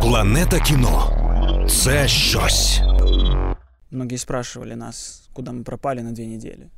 Планета 0.00 0.60
кіно 0.60 1.14
це 1.70 2.08
щось. 2.08 2.80
Многие 3.90 4.18
спрашивали 4.18 4.76
нас, 4.76 5.28
куда 5.32 5.52
мы 5.52 5.62
пропали 5.62 6.02
на 6.02 6.12
две 6.12 6.26
недели. 6.26 6.70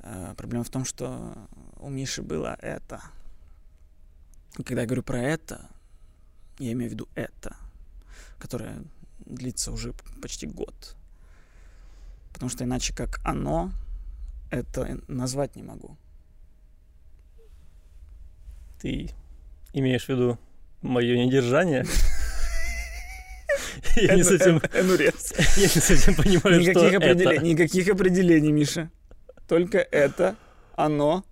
Э, 0.00 0.34
Проблема 0.34 0.64
в 0.64 0.68
том, 0.68 0.84
что 0.84 1.34
у 1.80 1.90
Миши 1.90 2.22
было 2.22 2.56
это. 2.62 3.00
И 4.58 4.62
когда 4.62 4.82
я 4.82 4.86
говорю 4.86 5.02
про 5.02 5.18
это, 5.18 5.60
я 6.58 6.72
имею 6.72 6.90
в 6.90 6.92
виду 6.92 7.08
это, 7.16 7.56
которое 8.38 8.76
длится 9.26 9.72
уже 9.72 9.92
почти 10.22 10.46
год. 10.46 10.96
Потому 12.32 12.50
что 12.50 12.64
иначе 12.64 12.94
как 12.94 13.20
оно, 13.24 13.72
это 14.50 15.00
назвать 15.08 15.56
не 15.56 15.62
могу. 15.62 15.96
Ты 18.80 19.10
имеешь 19.72 20.04
в 20.04 20.08
виду 20.10 20.38
мое 20.84 21.16
недержание? 21.24 21.84
Я 23.96 24.14
не 24.16 24.22
совсем, 24.24 24.58
Энурез. 24.74 25.32
я 25.56 25.62
не 25.62 25.68
совсем 25.68 26.14
понимаю, 26.14 26.60
что 26.62 26.70
Никаких 26.72 26.94
определений, 26.96 27.36
это. 27.36 27.44
никаких 27.44 27.88
определений, 27.88 28.52
Миша. 28.52 28.90
Только 29.48 29.78
это, 29.78 30.34
оно 30.74 31.24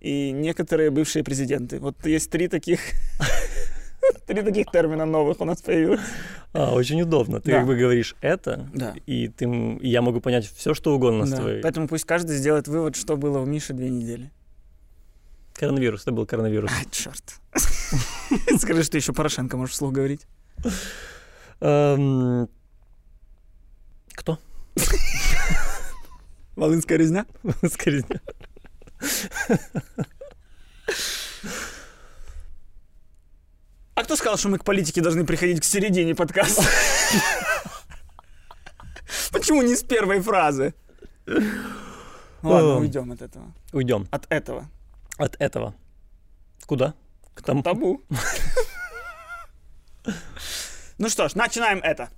и 0.00 0.30
некоторые 0.32 0.90
бывшие 0.90 1.24
президенты. 1.24 1.80
Вот 1.80 2.06
есть 2.06 2.30
три 2.30 2.46
таких, 2.48 2.80
три 4.26 4.42
таких 4.42 4.70
термина 4.70 5.06
новых 5.06 5.40
у 5.40 5.44
нас 5.44 5.60
появилось. 5.62 6.00
А, 6.52 6.72
очень 6.74 7.02
удобно. 7.02 7.40
Ты 7.40 7.50
Да. 7.50 7.58
как 7.58 7.66
бы 7.66 7.74
говоришь 7.76 8.14
это, 8.20 8.68
Да. 8.72 8.94
и 9.06 9.28
ты, 9.28 9.78
я 9.80 10.00
могу 10.02 10.20
понять 10.20 10.46
все, 10.46 10.72
что 10.74 10.94
угодно 10.94 11.26
с 11.26 11.30
Да. 11.30 11.38
твоей. 11.38 11.62
Поэтому 11.62 11.88
пусть 11.88 12.04
каждый 12.04 12.36
сделает 12.36 12.68
вывод, 12.68 12.94
что 12.96 13.16
было 13.16 13.38
у 13.40 13.44
Миши 13.46 13.72
две 13.72 13.88
недели. 13.88 14.30
Коронавирус, 15.54 16.02
это 16.02 16.12
был 16.12 16.26
коронавирус. 16.26 16.70
Ай, 16.72 16.86
черт. 16.90 17.40
Скажи, 18.60 18.82
что 18.82 18.96
еще 18.96 19.12
Порошенко 19.12 19.56
можешь 19.56 19.74
вслух 19.74 19.92
говорить. 19.92 20.26
Эм, 21.60 22.48
Кто? 24.14 24.38
Волынская 26.56 26.98
резня? 26.98 27.26
Скорее. 27.72 28.04
А 33.94 34.02
кто 34.02 34.16
сказал, 34.16 34.36
что 34.36 34.48
мы 34.48 34.58
к 34.58 34.64
политике 34.64 35.00
должны 35.00 35.24
приходить 35.24 35.60
к 35.60 35.64
середине 35.64 36.14
подкаста? 36.14 36.64
Почему 39.30 39.62
не 39.62 39.76
с 39.76 39.82
первой 39.84 40.20
фразы? 40.20 40.74
Ладно, 42.42 42.72
Эм. 42.72 42.80
уйдем 42.80 43.12
от 43.12 43.22
этого. 43.22 43.52
Уйдем 43.72 44.08
От 44.10 44.26
этого. 44.30 44.68
От 45.18 45.36
этого. 45.40 45.74
Куда? 46.66 46.94
К 47.34 47.42
тому. 47.42 47.62
Табу. 47.62 48.02
Ну 50.96 51.08
что 51.08 51.28
ж, 51.28 51.34
начинаем 51.34 51.78
это. 51.78 52.08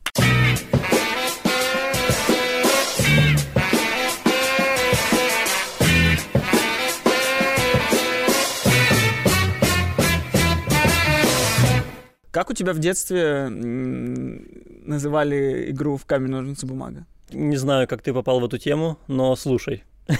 Как 12.30 12.50
у 12.50 12.52
тебя 12.52 12.74
в 12.74 12.78
детстве 12.78 13.48
называли 13.48 15.70
игру 15.70 15.96
в 15.96 16.04
камень, 16.04 16.32
ножницы, 16.32 16.66
бумага? 16.66 17.06
Не 17.30 17.56
знаю, 17.56 17.88
как 17.88 18.02
ты 18.02 18.12
попал 18.12 18.40
в 18.40 18.44
эту 18.44 18.58
тему, 18.58 18.98
но 19.08 19.34
слушай. 19.36 19.84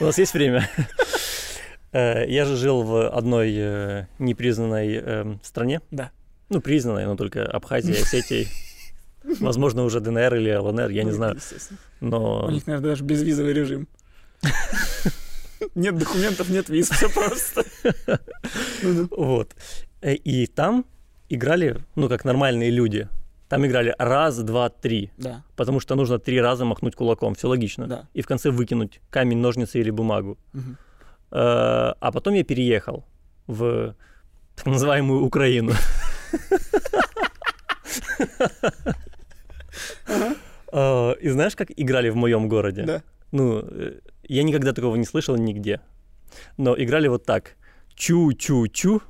У 0.00 0.04
нас 0.04 0.16
есть 0.16 0.32
время. 0.32 0.70
Э, 1.92 2.24
Я 2.28 2.44
же 2.44 2.56
жил 2.56 2.82
в 2.82 3.08
одной 3.08 3.52
э, 3.56 4.06
непризнанной 4.18 4.94
эм, 4.96 5.40
стране. 5.42 5.80
Да. 5.90 6.10
Ну, 6.48 6.60
признанной, 6.60 7.06
но 7.06 7.16
только 7.16 7.44
Абхазия, 7.44 7.94
Осетия. 8.02 8.46
Возможно, 9.40 9.84
уже 9.84 10.00
ДНР 10.00 10.34
или 10.36 10.54
ЛНР, 10.54 10.90
я 10.90 11.02
не 11.04 11.10
Ну, 11.10 11.16
знаю. 11.16 11.34
естественно. 11.36 11.78
У 12.00 12.06
Но 12.06 12.50
них, 12.50 12.66
наверное, 12.66 12.90
даже 12.90 13.04
безвизовый 13.04 13.52
режим. 13.52 13.86
Нет 15.74 15.98
документов, 15.98 16.48
нет 16.48 16.68
виз, 16.70 16.88
все 16.90 17.08
просто. 17.10 17.64
Вот. 19.10 19.54
Э, 20.00 20.14
И 20.14 20.46
там 20.46 20.84
играли, 21.28 21.76
ну, 21.96 22.08
как 22.08 22.24
нормальные 22.24 22.70
люди. 22.70 23.08
Там 23.48 23.66
играли 23.66 23.94
раз, 23.98 24.38
два, 24.38 24.68
три. 24.70 25.10
Да, 25.18 25.42
Потому 25.56 25.80
что 25.80 25.96
нужно 25.96 26.18
три 26.18 26.40
раза 26.40 26.64
махнуть 26.64 26.94
кулаком. 26.94 27.34
Все 27.34 27.48
логично. 27.48 27.86
да. 27.86 28.08
И 28.14 28.22
в 28.22 28.26
конце 28.26 28.50
выкинуть 28.50 29.00
камень, 29.10 29.38
ножницы 29.38 29.80
или 29.80 29.90
бумагу. 29.90 30.38
Мгм. 30.52 30.78
Э, 31.32 31.94
А 32.00 32.10
потом 32.12 32.34
я 32.34 32.44
переехал 32.44 33.04
в 33.46 33.94
так 34.56 34.66
называемую 34.66 35.22
Украину. 35.24 35.72
Э, 40.72 41.14
И 41.20 41.28
знаешь, 41.30 41.56
как 41.56 41.70
играли 41.76 42.10
в 42.10 42.16
моем 42.16 42.48
городе? 42.48 42.82
Да. 42.82 43.02
Ну, 43.32 43.60
э, 43.62 44.00
я 44.28 44.42
никогда 44.42 44.72
такого 44.72 44.96
не 44.96 45.04
слышал 45.04 45.36
нигде. 45.36 45.80
Но 46.56 46.74
играли 46.76 47.08
вот 47.08 47.24
так. 47.24 47.56
Чу-чу-чу, 47.96 49.02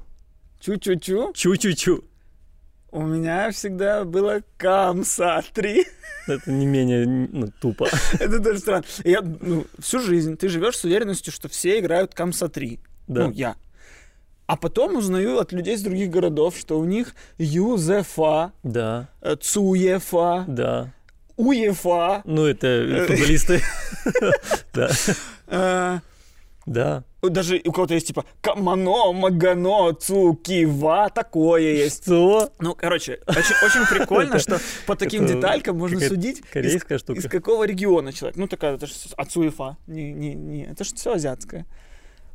Чу-чу-чу. 0.60 1.32
чу-чу-чу. 1.34 2.04
У 2.92 3.02
меня 3.02 3.50
всегда 3.52 4.04
было 4.04 4.42
Камса 4.56 5.42
3. 5.54 5.86
Это 6.26 6.50
не 6.50 6.66
менее 6.66 7.06
ну, 7.06 7.52
тупо. 7.60 7.88
Это 8.18 8.40
тоже 8.40 8.58
странно. 8.58 8.84
Я, 9.04 9.20
ну, 9.22 9.66
всю 9.78 10.00
жизнь 10.00 10.36
ты 10.36 10.48
живешь 10.48 10.76
с 10.76 10.84
уверенностью, 10.84 11.32
что 11.32 11.48
все 11.48 11.78
играют 11.78 12.14
Камса 12.14 12.48
3. 12.48 12.80
Да. 13.06 13.26
Ну, 13.26 13.30
я. 13.32 13.56
А 14.46 14.56
потом 14.56 14.96
узнаю 14.96 15.38
от 15.38 15.52
людей 15.52 15.76
из 15.76 15.82
других 15.82 16.10
городов, 16.10 16.56
что 16.56 16.80
у 16.80 16.84
них 16.84 17.14
Юзефа, 17.38 18.52
Да, 18.64 19.08
э, 19.20 19.36
Цуефа, 19.36 20.44
да. 20.48 20.92
Уефа, 21.36 22.22
Ну, 22.24 22.46
это 22.46 23.06
футболисты. 23.06 23.62
Да, 24.74 24.90
э, 25.46 26.00
да. 26.66 27.04
Даже 27.28 27.60
у 27.64 27.72
кого-то 27.72 27.94
есть 27.94 28.06
типа 28.06 28.25
Камано, 28.41 29.12
Магано, 29.12 29.92
Цукива, 29.94 31.10
такое 31.14 31.62
есть. 31.62 32.04
Что? 32.04 32.50
Ну, 32.58 32.75
короче, 32.75 33.20
очень, 33.26 33.54
очень 33.64 33.86
прикольно, 33.86 34.38
что 34.41 34.58
по 34.86 34.97
таким 34.97 35.26
деталькам 35.26 35.76
можно 35.76 36.00
судить, 36.00 36.38
из, 36.38 36.44
Корейская 36.53 36.98
штука. 36.98 37.19
из 37.19 37.28
какого 37.28 37.64
региона 37.64 38.12
человек. 38.12 38.36
Ну, 38.36 38.47
такая, 38.47 38.75
это 38.75 38.86
же 38.86 38.94
Ацуефа. 39.16 39.76
Не, 39.86 40.12
не, 40.12 40.34
не, 40.34 40.64
это 40.64 40.84
же 40.84 40.94
все 40.94 41.12
азиатское. 41.12 41.66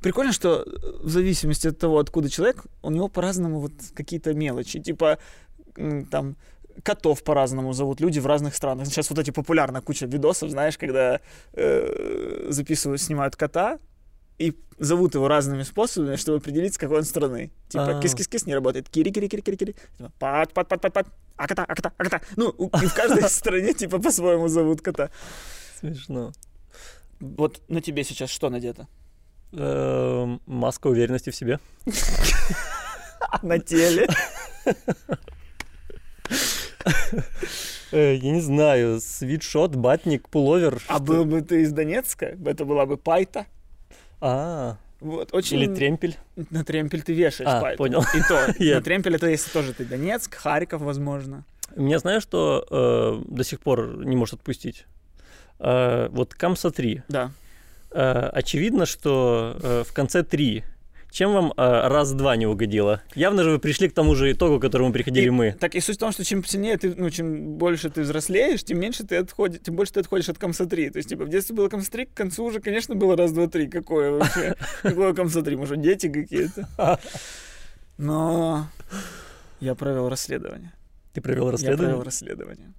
Прикольно, 0.01 0.34
что 0.34 0.62
э, 0.62 1.03
в 1.03 1.09
зависимости 1.09 1.67
от 1.67 1.79
того, 1.79 1.97
откуда 1.97 2.29
человек, 2.29 2.66
у 2.84 2.91
него 2.91 3.07
по-разному 3.07 3.59
вот 3.59 3.72
какие-то 3.96 4.34
мелочи. 4.34 4.79
Типа, 4.79 5.17
там, 6.12 6.35
котов 6.84 7.23
по-разному 7.23 7.73
зовут 7.73 8.02
люди 8.02 8.19
в 8.19 8.28
разных 8.28 8.56
странах. 8.56 8.88
Сейчас 8.88 9.09
вот 9.09 9.19
эти 9.19 9.31
популярная 9.31 9.81
куча 9.81 10.06
видосов, 10.06 10.50
знаешь, 10.50 10.78
когда 10.78 11.22
э, 11.53 12.47
записывают, 12.50 13.02
снимают 13.02 13.35
кота, 13.35 13.79
и 14.40 14.53
зовут 14.79 15.16
его 15.16 15.28
разными 15.28 15.63
способами, 15.63 16.16
чтобы 16.18 16.38
определить, 16.38 16.73
с 16.73 16.78
какой 16.78 16.97
он 17.00 17.03
страны. 17.06 17.51
Типа, 17.69 17.97
А. 17.97 18.01
кис-кис-кис 18.01 18.46
не 18.46 18.53
работает. 18.53 18.90
Кири-кири-кири-кири-кири. 18.90 19.75
Типа, 19.97 20.12
Пат, 20.19 20.53
пат, 20.53 20.68
пат, 20.68 20.81
пат, 20.81 20.94
пат. 20.94 21.07
А 21.38 21.47
кота, 21.47 21.63
а 21.68 21.75
кота, 21.75 21.91
а 21.97 22.03
кота. 22.03 22.22
Ну, 22.35 22.50
и 22.51 22.85
в 22.88 22.94
каждой 22.94 23.23
стране, 23.29 23.73
типа, 23.73 24.00
по-своему 24.00 24.47
зовут 24.47 24.81
кота. 24.81 25.09
Смешно. 25.79 26.34
Вот 27.19 27.62
на 27.69 27.81
тебе 27.81 28.03
сейчас 28.03 28.29
что 28.29 28.50
надето? 28.50 28.88
Эм, 29.53 30.41
Маска 30.46 30.88
уверенности 30.88 31.29
в 31.29 31.35
себе. 31.35 31.59
На 33.41 33.57
теле. 33.59 34.07
Э, 37.91 38.16
Я 38.16 38.31
не 38.31 38.41
знаю, 38.41 39.00
свитшот, 39.00 39.75
батник, 39.75 40.28
пуловер. 40.29 40.81
А 40.88 41.00
был 41.00 41.25
бы 41.25 41.41
ты 41.41 41.62
из 41.62 41.72
Донецка, 41.72 42.38
это 42.46 42.66
была 42.66 42.85
бы 42.85 42.97
пайта. 42.97 43.46
А, 44.22 44.78
Вот, 45.02 45.34
очень... 45.34 45.59
или 45.59 45.74
тремпель. 45.76 46.16
На 46.50 46.64
тремпель 46.64 47.02
ты 47.03 47.14
вешаешь 47.14 47.50
А, 47.50 47.62
пайку. 47.62 47.78
понял. 47.84 48.02
И 48.14 48.22
то, 48.28 48.53
Я- 48.64 48.76
на 48.76 48.81
тремпель 48.81 49.16
это 49.16 49.28
если 49.28 49.52
тоже 49.52 49.74
ты 49.74 49.86
Донецк, 49.86 50.36
Харьков, 50.36 50.81
возможно. 50.81 51.44
Меня 51.76 52.00
знаешь, 52.00 52.23
что 52.23 52.66
э, 52.70 53.23
до 53.28 53.44
сих 53.44 53.59
пор 53.59 54.06
не 54.06 54.16
может 54.16 54.35
отпустить? 54.35 54.85
Э, 55.59 56.08
вот 56.09 56.34
Камса 56.34 56.72
3. 56.72 57.03
Да. 57.09 57.32
Э, 57.91 58.29
очевидно, 58.34 58.85
что 58.85 59.58
э, 59.62 59.84
в 59.85 59.94
конце 59.94 60.23
3. 60.23 60.64
Чем 61.16 61.32
вам 61.32 61.53
э, 61.56 61.88
раз-два 61.88 62.35
не 62.35 62.46
угодило? 62.46 63.02
Явно 63.16 63.46
же 63.46 63.52
вы 63.52 63.59
пришли 63.59 63.88
к 63.88 63.94
тому 63.94 64.16
же 64.16 64.34
итогу, 64.34 64.59
к 64.59 64.62
которому 64.62 64.91
приходили 64.91 65.28
И- 65.28 65.29
мы. 65.29 65.53
Так 65.53 65.73
и 65.73 65.79
суть 65.79 65.96
в 65.96 66.00
том, 66.00 66.12
что 66.12 66.26
чем 66.26 66.44
сильнее 66.44 66.78
ты, 66.78 66.94
ну, 66.94 67.09
чем 67.09 67.53
больше 67.53 67.90
ты 67.90 68.02
взрослеешь, 68.02 68.66
тем 68.66 68.82
меньше 68.82 69.06
ты 69.06 69.16
отходишь, 69.16 69.62
тем 69.62 69.78
больше 69.78 69.94
ты 69.94 70.02
отходишь 70.02 70.28
от 70.28 70.38
комса 70.38 70.66
3. 70.66 70.90
То 70.90 70.97
есть, 70.97 71.08
типа, 71.08 71.23
в 71.23 71.29
детстве 71.29 71.56
было 71.56 71.70
комса 71.70 71.90
3, 71.90 72.08
к 72.08 72.14
концу 72.14 72.44
уже, 72.44 72.59
конечно, 72.59 72.96
было 72.96 73.16
раз, 73.16 73.32
два, 73.32 73.47
три. 73.47 73.70
Какое 73.70 74.12
вообще? 74.12 74.56
Какое 74.82 75.14
комса 75.14 75.41
3? 75.41 75.56
Может, 75.56 75.82
дети 75.82 76.09
какие-то? 76.09 77.00
Но 77.97 78.68
я 79.61 79.73
провел 79.73 80.09
расследование. 80.09 80.73
Ты 81.14 81.22
провел 81.22 81.46
Я 81.46 81.52
расследование? 81.53 81.85
провел 81.88 82.03
расследование. 82.03 82.73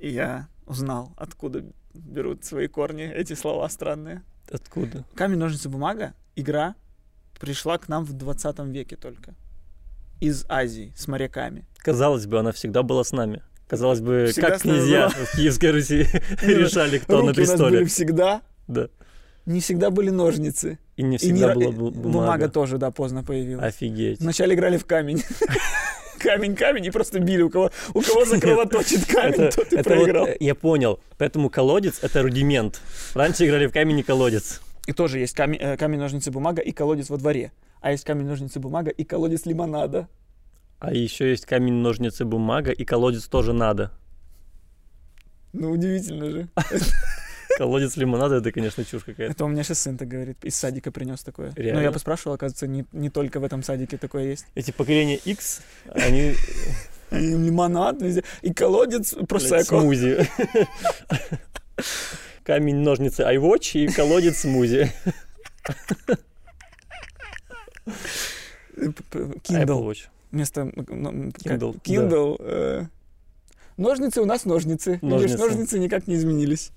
И 0.00 0.08
я 0.08 0.48
узнал, 0.66 1.12
откуда 1.16 1.62
берут 1.94 2.44
свои 2.44 2.66
корни 2.66 3.04
эти 3.08 3.34
слова 3.34 3.68
странные. 3.68 4.22
Откуда? 4.50 5.04
Камень, 5.14 5.38
ножницы, 5.38 5.68
бумага, 5.68 6.14
игра 6.34 6.74
пришла 7.38 7.78
к 7.78 7.88
нам 7.88 8.04
в 8.04 8.12
20 8.12 8.58
веке 8.66 8.96
только. 8.96 9.34
Из 10.20 10.44
Азии, 10.48 10.92
с 10.96 11.06
моряками. 11.06 11.64
казалось 11.78 12.26
бы, 12.26 12.38
она 12.40 12.50
всегда 12.52 12.82
была 12.82 13.04
с 13.04 13.12
нами. 13.12 13.42
Казалось 13.68 14.00
бы, 14.00 14.28
Всегда 14.32 14.50
как 14.50 14.62
князья 14.62 15.08
была. 15.08 15.26
в 15.26 15.36
Киевской 15.36 15.70
Руси 15.72 16.06
решали, 16.42 16.98
кто 16.98 17.22
на 17.22 17.34
престоле. 17.34 17.84
всегда, 17.84 18.40
Да. 18.66 18.88
не 19.46 19.60
всегда 19.60 19.90
были 19.90 20.10
ножницы. 20.10 20.78
И 20.96 21.02
не 21.02 21.18
всегда 21.18 21.54
была 21.54 21.70
бумага. 21.70 22.00
бумага. 22.00 22.48
тоже, 22.48 22.78
да, 22.78 22.90
поздно 22.90 23.22
появилась. 23.22 23.64
Офигеть. 23.64 24.20
Вначале 24.20 24.54
играли 24.54 24.76
в 24.78 24.86
камень. 24.86 25.22
Камень, 26.18 26.56
камень, 26.56 26.84
и 26.84 26.90
просто 26.90 27.20
били. 27.20 27.42
У 27.42 27.48
кого, 27.50 27.70
у 27.94 28.00
кого 28.00 28.24
закровоточит 28.24 29.06
камень, 29.06 29.34
Это, 29.40 29.56
тот 29.56 29.72
и 29.72 29.76
это 29.76 29.84
проиграл. 29.88 30.26
э, 30.26 30.36
я 30.40 30.56
понял. 30.56 30.98
Поэтому 31.16 31.48
колодец— 31.48 32.00
это 32.02 32.22
рудимент. 32.22 32.80
Раньше 33.14 33.46
играли 33.46 33.68
в 33.68 33.72
камень 33.72 34.00
и 34.00 34.02
колодец. 34.02 34.60
И 34.88 34.92
тоже 34.94 35.18
есть 35.18 35.34
камень, 35.34 35.58
э, 35.60 35.76
камень, 35.76 35.98
ножницы, 35.98 36.30
бумага 36.30 36.62
и 36.62 36.72
колодец 36.72 37.10
во 37.10 37.18
дворе. 37.18 37.52
А 37.82 37.90
есть 37.92 38.04
камень, 38.04 38.24
ножницы, 38.24 38.58
бумага 38.58 38.90
и 38.90 39.04
колодец 39.04 39.44
лимонада. 39.44 40.08
А 40.78 40.94
еще 40.94 41.28
есть 41.28 41.44
камень, 41.44 41.74
ножницы, 41.74 42.24
бумага, 42.24 42.70
и 42.70 42.86
колодец 42.86 43.28
тоже 43.28 43.52
надо. 43.52 43.90
Ну, 45.52 45.72
удивительно 45.72 46.30
же. 46.30 46.48
Колодец 47.58 47.96
лимонада— 47.96 48.36
это, 48.36 48.50
конечно, 48.50 48.82
чушь 48.82 49.04
какая-то. 49.04 49.32
Это 49.32 49.44
у 49.44 49.48
меня 49.48 49.62
сейчас 49.62 49.80
сын 49.80 49.98
так 49.98 50.08
говорит. 50.08 50.42
Из 50.42 50.54
садика 50.54 50.90
принес 50.90 51.22
такое. 51.22 51.52
Ну, 51.54 51.62
Реально? 51.62 51.80
я 51.80 51.92
поспрашивал, 51.92 52.34
оказывается, 52.34 52.66
не, 52.66 52.86
не 52.92 53.10
только 53.10 53.40
в 53.40 53.44
этом 53.44 53.62
садике 53.62 53.98
такое 53.98 54.24
есть. 54.24 54.46
Эти 54.54 54.70
поколения 54.70 55.16
X, 55.16 55.62
они 55.86 56.34
лимонад 57.10 58.00
везде. 58.00 58.24
И 58.40 58.54
колодец 58.54 59.12
блядь, 59.12 59.28
просеко. 59.28 59.64
смузи. 59.80 60.18
Камень, 62.48 62.76
ножницы, 62.76 63.24
iWatch 63.24 63.78
и 63.78 63.88
колодец 63.88 64.38
смузи. 64.38 64.90
Kindle. 68.74 69.94
Вместо 70.30 70.62
Kindle. 70.62 71.78
Kindle. 71.82 72.36
э, 72.40 72.86
Ножницы 73.76 74.22
у 74.22 74.24
нас 74.24 74.46
ножницы. 74.46 74.92
Видишь, 74.92 75.02
Ножницы. 75.02 75.38
ножницы 75.38 75.78
никак 75.78 76.06
не 76.06 76.14
изменились. 76.14 76.70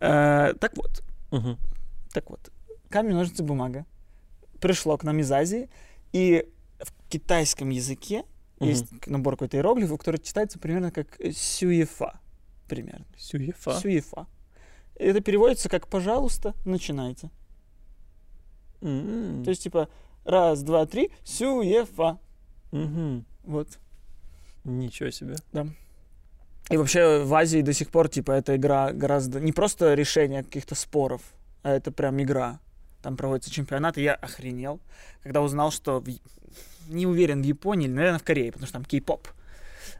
Э, 0.00 0.52
Так 0.60 0.76
вот, 0.76 1.02
Мгм. 1.30 1.56
так 2.12 2.28
вот. 2.28 2.50
Камень, 2.90 3.14
ножницы, 3.14 3.42
бумага. 3.42 3.86
Пришло 4.60 4.98
к 4.98 5.02
нам 5.04 5.18
из 5.18 5.32
Азии. 5.32 5.70
И 6.12 6.46
в 6.78 6.92
китайском 7.08 7.70
языке 7.70 8.24
Мгм. 8.60 8.68
есть 8.68 9.06
набор 9.06 9.36
какой-то 9.36 9.56
иероглифов, 9.56 9.98
который 9.98 10.18
читается 10.20 10.58
примерно 10.58 10.90
как 10.90 11.16
сюефа. 11.34 12.20
Примерно. 12.68 13.06
Сюефа. 13.16 13.80
Сюефа. 13.80 14.26
Это 14.96 15.20
переводится 15.20 15.68
как 15.68 15.88
«пожалуйста, 15.88 16.54
начинайте». 16.64 17.30
М. 18.80 19.42
То 19.44 19.50
есть, 19.50 19.62
типа, 19.62 19.88
раз, 20.24 20.62
два, 20.62 20.86
три, 20.86 21.10
сюефа. 21.24 22.18
Мгм. 22.72 23.24
Вот. 23.44 23.78
Ничего 24.64 25.10
себе. 25.10 25.36
И 26.70 26.76
вообще 26.76 27.22
в 27.24 27.34
Азии 27.34 27.60
до 27.60 27.72
сих 27.72 27.90
пор, 27.90 28.08
типа, 28.08 28.32
эта 28.32 28.56
игра 28.56 28.92
гораздо... 28.92 29.40
Не 29.40 29.52
просто 29.52 29.94
решение 29.94 30.42
каких-то 30.42 30.74
споров, 30.74 31.20
а 31.62 31.70
это 31.72 31.92
прям 31.92 32.20
игра. 32.22 32.60
Там 33.02 33.16
проводится 33.18 33.50
чемпионат, 33.50 33.98
и 33.98 34.02
я 34.02 34.14
охренел, 34.14 34.80
когда 35.22 35.42
узнал, 35.42 35.70
что... 35.70 36.00
в- 36.00 36.08
Не 36.88 37.06
уверен, 37.06 37.42
в 37.42 37.44
Японии 37.44 37.86
или, 37.86 37.92
наверное, 37.94 38.18
в 38.18 38.22
Корее, 38.24 38.50
потому 38.50 38.66
что 38.66 38.74
там 38.74 38.84
кей-поп. 38.84 39.28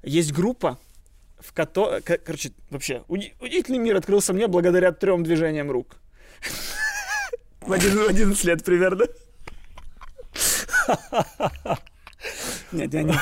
Есть 0.02 0.32
группа, 0.32 0.78
в 1.44 1.52
которой... 1.52 2.00
Короче, 2.02 2.52
вообще, 2.70 3.02
уди- 3.08 3.34
удивительный 3.40 3.78
мир 3.78 3.96
открылся 3.96 4.32
мне 4.32 4.46
благодаря 4.48 4.92
трем 4.92 5.22
движениям 5.22 5.70
рук. 5.70 5.96
В 7.60 7.72
один- 7.72 7.98
в 7.98 8.08
11 8.08 8.44
лет 8.44 8.64
примерно. 8.64 9.04
Нет, 12.72 12.92
я 12.94 13.02
не... 13.02 13.14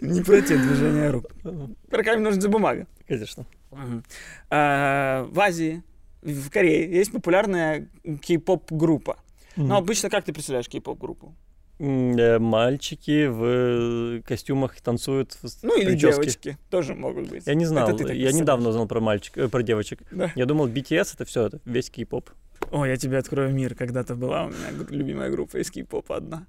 Не 0.00 0.22
про 0.22 0.40
те 0.40 0.56
движения 0.56 1.10
рук. 1.10 1.26
Камень, 1.90 2.22
ножницы, 2.22 2.48
бумага. 2.48 2.86
Конечно. 3.08 3.46
А, 4.50 5.24
В 5.24 5.40
Азии, 5.40 5.82
в 6.22 6.50
Корее 6.50 6.88
есть 6.90 7.12
популярная 7.12 7.88
кей-поп-группа. 8.22 9.18
Но 9.56 9.76
обычно 9.76 10.08
как 10.08 10.24
ты 10.24 10.32
представляешь 10.32 10.68
кей-поп-группу? 10.68 11.26
М, 11.26 11.34
э, 11.34 11.47
Мальчики 11.78 13.26
в 13.26 13.44
э, 13.44 14.22
костюмах 14.22 14.80
танцуют. 14.80 15.34
в 15.34 15.46
Ну 15.62 15.76
или 15.76 15.90
прическе. 15.90 16.10
девочки 16.10 16.58
тоже 16.70 16.94
могут 16.94 17.28
быть. 17.28 17.46
Я 17.46 17.54
не 17.54 17.66
знал. 17.66 17.88
Это 17.88 18.04
ты 18.04 18.14
Я 18.14 18.32
недавно 18.32 18.70
узнал 18.70 18.88
про 18.88 19.00
мальчик, 19.00 19.38
э, 19.38 19.48
про 19.48 19.62
девочек. 19.62 20.00
Да. 20.10 20.32
Я 20.34 20.46
думал, 20.46 20.68
BTS 20.68 21.14
это 21.14 21.24
все, 21.24 21.46
это 21.46 21.60
весь 21.64 21.88
кей-поп. 21.90 22.30
О, 22.72 22.84
я 22.84 22.96
тебе 22.96 23.18
открою 23.18 23.54
мир. 23.54 23.76
Когда-то 23.76 24.16
была 24.16 24.46
у 24.46 24.48
меня 24.48 24.86
любимая 24.90 25.30
группа 25.30 25.58
из 25.58 25.70
кей-попа 25.70 26.16
одна. 26.16 26.46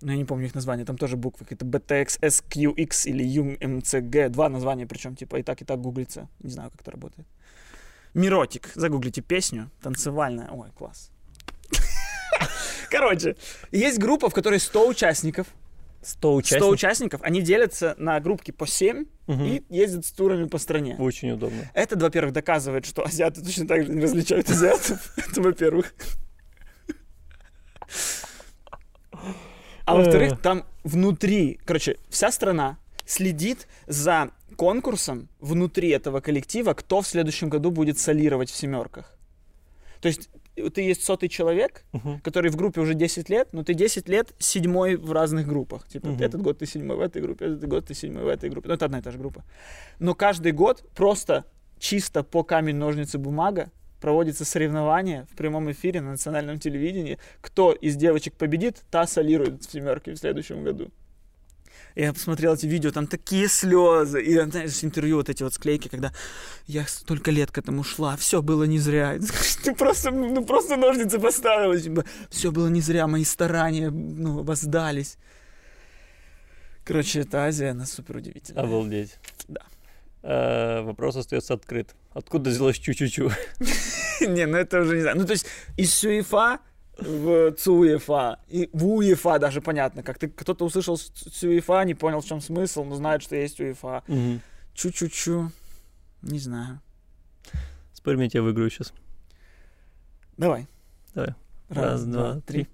Но 0.00 0.10
я 0.10 0.18
не 0.18 0.24
помню 0.24 0.46
их 0.46 0.54
название. 0.56 0.84
Там 0.84 0.98
тоже 0.98 1.16
буквы 1.16 1.46
какие-то 1.46 1.64
BTX, 1.64 2.18
SQX 2.20 3.04
или 3.06 3.24
UMCG. 3.24 4.30
Два 4.30 4.48
названия, 4.48 4.84
причем 4.84 5.14
типа 5.14 5.36
и 5.36 5.44
так, 5.44 5.62
и 5.62 5.64
так 5.64 5.80
гуглится. 5.80 6.28
Не 6.40 6.50
знаю, 6.50 6.72
как 6.72 6.80
это 6.80 6.90
работает. 6.90 7.28
Миротик. 8.12 8.70
Загуглите 8.74 9.22
песню. 9.22 9.70
Танцевальная. 9.80 10.48
Ой, 10.50 10.70
класс. 10.76 11.11
Короче, 12.92 13.36
есть 13.70 13.98
группа, 13.98 14.28
в 14.28 14.34
которой 14.34 14.60
100 14.60 14.86
участников. 14.86 15.46
100 16.02 16.18
100 16.18 16.34
участников. 16.36 16.70
участников. 16.72 17.20
Они 17.22 17.40
делятся 17.40 17.94
на 17.96 18.20
группки 18.20 18.50
по 18.50 18.66
7 18.66 19.06
Мгм. 19.28 19.44
и 19.46 19.62
ездят 19.70 20.04
с 20.04 20.12
турами 20.12 20.46
по 20.46 20.58
стране. 20.58 20.96
Очень 20.98 21.30
удобно. 21.30 21.70
Это, 21.74 21.98
во-первых, 21.98 22.34
доказывает, 22.34 22.84
что 22.84 23.02
азиаты 23.04 23.42
точно 23.42 23.66
так 23.66 23.86
же 23.86 23.92
не 23.92 24.02
различают 24.02 24.50
азиатов. 24.50 25.14
Это, 25.16 25.40
во-первых. 25.40 25.94
А 29.84 29.96
во-вторых, 29.96 30.40
там 30.40 30.64
внутри, 30.84 31.58
короче, 31.64 31.96
вся 32.10 32.30
страна 32.30 32.78
следит 33.06 33.66
за 33.86 34.30
конкурсом 34.56 35.28
внутри 35.40 35.88
этого 35.90 36.20
коллектива, 36.20 36.74
кто 36.74 37.00
в 37.00 37.06
следующем 37.06 37.48
году 37.48 37.70
будет 37.70 37.98
солировать 37.98 38.50
в 38.50 38.54
семерках. 38.56 39.16
То 40.00 40.08
есть 40.08 40.28
ты 40.70 40.82
есть 40.82 41.04
сотый 41.04 41.28
человек, 41.28 41.84
Мгм. 41.92 42.20
который 42.20 42.50
в 42.50 42.56
группе 42.56 42.80
уже 42.80 42.94
10 42.94 43.28
лет, 43.30 43.48
но 43.52 43.62
ты 43.62 43.74
10 43.74 44.08
лет 44.08 44.32
седьмой 44.38 44.96
в 44.96 45.12
разных 45.12 45.46
группах. 45.46 45.86
Типа, 45.88 46.08
Мгм. 46.08 46.22
этот 46.22 46.42
год 46.42 46.58
ты 46.58 46.66
седьмой 46.66 46.96
в 46.96 47.00
этой 47.00 47.22
группе, 47.22 47.46
этот 47.46 47.66
год 47.68 47.86
ты 47.86 47.94
седьмой 47.94 48.24
в 48.24 48.28
этой 48.28 48.50
группе. 48.50 48.68
Ну, 48.68 48.74
это 48.74 48.84
одна 48.86 48.98
и 48.98 49.02
та 49.02 49.10
же 49.10 49.18
группа. 49.18 49.44
Но 49.98 50.14
каждый 50.14 50.52
год 50.52 50.84
просто 50.94 51.44
чисто 51.78 52.22
по 52.22 52.42
камень, 52.44 52.76
ножницы, 52.76 53.18
бумага 53.18 53.70
проводится 54.00 54.44
соревнование 54.44 55.26
в 55.30 55.36
прямом 55.36 55.70
эфире 55.70 56.00
на 56.00 56.10
национальном 56.10 56.58
телевидении. 56.58 57.18
Кто 57.40 57.72
из 57.72 57.94
девочек 57.96 58.34
победит, 58.34 58.82
та 58.90 59.06
солирует 59.06 59.62
в 59.64 59.70
семерке 59.70 60.12
в 60.12 60.16
следующем 60.16 60.64
году. 60.64 60.90
Я 61.94 62.12
посмотрел 62.12 62.54
эти 62.54 62.66
видео, 62.66 62.90
там 62.90 63.06
такие 63.06 63.48
слезы. 63.48 64.22
И, 64.22 64.38
знаешь, 64.38 64.82
интервью 64.82 65.16
вот 65.16 65.28
эти 65.28 65.42
вот 65.42 65.54
склейки, 65.54 65.88
когда 65.88 66.12
я 66.66 66.86
столько 66.86 67.30
лет 67.30 67.50
к 67.50 67.58
этому 67.58 67.84
шла, 67.84 68.16
все 68.16 68.42
было 68.42 68.64
не 68.64 68.78
зря. 68.78 69.18
Ты 69.64 69.74
просто, 69.74 70.10
ну, 70.10 70.44
просто 70.44 70.76
ножницы 70.76 71.18
поставила. 71.18 71.76
Все 72.30 72.50
было 72.50 72.68
не 72.68 72.80
зря, 72.80 73.06
мои 73.06 73.24
старания, 73.24 73.90
ну, 73.90 74.42
воздались. 74.42 75.18
Короче, 76.84 77.20
это 77.20 77.44
Азия, 77.44 77.70
она 77.70 77.86
супер 77.86 78.16
удивительная. 78.16 78.64
Обалдеть. 78.64 79.18
Да. 79.48 79.60
Э, 80.22 80.82
Вопрос 80.82 81.16
остается 81.16 81.54
открыт. 81.54 81.94
Откуда 82.12 82.50
взялось 82.50 82.76
чу-чу-чу? 82.76 83.30
Не, 84.20 84.46
ну 84.46 84.56
это 84.56 84.80
уже 84.80 84.96
не 84.96 85.02
знаю. 85.02 85.16
Ну, 85.16 85.24
то 85.24 85.32
есть 85.32 85.46
из 85.76 85.94
Сюефа 85.94 86.60
в 86.98 87.52
ЦУЕФА, 87.52 88.38
и 88.48 88.68
в 88.72 88.86
УЕФА 88.86 89.38
даже 89.38 89.60
понятно, 89.60 90.02
как 90.02 90.18
ты 90.18 90.28
кто-то 90.28 90.64
услышал 90.64 90.96
Сюефа, 90.96 91.82
не 91.84 91.94
понял, 91.94 92.20
в 92.20 92.26
чем 92.26 92.40
смысл, 92.40 92.84
но 92.84 92.94
знает, 92.96 93.22
что 93.22 93.36
есть 93.36 93.60
УЕФА. 93.60 94.02
Мгм. 94.06 94.40
Чу-чу-чу, 94.74 95.50
не 96.22 96.38
знаю. 96.38 96.80
Спорь, 97.92 98.20
я 98.22 98.28
тебя 98.28 98.42
выиграю 98.42 98.70
сейчас. 98.70 98.92
Давай. 100.36 100.66
Давай. 101.14 101.34
Раз, 101.68 102.04
два, 102.04 102.40
три. 102.40 102.68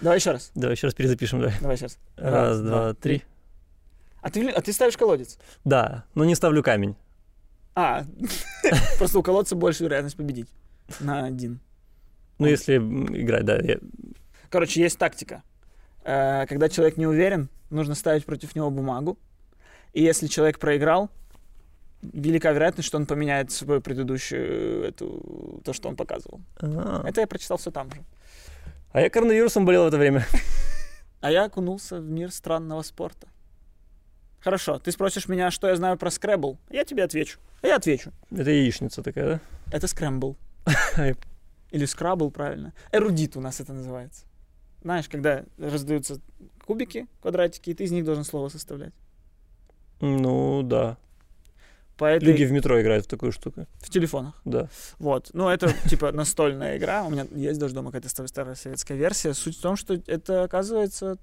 Давай 0.00 0.18
еще 0.18 0.32
раз. 0.32 0.50
Давай 0.54 0.74
еще 0.74 0.86
раз 0.86 0.94
перезапишем, 0.94 1.40
давай. 1.40 1.54
Давай 1.60 1.76
еще 1.76 1.84
раз. 1.84 1.98
Раз, 2.16 2.60
два, 2.60 2.94
три. 2.94 3.22
А 4.22 4.30
ты, 4.30 4.48
а 4.50 4.60
ты 4.60 4.72
ставишь 4.72 4.96
колодец? 4.96 5.38
Да, 5.64 6.04
но 6.14 6.24
не 6.24 6.34
ставлю 6.34 6.62
камень. 6.62 6.96
А, 7.74 8.04
просто 8.98 9.18
у 9.18 9.22
колодца 9.22 9.56
больше 9.56 9.84
вероятность 9.84 10.16
победить. 10.16 10.48
На 10.98 11.24
один. 11.24 11.60
Ну, 12.40 12.46
если 12.46 12.76
играть, 12.78 13.44
да. 13.44 13.56
я- 13.62 13.78
Короче, 14.48 14.80
есть 14.80 14.98
тактика. 14.98 15.42
Э, 16.04 16.46
Когда 16.48 16.68
человек 16.68 16.96
не 16.96 17.06
уверен, 17.06 17.48
нужно 17.70 17.94
ставить 17.94 18.24
против 18.24 18.54
него 18.56 18.70
бумагу. 18.70 19.18
И 19.92 20.02
если 20.02 20.26
человек 20.26 20.58
проиграл, 20.58 21.10
велика 22.02 22.52
вероятность, 22.52 22.88
что 22.88 22.96
он 22.98 23.06
поменяет 23.06 23.50
свою 23.52 23.80
предыдущую, 23.80 24.84
эту, 24.84 25.60
то, 25.64 25.72
что 25.72 25.88
он 25.88 25.96
показывал. 25.96 26.40
А. 26.60 27.02
Это 27.06 27.20
я 27.20 27.26
прочитал 27.26 27.56
все 27.58 27.70
там 27.70 27.90
же. 27.92 28.02
А 28.92 29.00
я 29.00 29.10
коронавирусом 29.10 29.64
болел 29.66 29.84
в 29.84 29.88
это 29.88 29.98
время. 29.98 30.24
А 31.20 31.30
я 31.30 31.44
окунулся 31.44 32.00
в 32.00 32.08
мир 32.08 32.32
странного 32.32 32.82
спорта. 32.82 33.28
Хорошо, 34.40 34.78
ты 34.78 34.90
спросишь 34.90 35.28
меня, 35.28 35.50
что 35.50 35.68
я 35.68 35.76
знаю 35.76 35.98
про 35.98 36.10
скребл. 36.10 36.58
Я 36.70 36.84
тебе 36.84 37.04
отвечу. 37.04 37.38
А 37.62 37.66
я 37.66 37.76
отвечу. 37.76 38.10
Это 38.30 38.50
яичница 38.50 39.02
такая, 39.02 39.26
да? 39.26 39.40
Это 39.76 39.86
скрэмбл. 39.86 40.34
Или 41.70 41.84
скрабл, 41.84 42.30
правильно. 42.30 42.72
Эрудит 42.92 43.36
у 43.36 43.40
нас 43.40 43.60
это 43.60 43.72
называется. 43.72 44.24
знаешь, 44.82 45.08
когда 45.08 45.44
раздаются 45.58 46.20
кубики, 46.66 47.06
квадратики, 47.20 47.70
и 47.70 47.74
ты 47.74 47.84
из 47.84 47.90
них 47.90 48.04
должен 48.04 48.24
слово 48.24 48.48
составлять. 48.48 48.92
Ну, 50.00 50.62
да. 50.62 50.96
По 51.96 52.06
этой... 52.06 52.24
Люди 52.24 52.44
в 52.44 52.52
метро 52.52 52.80
играют 52.80 53.04
в 53.04 53.08
такую 53.08 53.30
штуку. 53.30 53.66
В 53.80 53.90
телефонах. 53.90 54.40
Да. 54.46 54.68
Вот. 54.98 55.30
Ну, 55.34 55.48
это 55.48 55.72
типа 55.88 56.12
настольная 56.12 56.78
игра. 56.78 57.04
У 57.04 57.10
меня 57.10 57.26
есть 57.34 57.60
даже 57.60 57.74
дома 57.74 57.92
какая-то 57.92 58.26
старая, 58.26 58.54
советская 58.54 58.96
версия. 58.96 59.34
Суть 59.34 59.58
в 59.58 59.60
том, 59.60 59.76
что 59.76 60.00
это, 60.06 60.44
оказывается, 60.44 61.18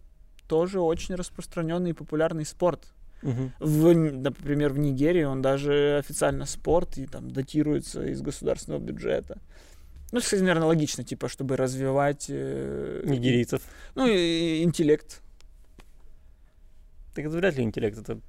тоже 0.48 0.80
очень 0.80 1.16
распространенный 1.16 1.89
и 1.89 1.94
популярный 1.94 2.46
спорт. 2.46 2.94
Мгм. 3.24 3.51
В, 3.60 3.94
например, 3.96 4.74
в 4.74 4.77
Нигерии 4.77 5.24
он 5.24 5.42
даже 5.42 5.98
официально 5.98 6.46
спорт 6.46 7.00
и 7.00 7.08
там 7.08 7.32
датируется 7.32 8.06
из 8.06 8.22
государственного 8.22 8.80
бюджета. 8.80 9.39
Ну, 10.12 10.20
кстати, 10.22 10.40
наверное, 10.42 10.68
логично, 10.68 11.04
типа, 11.04 11.28
чтобы 11.28 11.58
развивать... 11.58 12.28
э, 12.30 13.02
Нигерийцев. 13.04 13.62
Ну, 13.96 14.08
и, 14.08 14.64
интеллект. 14.64 15.22
Так 17.16 17.26
это 17.26 17.36
вряд 17.36 17.56
ли 17.56 17.64
интеллект. 17.64 17.98
Это 17.98 18.20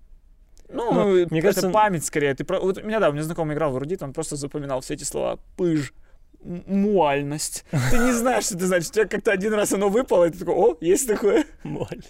Ну, 0.68 0.92
Ну, 0.92 1.26
мне 1.30 1.42
кажется- 1.42 1.70
память 1.70 2.04
скорее. 2.04 2.34
Ты 2.34 2.44
про... 2.44 2.58
вот 2.60 2.78
у 2.78 2.82
меня, 2.82 2.98
да, 3.00 3.10
у 3.10 3.12
меня 3.12 3.22
знакомый 3.22 3.54
играл 3.54 3.72
в 3.72 3.76
эрудит, 3.78 4.02
он 4.02 4.12
просто 4.12 4.36
запоминал 4.36 4.80
все 4.80 4.94
эти 4.94 5.04
слова. 5.04 5.38
Пыж, 5.56 5.92
муальность. 6.44 7.64
Ты 7.90 7.98
не 7.98 8.12
знаешь, 8.12 8.44
что 8.44 8.54
это 8.56 8.66
значит. 8.66 8.90
У 8.90 8.94
тебя 8.94 9.06
как-то 9.06 9.32
один 9.32 9.54
раз 9.54 9.72
оно 9.72 9.88
выпало, 9.88 10.24
и 10.24 10.30
ты 10.30 10.38
такой, 10.38 10.54
о, 10.54 10.76
есть 10.80 11.08
такое. 11.08 11.44
Моль. 11.64 12.02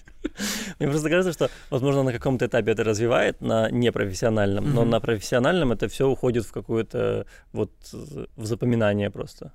Мне 0.79 0.89
просто 0.89 1.09
кажется, 1.09 1.33
что, 1.33 1.51
возможно, 1.71 2.03
на 2.03 2.13
каком-то 2.13 2.47
этапе 2.47 2.73
это 2.73 2.85
развивает, 2.85 3.41
на 3.41 3.71
непрофессиональном, 3.71 4.73
но 4.75 4.85
на 4.85 5.01
профессиональном 5.01 5.73
это 5.73 5.89
все 5.89 6.09
уходит 6.09 6.45
в 6.45 6.53
какое-то 6.53 7.27
вот 7.53 7.73
в 7.93 8.45
запоминание 8.45 9.11
просто. 9.11 9.53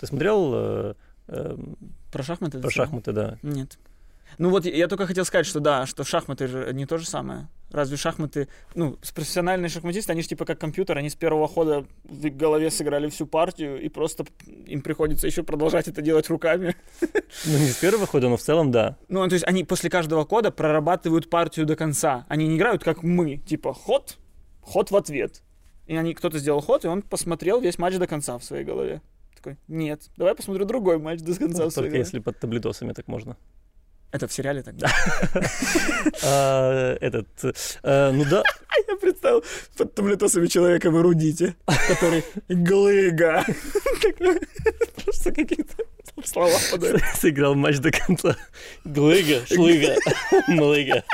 Ты 0.00 0.06
смотрел 0.06 0.52
э, 0.54 0.94
эм, 1.28 1.76
Про 2.12 2.22
шахматы? 2.22 2.60
про 2.60 2.70
шахматы, 2.70 3.12
да? 3.12 3.38
Нет. 3.42 3.78
Ну 4.38 4.50
вот 4.50 4.66
я 4.66 4.86
только 4.88 5.06
хотел 5.06 5.24
сказать, 5.24 5.46
что 5.46 5.60
да, 5.60 5.86
что 5.86 6.04
шахматы 6.04 6.46
же 6.46 6.70
не 6.72 6.86
то 6.86 6.98
же 6.98 7.06
самое. 7.06 7.48
Разве 7.70 7.96
шахматы, 7.96 8.48
ну, 8.74 8.96
профессиональные 9.14 9.68
шахматисты, 9.68 10.12
они 10.12 10.22
же 10.22 10.28
типа 10.28 10.44
как 10.44 10.58
компьютер, 10.60 10.98
они 10.98 11.10
с 11.10 11.14
первого 11.16 11.48
хода 11.48 11.84
в 12.04 12.28
голове 12.30 12.70
сыграли 12.70 13.08
всю 13.08 13.26
партию, 13.26 13.80
и 13.80 13.88
просто 13.88 14.24
им 14.66 14.82
приходится 14.82 15.26
еще 15.26 15.42
продолжать 15.42 15.88
это 15.88 16.00
делать 16.00 16.28
руками. 16.28 16.76
Ну, 17.00 17.58
не 17.58 17.68
с 17.68 17.76
первого 17.76 18.06
хода, 18.06 18.28
но 18.28 18.36
в 18.36 18.42
целом, 18.42 18.70
да. 18.70 18.96
Ну, 19.08 19.26
то 19.26 19.32
есть 19.34 19.44
они 19.46 19.64
после 19.64 19.90
каждого 19.90 20.24
кода 20.24 20.50
прорабатывают 20.50 21.28
партию 21.28 21.66
до 21.66 21.74
конца. 21.76 22.24
Они 22.28 22.46
не 22.46 22.56
играют, 22.56 22.84
как 22.84 23.02
мы, 23.02 23.38
типа 23.38 23.74
ход, 23.74 24.16
ход 24.60 24.90
в 24.90 24.96
ответ. 24.96 25.42
И 25.86 25.96
они, 25.96 26.14
кто-то 26.14 26.38
сделал 26.38 26.60
ход, 26.60 26.84
и 26.84 26.88
он 26.88 27.02
посмотрел 27.02 27.60
весь 27.60 27.78
матч 27.78 27.96
до 27.96 28.06
конца 28.06 28.38
в 28.38 28.44
своей 28.44 28.64
голове. 28.64 29.02
Такой, 29.34 29.56
нет, 29.68 30.02
давай 30.16 30.34
посмотрю 30.34 30.64
другой 30.64 30.98
матч 30.98 31.20
до 31.20 31.34
конца 31.36 31.64
Ну, 31.64 31.70
в 31.70 31.72
своей 31.72 31.72
Только 31.72 31.88
голове. 31.90 31.98
если 31.98 32.18
под 32.20 32.38
таблетосами 32.38 32.92
так 32.92 33.06
можно. 33.08 33.36
Это 34.12 34.26
в 34.28 34.32
сериале 34.32 34.62
тогда. 34.62 34.88
А, 36.24 36.96
Этот, 37.00 37.26
э, 37.82 38.10
ну 38.12 38.24
да, 38.24 38.42
Я 38.88 38.96
представил 38.96 39.44
под 39.76 39.94
таблетосами 39.94 40.46
человека 40.46 40.90
в 40.90 40.98
эрудите, 40.98 41.54
который 41.88 42.24
глыга. 42.48 43.44
Такой, 44.02 44.40
Просто 45.04 45.32
какие-то 45.32 45.74
слова 46.24 46.56
подают. 46.70 47.02
сыграл 47.20 47.54
матч 47.54 47.78
до 47.78 47.90
конца. 47.90 48.36
Глыга, 48.84 49.44
шлыга, 49.46 49.96
млыга. 50.48 51.04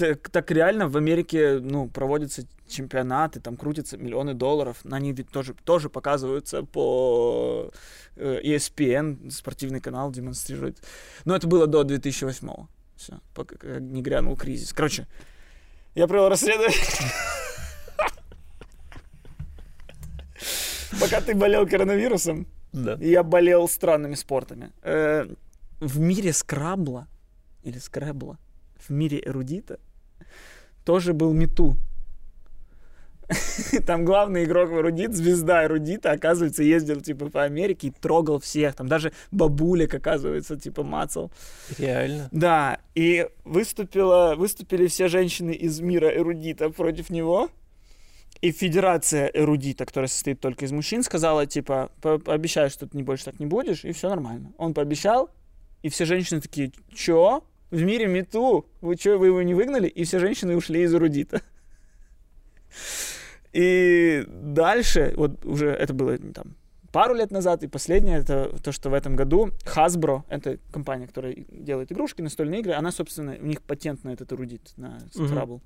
Так, 0.00 0.30
так 0.30 0.50
реально 0.50 0.88
в 0.88 0.96
Америке, 0.96 1.58
ну, 1.60 1.86
проводятся 1.88 2.46
чемпионаты, 2.66 3.38
там 3.40 3.56
крутятся 3.58 3.98
миллионы 3.98 4.32
долларов. 4.32 4.78
Они 4.90 5.12
ведь 5.12 5.28
тоже, 5.28 5.54
тоже 5.64 5.90
показываются 5.90 6.62
по 6.62 7.70
э, 8.16 8.40
ESPN, 8.42 9.30
спортивный 9.30 9.80
канал 9.80 10.10
демонстрирует. 10.10 10.78
Но 11.26 11.36
это 11.36 11.46
было 11.46 11.66
до 11.66 11.84
2008 11.84 12.48
Все, 12.96 13.18
пока 13.34 13.78
не 13.78 14.00
грянул 14.00 14.36
кризис. 14.36 14.72
Короче, 14.72 15.06
я 15.94 16.06
провел 16.06 16.30
расследование. 16.30 16.78
Пока 20.98 21.20
ты 21.20 21.34
болел 21.34 21.66
коронавирусом, 21.68 22.46
Да. 22.72 22.96
я 23.00 23.22
болел 23.22 23.68
странными 23.68 24.14
спортами. 24.14 24.72
Э, 24.82 25.26
В 25.80 25.98
мире 25.98 26.32
скрабла, 26.32 27.06
или 27.64 27.78
скрэбла, 27.78 28.38
в 28.78 28.90
мире 28.90 29.20
эрудита, 29.24 29.78
тоже 30.84 31.12
был 31.12 31.32
Мету. 31.32 31.76
Там 33.86 34.04
главный 34.04 34.44
игрок 34.44 34.70
в 34.70 34.78
эрудит, 34.78 35.14
звезда 35.14 35.64
эрудита, 35.64 36.10
оказывается, 36.12 36.62
ездил 36.62 37.00
типа 37.00 37.30
по 37.30 37.44
Америке 37.44 37.88
и 37.88 37.90
трогал 37.90 38.40
всех. 38.40 38.74
Там 38.74 38.88
даже 38.88 39.12
бабулек, 39.30 39.94
оказывается, 39.94 40.56
типа 40.56 40.82
мацал. 40.82 41.30
Реально. 41.78 42.28
Да, 42.32 42.80
и 42.94 43.28
выступила, 43.44 44.34
выступили 44.36 44.86
все 44.88 45.08
женщины 45.08 45.52
из 45.52 45.80
мира 45.80 46.08
эрудита 46.08 46.70
против 46.70 47.10
него. 47.10 47.50
И 48.40 48.52
федерация 48.52 49.30
эрудита, 49.34 49.84
которая 49.84 50.08
состоит 50.08 50.40
только 50.40 50.64
из 50.64 50.72
мужчин, 50.72 51.02
сказала, 51.02 51.46
типа, 51.46 51.90
«По- 52.00 52.18
пообещай, 52.18 52.70
что 52.70 52.86
ты 52.86 52.96
не 52.96 53.02
больше 53.02 53.26
так 53.26 53.38
не 53.38 53.44
будешь, 53.44 53.84
и 53.84 53.92
все 53.92 54.08
нормально. 54.08 54.52
Он 54.56 54.72
пообещал, 54.72 55.28
и 55.82 55.90
все 55.90 56.06
женщины 56.06 56.40
такие, 56.40 56.72
чё? 56.94 57.44
В 57.70 57.82
мире 57.82 58.06
мету? 58.06 58.66
Вы 58.80 58.96
чё, 58.96 59.18
вы 59.18 59.26
его 59.26 59.42
не 59.42 59.54
выгнали? 59.54 59.86
И 59.86 60.04
все 60.04 60.18
женщины 60.18 60.56
ушли 60.56 60.82
из 60.82 60.94
эрудита. 60.94 61.40
И 63.52 64.24
дальше, 64.28 65.12
вот 65.16 65.44
уже 65.44 65.70
это 65.70 65.92
было 65.92 66.18
там 66.18 66.56
пару 66.92 67.14
лет 67.14 67.30
назад, 67.30 67.62
и 67.62 67.68
последнее, 67.68 68.18
это 68.18 68.56
то, 68.62 68.72
что 68.72 68.90
в 68.90 68.94
этом 68.94 69.16
году 69.16 69.50
Hasbro, 69.64 70.22
это 70.28 70.58
компания, 70.72 71.06
которая 71.06 71.34
делает 71.48 71.92
игрушки, 71.92 72.22
настольные 72.22 72.60
игры, 72.60 72.72
она, 72.72 72.90
собственно, 72.92 73.36
у 73.40 73.46
них 73.46 73.62
патент 73.62 74.04
на 74.04 74.10
этот 74.10 74.32
эрудит, 74.32 74.72
на. 74.76 74.98
Scrabble. 75.14 75.60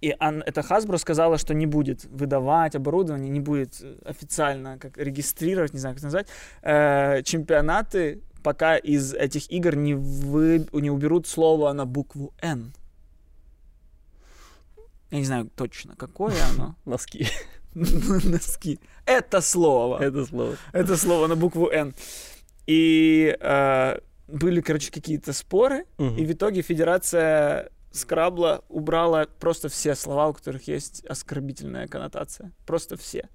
И 0.00 0.16
он, 0.18 0.42
это 0.42 0.62
Hasbro 0.62 0.96
сказала, 0.98 1.36
что 1.36 1.52
не 1.52 1.66
будет 1.66 2.04
выдавать 2.06 2.74
оборудование, 2.74 3.28
не 3.28 3.40
будет 3.40 3.82
официально 4.04 4.78
как 4.78 4.96
регистрировать, 4.96 5.74
не 5.74 5.78
знаю, 5.78 5.94
как 5.94 5.98
это 5.98 6.06
назвать, 6.06 6.28
э, 6.62 7.22
чемпионаты, 7.22 8.22
пока 8.42 8.76
из 8.76 9.14
этих 9.14 9.50
игр 9.50 9.74
не, 9.76 9.94
вы, 9.94 10.66
не 10.72 10.90
уберут 10.90 11.26
слово 11.26 11.72
на 11.72 11.86
букву 11.86 12.32
«Н». 12.42 12.72
Я 15.10 15.18
не 15.18 15.24
знаю 15.24 15.50
точно, 15.56 15.96
какое 15.96 16.34
оно. 16.54 16.76
Носки. 16.84 17.26
Носки. 17.74 18.78
Это 19.06 19.40
слово. 19.40 20.02
Это 20.02 20.24
слово. 20.26 20.56
Это 20.72 20.96
слово 20.96 21.26
на 21.26 21.36
букву 21.36 21.68
«Н». 21.68 21.94
И 22.66 23.36
э, 23.40 23.98
были, 24.28 24.60
короче, 24.60 24.92
какие-то 24.92 25.32
споры, 25.32 25.84
Мгм. 25.98 26.16
и 26.16 26.24
в 26.26 26.32
итоге 26.32 26.62
Федерация 26.62 27.70
Скрабла 27.90 28.62
убрала 28.68 29.26
просто 29.40 29.68
все 29.68 29.96
слова, 29.96 30.28
у 30.28 30.32
которых 30.32 30.68
есть 30.68 31.04
оскорбительная 31.06 31.88
коннотация. 31.88 32.52
Просто 32.64 32.96
все. 32.96 33.28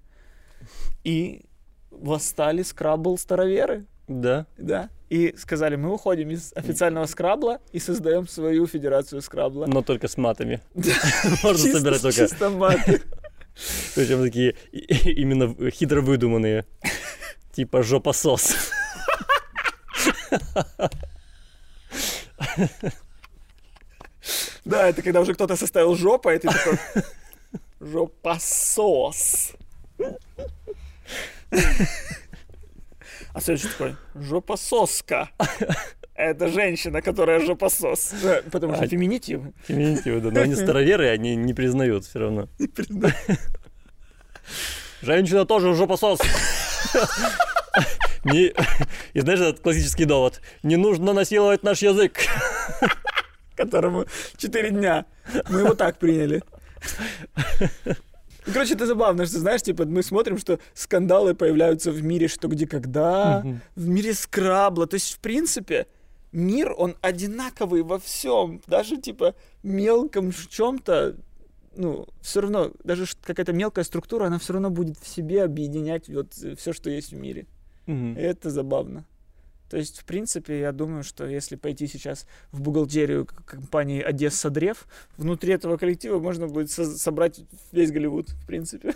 И 1.04 1.44
восстали 1.92 2.62
Скрабл 2.64 3.18
староверы. 3.18 3.86
Да. 4.08 4.46
Да. 4.58 4.90
И 5.10 5.36
сказали, 5.38 5.76
мы 5.76 5.94
уходим 5.94 6.30
из 6.30 6.52
официального 6.56 7.06
скрабла 7.06 7.60
и 7.72 7.80
создаем 7.80 8.28
свою 8.28 8.68
федерацию 8.68 9.22
скрабла. 9.22 9.66
Но 9.68 9.82
только 9.82 10.08
с 10.08 10.18
матами. 10.18 10.62
Можно 11.44 11.72
собирать 11.72 12.02
только. 12.02 12.28
чисто 12.28 12.50
маты. 12.50 13.02
Причем 13.96 14.24
такие 14.24 14.56
именно 14.72 15.72
хитро 15.72 16.02
выдуманные. 16.02 16.66
Типа 17.54 17.84
жопосос. 17.84 18.56
Да, 24.66 24.90
это 24.90 25.02
когда 25.04 25.22
уже 25.22 25.34
кто-то 25.36 25.56
составил 25.56 25.96
жопа, 25.96 26.34
и 26.34 26.40
ты 26.40 26.48
такой 26.50 26.78
жопосос. 27.80 29.54
А 33.36 33.42
следующий 33.42 33.68
такой 33.68 33.96
жопососка. 34.16 35.30
Это 36.16 36.48
женщина, 36.48 37.02
которая 37.02 37.42
жопосос. 37.42 38.14
Потому 38.50 38.76
что 38.76 38.86
А. 38.86 38.88
феминитивы. 38.88 39.54
Феминитивы, 39.68 40.22
да. 40.22 40.32
Но 40.32 40.40
они 40.40 40.56
староверы, 40.56 41.10
они 41.10 41.36
не 41.36 41.54
признают 41.54 42.06
все 42.06 42.20
равно. 42.20 42.48
Женщина 45.02 45.46
тоже 45.46 45.76
жопосос. 45.76 46.20
Не... 48.24 48.54
И 49.14 49.20
знаешь, 49.20 49.42
этот 49.42 49.60
классический 49.60 50.06
довод. 50.06 50.40
Не 50.64 50.78
нужно 50.78 51.12
насиловать 51.12 51.62
наш 51.64 51.82
язык. 51.82 52.14
которому 53.58 54.06
4 54.38 54.70
дня. 54.70 55.06
Мы 55.50 55.60
его 55.60 55.74
так 55.74 56.00
приняли. 56.00 56.42
Короче, 58.46 58.74
это 58.76 58.86
забавно, 58.86 59.26
что, 59.26 59.40
знаешь, 59.40 59.62
типа, 59.62 59.86
мы 59.86 60.04
смотрим, 60.04 60.38
что 60.38 60.60
скандалы 60.74 61.34
появляются 61.34 61.92
в 61.92 62.04
мире 62.04 62.28
что, 62.28 62.48
где, 62.48 62.68
когда, 62.68 63.44
в 63.76 63.88
мире 63.88 64.14
скрабла. 64.14 64.88
То 64.88 64.96
есть, 64.96 65.14
в 65.14 65.20
принципе, 65.20 65.88
мир, 66.32 66.74
он 66.78 66.96
одинаковый 67.02 67.82
во 67.82 67.98
всем. 68.00 68.62
Даже, 68.68 68.98
типа, 68.98 69.36
мелком 69.64 70.32
чем-то 70.32 71.16
ну, 71.78 72.08
все 72.22 72.42
равно, 72.42 72.72
даже 72.84 73.06
какая-то 73.22 73.54
мелкая 73.54 73.84
структура, 73.84 74.26
она 74.26 74.40
все 74.40 74.54
равно 74.54 74.70
будет 74.70 74.98
в 74.98 75.08
себе 75.08 75.44
объединять 75.44 76.08
вот 76.08 76.34
все, 76.34 76.74
что 76.74 76.90
есть 76.90 77.12
в 77.12 77.16
мире. 77.16 77.48
И 77.88 78.22
это 78.22 78.50
забавно. 78.50 79.06
То 79.76 79.80
есть, 79.80 80.00
в 80.00 80.06
принципе, 80.06 80.62
я 80.62 80.72
думаю, 80.72 81.04
что 81.04 81.26
если 81.28 81.58
пойти 81.58 81.86
сейчас 81.88 82.26
в 82.54 82.62
бухгалтерию 82.62 83.26
компании 83.46 84.02
Одесса 84.02 84.50
Древ, 84.50 84.88
внутри 85.18 85.52
этого 85.52 85.76
коллектива 85.76 86.18
можно 86.18 86.48
будет 86.48 86.72
со- 86.72 86.98
собрать 86.98 87.42
весь 87.74 87.92
Голливуд, 87.92 88.30
в 88.30 88.46
принципе. 88.48 88.96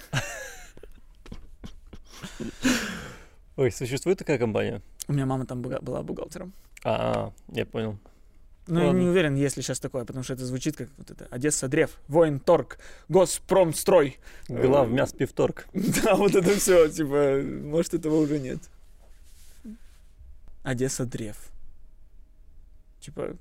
Ой, 3.57 3.71
существует 3.73 4.19
такая 4.19 4.37
компания? 4.37 4.81
У 5.09 5.11
меня 5.11 5.25
мама 5.25 5.45
там 5.45 5.61
была 5.61 6.01
бухгалтером. 6.01 6.53
А, 6.85 7.33
я 7.51 7.65
понял. 7.65 7.97
Ну, 8.67 8.81
я 8.81 8.93
не 8.93 9.05
уверен, 9.05 9.35
есть 9.35 9.57
ли 9.57 9.63
сейчас 9.63 9.81
такое, 9.81 10.05
потому 10.05 10.23
что 10.23 10.31
это 10.31 10.45
звучит 10.45 10.77
как 10.77 10.87
вот 10.97 11.11
это 11.11 11.27
Одесса 11.29 11.67
Древ, 11.67 11.99
Воин 12.07 12.39
Торг, 12.39 12.77
Госпромстрой. 13.09 14.17
Глав 14.47 14.87
мяс 14.89 15.11
пивторг. 15.11 15.67
Да, 16.03 16.15
вот 16.15 16.35
это 16.35 16.55
все, 16.57 16.87
типа, 16.87 17.41
может, 17.43 17.95
этого 17.95 18.15
уже 18.15 18.39
нет. 18.39 18.59
Одесса 20.63 21.05
Древ. 21.05 21.37
Типа, 22.99 23.35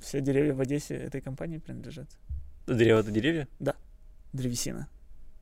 все 0.00 0.20
деревья 0.20 0.54
в 0.54 0.60
Одессе 0.60 0.94
этой 0.96 1.20
компании 1.20 1.58
принадлежат. 1.58 2.08
Древо 2.66 3.00
это 3.00 3.10
деревья? 3.10 3.48
Древесина. 4.32 4.88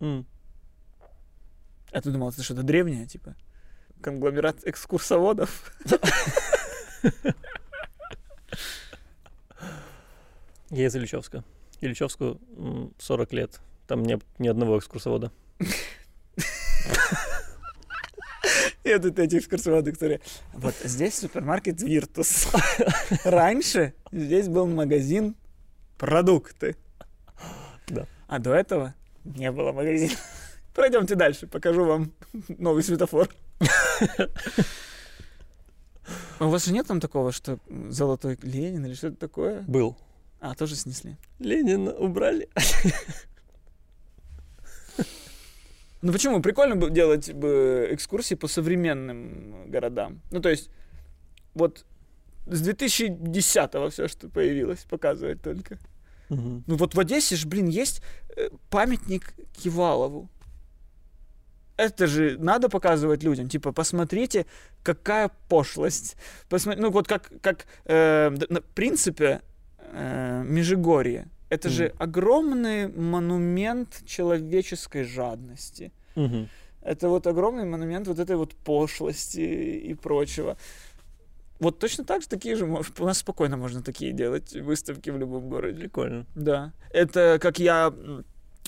М. 0.00 0.26
А 1.92 2.00
ты 2.00 2.10
думал, 2.10 2.30
это 2.30 2.42
что-то 2.42 2.62
древнее, 2.62 3.06
типа? 3.06 3.36
Конгломерат 4.00 4.64
экскурсоводов? 4.64 5.72
Я 10.70 10.86
из 10.86 10.94
Ильичевска. 10.96 11.44
Ильичевску 11.80 12.40
м, 12.56 12.94
40 12.98 13.32
лет. 13.32 13.60
Там 13.86 14.02
нет 14.02 14.22
ни 14.38 14.48
одного 14.48 14.78
экскурсовода. 14.78 15.32
И 18.82 18.94
вот 18.94 19.18
эти 19.18 19.36
экскурсоводы, 19.36 19.92
которые... 19.92 20.20
Вот 20.54 20.74
здесь 20.82 21.18
супермаркет 21.18 21.82
Виртус. 21.82 22.48
Раньше 23.24 23.94
здесь 24.10 24.48
был 24.48 24.66
магазин 24.66 25.36
продукты. 25.98 26.76
Да. 27.88 28.06
А 28.26 28.38
до 28.38 28.54
этого 28.54 28.94
не 29.24 29.50
было 29.52 29.72
магазина. 29.72 30.14
Пройдемте 30.74 31.14
дальше, 31.14 31.46
покажу 31.46 31.84
вам 31.84 32.12
новый 32.48 32.82
светофор. 32.82 33.28
А 36.38 36.46
У 36.46 36.48
вас 36.48 36.64
же 36.64 36.72
нет 36.72 36.86
там 36.86 37.00
такого, 37.00 37.32
что 37.32 37.58
золотой 37.90 38.38
Ленин 38.42 38.86
или 38.86 38.94
что-то 38.94 39.16
такое? 39.16 39.62
Был. 39.62 39.98
А, 40.40 40.54
тоже 40.54 40.74
снесли. 40.74 41.16
Ленина 41.38 41.92
убрали. 41.92 42.48
Ну 46.02 46.12
почему? 46.12 46.40
Прикольно 46.40 46.76
бы 46.76 46.90
делать 46.90 47.32
бы 47.32 47.88
экскурсии 47.90 48.34
по 48.34 48.48
современным 48.48 49.70
городам. 49.70 50.20
Ну 50.30 50.40
то 50.40 50.48
есть, 50.48 50.70
вот 51.54 51.84
с 52.46 52.66
2010-го 52.68 53.90
все, 53.90 54.08
что 54.08 54.28
появилось, 54.28 54.84
показывать 54.88 55.42
только. 55.42 55.78
Мгм. 56.30 56.64
Ну 56.66 56.76
вот 56.76 56.94
в 56.94 57.00
Одессе 57.00 57.36
же, 57.36 57.46
блин, 57.48 57.68
есть 57.68 58.02
э, 58.36 58.48
памятник 58.70 59.34
Кивалову. 59.62 60.28
Это 61.76 62.06
же 62.06 62.36
надо 62.38 62.68
показывать 62.68 63.22
людям. 63.22 63.48
Типа, 63.48 63.72
посмотрите, 63.72 64.46
какая 64.82 65.30
пошлость. 65.48 66.16
Посма- 66.50 66.76
Ну 66.76 66.90
вот 66.90 67.08
как, 67.08 67.30
как 67.42 67.66
э, 67.86 68.30
на 68.48 68.60
принципе 68.60 69.40
э, 69.92 70.42
Межигорье. 70.46 71.28
Это 71.50 71.68
же 71.68 71.88
Мгм. 71.88 71.94
огромный 71.98 72.88
монумент 72.88 74.02
человеческой 74.06 75.04
жадности. 75.04 75.92
Мгм. 76.14 76.48
Это 76.82 77.08
вот 77.10 77.26
огромный 77.26 77.64
монумент 77.64 78.06
вот 78.08 78.18
этой 78.18 78.36
вот 78.36 78.54
пошлости 78.54 79.40
и 79.40 79.94
прочего. 79.94 80.56
Вот 81.58 81.78
точно 81.78 82.04
так 82.04 82.22
же 82.22 82.28
такие 82.28 82.56
же, 82.56 82.64
у 82.64 83.04
нас 83.04 83.18
спокойно 83.18 83.56
можно 83.58 83.82
такие 83.82 84.12
делать 84.12 84.54
выставки 84.56 85.10
в 85.10 85.18
любом 85.18 85.50
городе. 85.50 85.80
Прикольно. 85.80 86.24
Да. 86.34 86.72
Это 86.90 87.38
как 87.42 87.58
я 87.58 87.92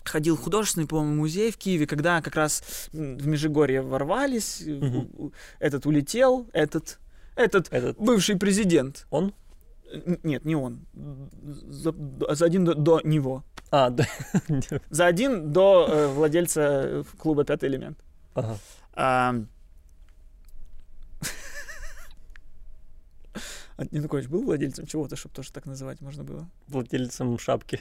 ходил 0.04 0.36
в 0.36 0.40
художественный, 0.42 0.86
по-моему, 0.86 1.14
музей 1.14 1.50
в 1.52 1.56
Киеве, 1.56 1.86
когда 1.86 2.20
как 2.20 2.34
раз 2.34 2.88
в 2.92 3.26
Межигорье 3.26 3.80
ворвались, 3.80 4.60
в- 4.60 4.84
Мгм. 4.84 5.10
у- 5.16 5.32
этот 5.60 5.86
улетел, 5.86 6.48
этот, 6.52 6.98
этот 7.36 7.72
Этот 7.72 7.96
бывший 7.98 8.36
президент. 8.36 9.06
он? 9.10 9.32
Нет, 10.22 10.44
не 10.44 10.56
он. 10.56 10.86
За, 10.94 11.94
за 12.34 12.44
один 12.44 12.64
до, 12.64 12.74
до 12.74 13.00
него. 13.04 13.44
А, 13.70 13.90
да. 13.90 14.06
За 14.90 15.06
один 15.06 15.52
до 15.52 15.86
э, 15.88 16.06
владельца 16.08 16.60
э, 16.60 17.04
клуба 17.18 17.44
«Пятый 17.44 17.68
элемент». 17.68 17.98
Ага. 18.34 18.56
А... 18.94 19.34
А 23.78 23.84
Янукович 23.90 24.28
был 24.28 24.42
владельцем 24.44 24.86
чего-то, 24.86 25.16
чтобы 25.16 25.34
тоже 25.34 25.50
так 25.50 25.64
называть 25.64 26.02
можно 26.02 26.24
было? 26.24 26.46
Владельцем 26.68 27.38
шапки. 27.38 27.80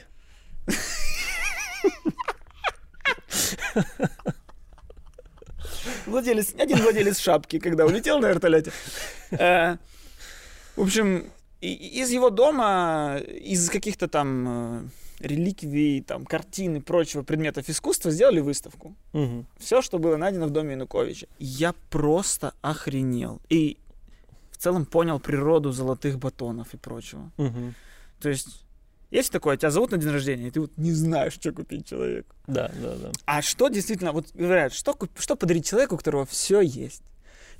Владелец, 6.06 6.54
один 6.58 6.78
владелец 6.78 7.18
шапки, 7.18 7.58
когда 7.58 7.84
улетел 7.86 8.18
на 8.20 8.28
вертолете. 8.28 8.72
Э, 9.32 9.76
В 10.76 10.82
общем, 10.82 11.30
из 11.68 12.10
его 12.10 12.30
дома, 12.30 13.18
из 13.18 13.70
каких-то 13.70 14.08
там 14.08 14.48
э, 14.48 14.88
реликвий, 15.20 16.02
там, 16.02 16.26
картин 16.26 16.76
и 16.76 16.80
прочего 16.80 17.22
предметов 17.22 17.68
искусства 17.68 18.10
сделали 18.10 18.40
выставку. 18.40 18.94
Мгм. 19.12 19.46
Все, 19.58 19.80
что 19.80 19.98
было 19.98 20.16
найдено 20.16 20.46
в 20.46 20.50
доме 20.50 20.72
Януковича. 20.72 21.28
Я 21.38 21.74
просто 21.90 22.54
охренел. 22.62 23.40
И 23.48 23.78
в 24.50 24.56
целом 24.58 24.84
понял 24.84 25.20
природу 25.20 25.72
золотых 25.72 26.18
батонов 26.18 26.74
и 26.74 26.76
прочего. 26.76 27.30
Мгм. 27.36 27.74
То 28.20 28.28
есть, 28.28 28.64
есть 29.10 29.30
такое, 29.30 29.56
тебя 29.56 29.70
зовут 29.70 29.92
на 29.92 29.98
день 29.98 30.10
рождения, 30.10 30.48
и 30.48 30.50
ты 30.50 30.60
вот 30.60 30.72
не 30.76 30.92
знаешь, 30.92 31.34
что 31.34 31.52
купить 31.52 31.86
человеку. 31.86 32.34
Да, 32.46 32.70
да, 32.80 32.96
да. 32.96 33.12
А 33.24 33.42
что 33.42 33.68
действительно, 33.68 34.12
вот 34.12 34.26
говорят, 34.34 34.72
что, 34.72 34.96
что 35.16 35.36
подарить 35.36 35.66
человеку, 35.66 35.94
у 35.94 35.98
которого 35.98 36.26
все 36.26 36.60
есть? 36.60 37.02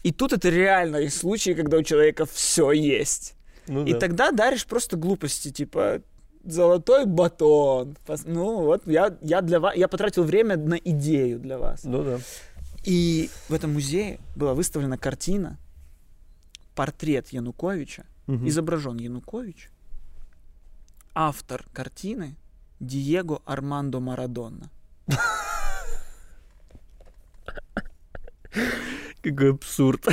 И 0.03 0.11
тут 0.11 0.33
это 0.33 0.49
реально 0.49 0.97
есть 0.97 1.19
случаи, 1.19 1.55
когда 1.55 1.77
у 1.77 1.83
человека 1.85 2.27
все 2.27 2.73
есть. 2.73 3.37
Ну 3.69 3.85
И 3.85 3.93
да. 3.93 3.99
тогда 4.01 4.31
даришь 4.33 4.67
просто 4.67 4.97
глупости, 4.97 5.51
типа 5.51 6.03
золотой 6.45 7.07
батон. 7.07 7.97
Ну 8.25 8.63
вот 8.65 8.87
я, 8.87 9.17
я 9.21 9.41
для 9.43 9.61
вас, 9.61 9.77
я 9.77 9.87
потратил 9.89 10.25
время 10.25 10.57
на 10.57 10.75
идею 10.75 11.39
для 11.39 11.59
вас. 11.59 11.85
Ну 11.85 12.03
да. 12.03 12.19
И 12.85 13.31
в 13.49 13.55
этом 13.55 13.73
музее 13.75 14.19
была 14.35 14.55
выставлена 14.55 14.99
картина, 14.99 15.59
портрет 16.75 17.29
Януковича, 17.29 18.05
Мгм. 18.27 18.49
изображен 18.49 18.97
Янукович, 18.99 19.71
автор 21.15 21.65
картины 21.73 22.37
Диего 22.81 23.41
Армандо 23.45 24.01
Марадона. 24.01 24.71
Какой 29.23 29.51
абсурд. 29.53 30.07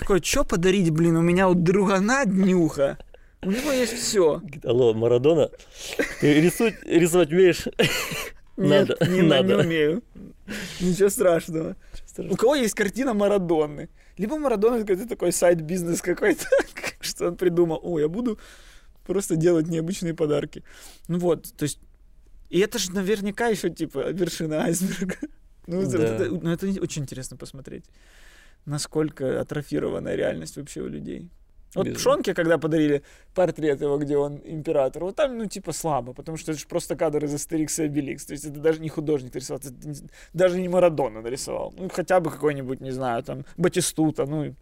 Такой, 0.00 0.20
что 0.24 0.42
подарить, 0.44 0.90
блин, 0.90 1.16
у 1.16 1.22
меня 1.22 1.48
у 1.48 1.54
другана 1.54 2.24
днюха. 2.26 2.98
У 3.42 3.50
него 3.50 3.70
есть 3.70 3.92
все. 3.92 4.42
Алло, 4.64 4.92
Марадона, 4.92 5.50
ты 6.20 6.40
рисовать, 6.40 6.82
рисовать 6.84 7.30
умеешь? 7.30 7.66
Нет, 8.56 8.88
Надо, 8.88 9.06
не, 9.08 9.22
надо. 9.22 9.54
не 9.54 9.54
умею. 9.54 10.02
Ничего 10.80 11.08
страшного. 11.08 11.76
У 12.18 12.34
кого 12.34 12.56
есть 12.56 12.74
картина 12.74 13.14
Марадонны? 13.14 13.88
Либо 14.18 14.36
Марадона 14.36 14.80
какой-то 14.80 15.06
такой 15.08 15.30
сайт-бизнес 15.32 16.02
какой-то, 16.02 16.44
что 17.00 17.28
он 17.28 17.36
придумал. 17.36 17.78
О, 17.80 18.00
я 18.00 18.08
буду 18.08 18.40
просто 19.06 19.36
делать 19.36 19.68
необычные 19.68 20.14
подарки. 20.14 20.64
Ну 21.06 21.18
вот, 21.18 21.54
то 21.56 21.62
есть... 21.62 21.78
И 22.50 22.58
это 22.58 22.78
же 22.80 22.90
наверняка 22.92 23.46
еще, 23.46 23.70
типа, 23.70 24.10
вершина 24.10 24.64
айсберга. 24.64 25.16
Ну, 25.68 25.80
это, 25.82 25.98
Да. 25.98 26.04
это- 26.04 26.24
ну, 26.30 26.50
это 26.50 26.66
очень 26.82 27.02
интересно 27.02 27.36
посмотреть, 27.38 27.84
насколько 28.66 29.40
атрофированная 29.40 30.14
реальность 30.14 30.56
вообще 30.56 30.80
у 30.80 30.88
людей. 30.88 31.30
Вот 31.74 31.86
Без- 31.86 31.96
Пшонке, 31.96 32.34
когда 32.34 32.56
подарили 32.56 33.02
портрет 33.34 33.80
его, 33.80 33.98
где 33.98 34.16
он 34.16 34.40
император, 34.44 35.04
вот 35.04 35.16
там, 35.16 35.36
ну, 35.36 35.46
типа, 35.46 35.72
слабо, 35.72 36.12
потому 36.12 36.38
что 36.38 36.52
это 36.52 36.60
же 36.60 36.66
просто 36.68 36.94
кадр 36.94 37.24
из 37.24 37.34
Астерикса 37.34 37.82
и 37.82 37.86
Обеликс. 37.86 38.26
То 38.26 38.32
есть 38.32 38.44
это 38.44 38.60
даже 38.60 38.80
не 38.80 38.88
художник 38.88 39.34
нарисовал, 39.34 39.60
это 39.60 39.72
даже 40.32 40.60
не 40.60 40.68
Марадона 40.68 41.20
нарисовал. 41.20 41.74
Ну, 41.76 41.88
хотя 41.88 42.20
бы 42.20 42.30
какой-нибудь, 42.30 42.80
не 42.80 42.92
знаю, 42.92 43.24
там, 43.24 43.44
Батистута, 43.56 44.24
ну, 44.24 44.54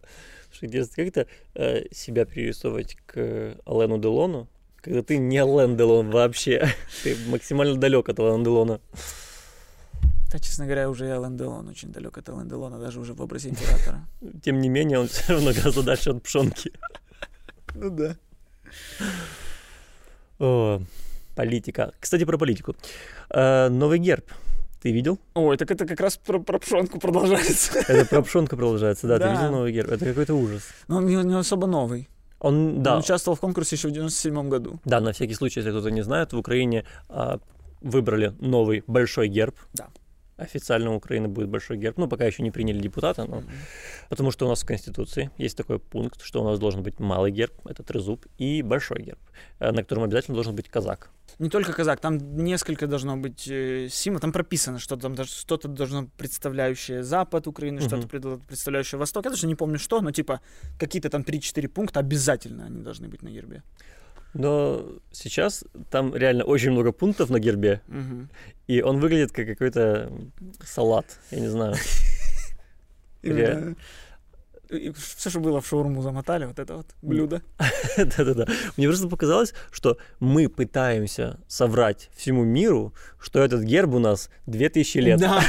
Слушай, 0.53 0.65
интересно, 0.65 0.93
как 0.95 1.07
это 1.07 1.27
э, 1.55 1.85
себя 1.91 2.25
перерисовывать 2.25 2.95
к 3.07 3.57
Алену 3.65 3.97
Делону, 3.97 4.47
когда 4.75 5.01
ты 5.01 5.17
не 5.17 5.39
Ален 5.39 5.75
Делон 5.75 6.11
вообще. 6.11 6.67
Ты 7.03 7.15
максимально 7.27 7.75
далек 7.75 8.09
от 8.09 8.19
Алена 8.19 8.43
Делона. 8.43 8.79
Да, 10.33 10.39
честно 10.39 10.65
говоря, 10.65 10.89
уже 10.89 11.05
и 11.05 11.09
Ален 11.09 11.37
Делон 11.37 11.67
очень 11.69 11.91
далек 11.91 12.17
от 12.17 12.27
Ален 12.29 12.47
Делона, 12.49 12.79
даже 12.79 12.99
уже 12.99 13.13
в 13.13 13.21
образе 13.21 13.49
императора. 13.49 14.05
Тем 14.43 14.59
не 14.59 14.67
менее, 14.69 14.99
он 14.99 15.07
все 15.07 15.33
равно 15.33 15.53
гораздо 15.53 15.83
дальше 15.83 16.09
от 16.09 16.23
Пшонки. 16.23 16.71
Ну 17.75 17.89
да. 17.89 18.15
О, 20.39 20.81
Политика. 21.35 21.91
Кстати, 21.99 22.25
про 22.25 22.37
политику. 22.37 22.75
Э, 23.29 23.67
новый 23.69 23.97
герб. 23.99 24.25
Ты 24.81 24.91
видел? 24.91 25.17
Ой, 25.33 25.57
так 25.57 25.71
это 25.71 25.85
как 25.87 25.99
раз 25.99 26.17
про, 26.17 26.39
про 26.39 26.59
пшенку 26.59 26.99
продолжается. 26.99 27.79
Это 27.87 28.05
про 28.05 28.21
пшонка 28.21 28.55
продолжается, 28.55 29.07
да, 29.07 29.17
ты 29.17 29.23
Да. 29.23 29.31
видел 29.33 29.51
новый 29.51 29.71
герб? 29.71 29.89
Это 29.91 30.05
какой-то 30.05 30.35
ужас. 30.35 30.63
Но 30.87 30.97
он 30.97 31.05
не, 31.07 31.15
не 31.15 31.33
особо 31.35 31.65
новый. 31.67 32.09
Он, 32.39 32.83
да, 32.83 32.93
Он 32.95 32.99
участвовал 32.99 33.37
в 33.37 33.39
конкурсе 33.39 33.77
еще 33.77 33.87
в 33.87 33.91
97 33.91 34.49
году. 34.49 34.79
да, 34.85 34.99
на 34.99 35.13
всякий 35.13 35.33
случай, 35.33 35.61
если 35.61 35.71
кто-то 35.71 35.89
не 35.89 36.03
знает, 36.03 36.33
в 36.33 36.37
Украине 36.37 36.85
а, 37.07 37.39
выбрали 37.81 38.33
новый 38.39 38.83
большой 38.85 39.29
герб. 39.29 39.55
Да. 39.73 39.87
Официально 40.37 40.91
у 40.91 40.95
Украины 40.95 41.27
будет 41.27 41.49
большой 41.49 41.77
герб. 41.77 41.97
Ну, 41.97 42.07
пока 42.07 42.25
еще 42.25 42.41
не 42.43 42.51
приняли 42.51 42.79
депутата, 42.79 43.25
но 43.25 43.43
Потому 44.09 44.31
что 44.31 44.45
у 44.45 44.49
нас 44.49 44.63
в 44.63 44.65
Конституции 44.65 45.29
есть 45.37 45.55
такой 45.57 45.77
пункт, 45.79 46.21
что 46.23 46.41
у 46.41 46.43
нас 46.43 46.59
должен 46.59 46.81
быть 46.83 46.99
малый 46.99 47.31
герб, 47.31 47.53
это 47.67 47.83
трезуб, 47.83 48.25
и 48.39 48.63
большой 48.63 49.03
герб, 49.03 49.19
э, 49.59 49.71
на 49.71 49.83
котором 49.83 50.03
обязательно 50.03 50.35
должен 50.35 50.55
быть 50.55 50.69
казак. 50.69 51.09
Не 51.39 51.49
только 51.49 51.71
казак, 51.73 51.99
там 51.99 52.17
несколько 52.43 52.87
должно 52.87 53.15
быть 53.17 53.47
э, 53.47 53.87
символов, 53.91 54.21
там 54.21 54.31
прописано, 54.31 54.79
что 54.79 54.95
там 54.97 55.15
что-то 55.25 55.67
должно 55.67 56.07
представляющее 56.17 57.03
Запад 57.03 57.47
Украины, 57.47 57.79
Мгм. 57.79 57.87
что-то 57.87 58.07
пред- 58.07 58.41
представляющее 58.47 58.97
Восток. 58.99 59.25
Я 59.25 59.31
даже 59.31 59.47
не 59.47 59.55
помню 59.55 59.77
что, 59.79 60.01
но 60.01 60.11
типа 60.11 60.39
какие-то 60.79 61.09
там 61.09 61.21
3-4 61.23 61.67
пункта 61.67 61.99
обязательно 61.99 62.65
они 62.65 62.81
должны 62.83 63.07
быть 63.07 63.21
на 63.23 63.29
гербе. 63.29 63.61
Но 64.33 64.85
сейчас 65.11 65.63
там 65.91 66.15
реально 66.15 66.43
очень 66.43 66.71
много 66.71 66.91
пунктов 66.91 67.29
на 67.29 67.39
гербе, 67.39 67.81
Мгм. 67.87 68.29
и 68.67 68.81
он 68.81 68.99
выглядит 68.99 69.31
как 69.31 69.45
какой-то 69.47 70.11
салат, 70.65 71.05
я 71.31 71.39
не 71.39 71.47
знаю. 71.49 71.75
Именно. 73.21 73.75
Все, 74.95 75.29
что 75.29 75.39
было 75.39 75.61
в 75.61 75.67
шаурму 75.67 76.01
замотали, 76.01 76.45
вот 76.45 76.57
это 76.57 76.77
вот 76.77 76.87
блюдо. 77.03 77.43
Да-да-да. 77.97 78.47
Мне 78.75 78.87
просто 78.87 79.07
показалось, 79.07 79.53
что 79.71 79.97
мы 80.19 80.49
пытаемся 80.49 81.39
соврать 81.47 82.09
всему 82.15 82.43
миру, 82.43 82.91
что 83.19 83.39
этот 83.43 83.61
герб 83.61 83.93
у 83.93 83.99
нас 83.99 84.31
2000 84.47 84.97
лет. 84.97 85.19
Да, 85.19 85.43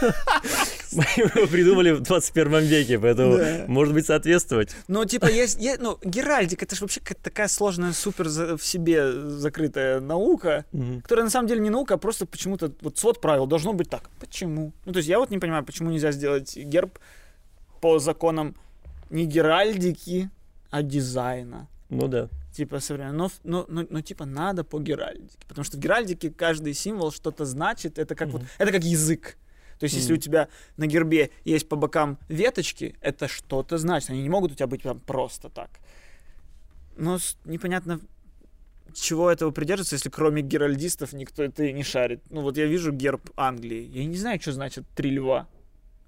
Мы 0.92 1.04
его 1.16 1.46
придумали 1.46 1.90
в 1.92 2.00
21 2.00 2.60
веке, 2.64 2.98
поэтому, 2.98 3.36
Да. 3.38 3.64
может 3.68 3.94
быть, 3.94 4.06
соответствовать. 4.06 4.74
ну 4.88 5.04
типа 5.04 5.26
есть, 5.26 5.60
е- 5.60 5.76
ну 5.78 5.98
геральдика, 6.04 6.64
это 6.64 6.74
же 6.76 6.82
вообще 6.82 7.00
такая 7.22 7.48
сложная, 7.48 7.92
супер 7.92 8.28
в 8.28 8.62
себе 8.64 9.12
закрытая 9.30 10.00
наука, 10.00 10.64
Мгм. 10.72 11.00
которая 11.02 11.24
на 11.24 11.30
самом 11.30 11.48
деле 11.48 11.60
не 11.60 11.70
наука, 11.70 11.94
а 11.94 11.98
просто 11.98 12.26
почему-то 12.26 12.72
вот 12.80 12.98
свод 12.98 13.20
правил 13.20 13.46
должно 13.46 13.72
быть 13.72 13.88
так. 13.90 14.08
Почему? 14.20 14.72
Ну, 14.86 14.92
то 14.92 14.98
есть 14.98 15.08
я 15.08 15.18
вот 15.18 15.30
не 15.30 15.38
понимаю, 15.38 15.64
почему 15.64 15.90
нельзя 15.90 16.12
сделать 16.12 16.56
герб 16.56 16.98
по 17.80 17.98
законам 17.98 18.54
не 19.10 19.24
геральдики, 19.26 20.30
а 20.70 20.82
дизайна. 20.82 21.68
Ну 21.90 22.08
да. 22.08 22.28
Типа 22.52 22.80
современно. 22.80 23.12
Но, 23.16 23.30
но, 23.44 23.64
но, 23.68 23.86
но 23.88 24.00
типа 24.02 24.26
надо 24.26 24.64
по 24.64 24.78
геральдике. 24.80 25.38
Потому 25.48 25.64
что 25.64 25.76
в 25.76 25.80
геральдике 25.80 26.30
каждый 26.30 26.74
символ 26.74 27.12
что-то 27.12 27.44
значит. 27.46 27.98
Это 27.98 28.14
как 28.14 28.28
вот, 28.28 28.42
Мгм. 28.42 28.50
это 28.58 28.72
как 28.72 28.84
язык. 28.84 29.38
То 29.78 29.84
есть, 29.84 29.96
если 29.96 30.12
у 30.12 30.16
тебя 30.16 30.48
на 30.76 30.86
гербе 30.86 31.30
есть 31.44 31.68
по 31.68 31.76
бокам 31.76 32.18
веточки, 32.28 32.96
это 33.00 33.28
что-то 33.28 33.78
значит. 33.78 34.10
Они 34.10 34.22
не 34.22 34.28
могут 34.28 34.52
у 34.52 34.54
тебя 34.54 34.66
быть 34.66 34.82
прям 34.82 35.00
просто 35.00 35.48
так. 35.48 35.70
Но 36.96 37.18
непонятно, 37.44 38.00
чего 38.92 39.30
этого 39.30 39.50
придерживаться, 39.50 39.94
если 39.94 40.08
кроме 40.08 40.42
геральдистов 40.42 41.12
никто 41.12 41.42
это 41.42 41.64
и 41.64 41.72
не 41.72 41.82
шарит. 41.82 42.22
Ну 42.30 42.42
вот 42.42 42.56
я 42.56 42.66
вижу 42.66 42.92
герб 42.92 43.30
Англии. 43.36 43.88
Я 43.92 44.04
не 44.04 44.16
знаю, 44.16 44.40
что 44.40 44.52
значит 44.52 44.84
три 44.94 45.10
льва. 45.10 45.46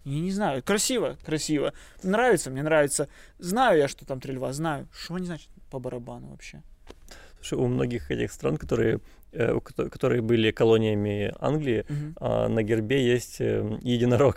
Я 0.04 0.20
не 0.20 0.30
знаю. 0.30 0.62
Красиво, 0.62 1.18
красиво. 1.24 1.74
Нравится, 2.02 2.50
мне 2.50 2.62
нравится. 2.62 3.08
Знаю 3.38 3.78
я, 3.78 3.88
что 3.88 4.06
там 4.06 4.20
три 4.20 4.34
льва, 4.34 4.52
знаю. 4.52 4.88
Что 4.92 5.14
они 5.14 5.26
значат 5.26 5.48
по 5.70 5.78
барабану 5.78 6.28
вообще? 6.28 6.62
Слушай, 7.36 7.58
у 7.58 7.66
многих 7.66 8.10
этих 8.10 8.32
стран, 8.32 8.56
которые, 8.56 9.00
которые 9.90 10.20
были 10.22 10.50
колониями 10.50 11.32
Англии, 11.40 11.84
Мгм. 11.88 12.14
а, 12.20 12.48
на 12.48 12.62
гербе 12.62 12.96
есть 13.14 13.40
э, 13.40 13.78
единорог. 13.82 14.36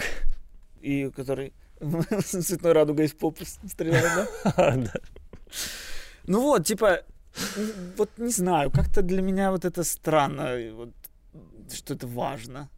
И 0.81 1.09
который 1.15 1.51
с 1.81 2.41
цветной 2.45 2.73
радугой 2.73 3.05
из 3.05 3.13
попы 3.13 3.45
стреляет, 3.45 4.29
да? 4.57 4.91
Ну 6.27 6.41
вот, 6.41 6.65
типа, 6.65 7.01
вот 7.97 8.09
не 8.17 8.31
знаю, 8.31 8.71
как-то 8.71 9.01
для 9.01 9.21
меня 9.21 9.51
вот 9.51 9.65
это 9.65 9.83
странно, 9.83 10.57
вот, 10.75 10.89
что 11.73 11.93
это 11.95 12.07
важно. 12.07 12.69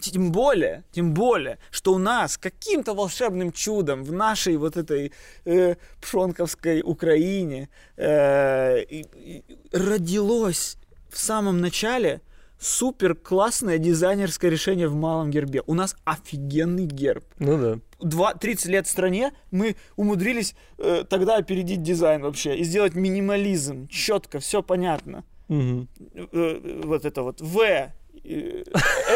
Тем 0.00 0.32
более, 0.32 0.82
тем 0.92 1.14
более, 1.14 1.58
что 1.70 1.92
у 1.94 1.98
нас 1.98 2.36
каким-то 2.36 2.94
волшебным 2.94 3.52
чудом 3.52 4.02
в 4.04 4.12
нашей 4.12 4.56
вот 4.56 4.76
этой 4.76 5.12
э, 5.44 5.76
пшонковской 6.00 6.82
Украине 6.82 7.68
э, 7.96 8.82
и- 8.82 9.06
и 9.14 9.44
родилось 9.72 10.76
в 11.12 11.18
самом 11.18 11.60
начале 11.60 12.20
супер 12.58 13.14
классное 13.14 13.78
дизайнерское 13.78 14.50
решение 14.50 14.88
в 14.88 14.94
малом 14.94 15.30
гербе. 15.30 15.62
У 15.66 15.74
нас 15.74 15.96
офигенный 16.04 16.86
герб 16.86 17.24
Ну 17.38 17.58
да. 17.60 17.78
два, 18.00 18.34
30 18.34 18.66
лет 18.66 18.86
в 18.86 18.90
стране 18.90 19.32
мы 19.50 19.76
умудрились 19.96 20.54
э, 20.78 21.04
тогда 21.08 21.36
опередить 21.36 21.82
дизайн 21.82 22.22
вообще 22.22 22.56
и 22.56 22.64
сделать 22.64 22.94
минимализм. 22.94 23.88
Четко, 23.88 24.38
все 24.38 24.62
понятно. 24.62 25.24
Мгм. 25.48 25.88
Э, 26.14 26.26
э, 26.32 26.80
вот 26.84 27.04
это 27.04 27.22
вот 27.22 27.40
В, 27.40 27.58
э, 27.60 27.90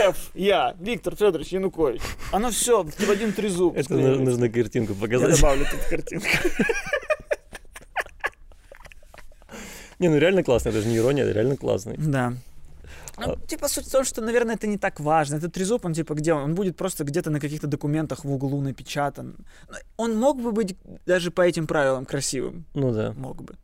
Ф, 0.09 0.31
я, 0.35 0.75
Виктор 0.81 1.15
Федорович 1.15 1.49
Янукович. 1.53 2.01
Оно 2.33 2.51
все 2.51 2.83
в 2.83 3.11
один 3.11 3.33
трезуб. 3.33 3.77
Это 3.77 3.95
нужно 3.95 4.49
картинку 4.49 4.93
Я 4.95 5.01
показать. 5.01 5.37
добавлю 5.37 5.65
тут 5.71 5.81
картинку. 5.89 6.27
Не, 9.99 10.09
ну 10.09 10.19
реально 10.19 10.43
классно, 10.43 10.71
это 10.71 10.81
же 10.83 10.89
не 10.89 10.97
ирония, 10.99 11.25
это 11.25 11.33
реально 11.33 11.57
классный. 11.57 11.97
Да. 11.99 12.35
Ну, 13.19 13.33
А- 13.33 13.47
типа, 13.47 13.69
суть 13.69 13.87
в 13.87 13.91
том, 13.91 14.05
что, 14.05 14.21
наверное, 14.21 14.57
это 14.57 14.67
не 14.67 14.77
так 14.77 15.01
важно. 15.01 15.37
Этот 15.37 15.53
трезуб, 15.55 15.85
он, 15.87 15.95
типа, 15.95 16.15
где 16.15 16.35
он? 16.35 16.43
Он 16.43 16.55
будет 16.55 16.77
просто 16.77 17.03
где-то 17.05 17.31
на 17.31 17.41
каких-то 17.41 17.67
документах 17.67 18.25
в 18.25 18.31
углу 18.33 18.61
напечатан. 18.61 19.37
Но 19.71 19.77
Он 19.97 20.17
мог 20.17 20.41
бы 20.43 20.53
быть 20.53 20.77
даже 21.07 21.31
по 21.31 21.41
этим 21.41 21.67
правилам 21.67 22.05
красивым. 22.05 22.67
Ну 22.75 22.93
да. 22.93 23.13
Мог 23.17 23.43
бы. 23.43 23.55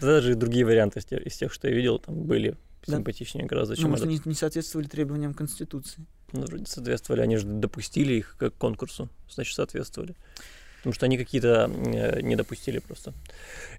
Даже 0.00 0.32
и 0.32 0.34
другие 0.34 0.64
варианты 0.64 1.00
из 1.00 1.36
тех, 1.36 1.52
что 1.52 1.68
я 1.68 1.74
видел, 1.74 1.98
там 1.98 2.22
были 2.22 2.56
Да. 2.86 2.96
симпатичнее 2.96 3.46
гораздо, 3.46 3.74
Ну, 3.74 3.80
чем 3.82 3.90
может, 3.90 4.06
этот. 4.06 4.20
они 4.20 4.22
не 4.30 4.34
соответствовали 4.34 4.86
требованиям 4.88 5.34
Конституции. 5.34 6.06
Ну, 6.32 6.42
вроде 6.46 6.66
соответствовали, 6.66 7.20
они 7.20 7.36
же 7.36 7.46
допустили 7.46 8.14
их 8.14 8.36
к 8.38 8.50
конкурсу, 8.50 9.08
значит, 9.30 9.54
соответствовали. 9.54 10.16
Потому 10.86 10.94
что 10.94 11.06
они 11.06 11.18
какие-то 11.18 11.68
э, 11.68 12.20
не 12.20 12.36
допустили 12.36 12.78
просто. 12.78 13.12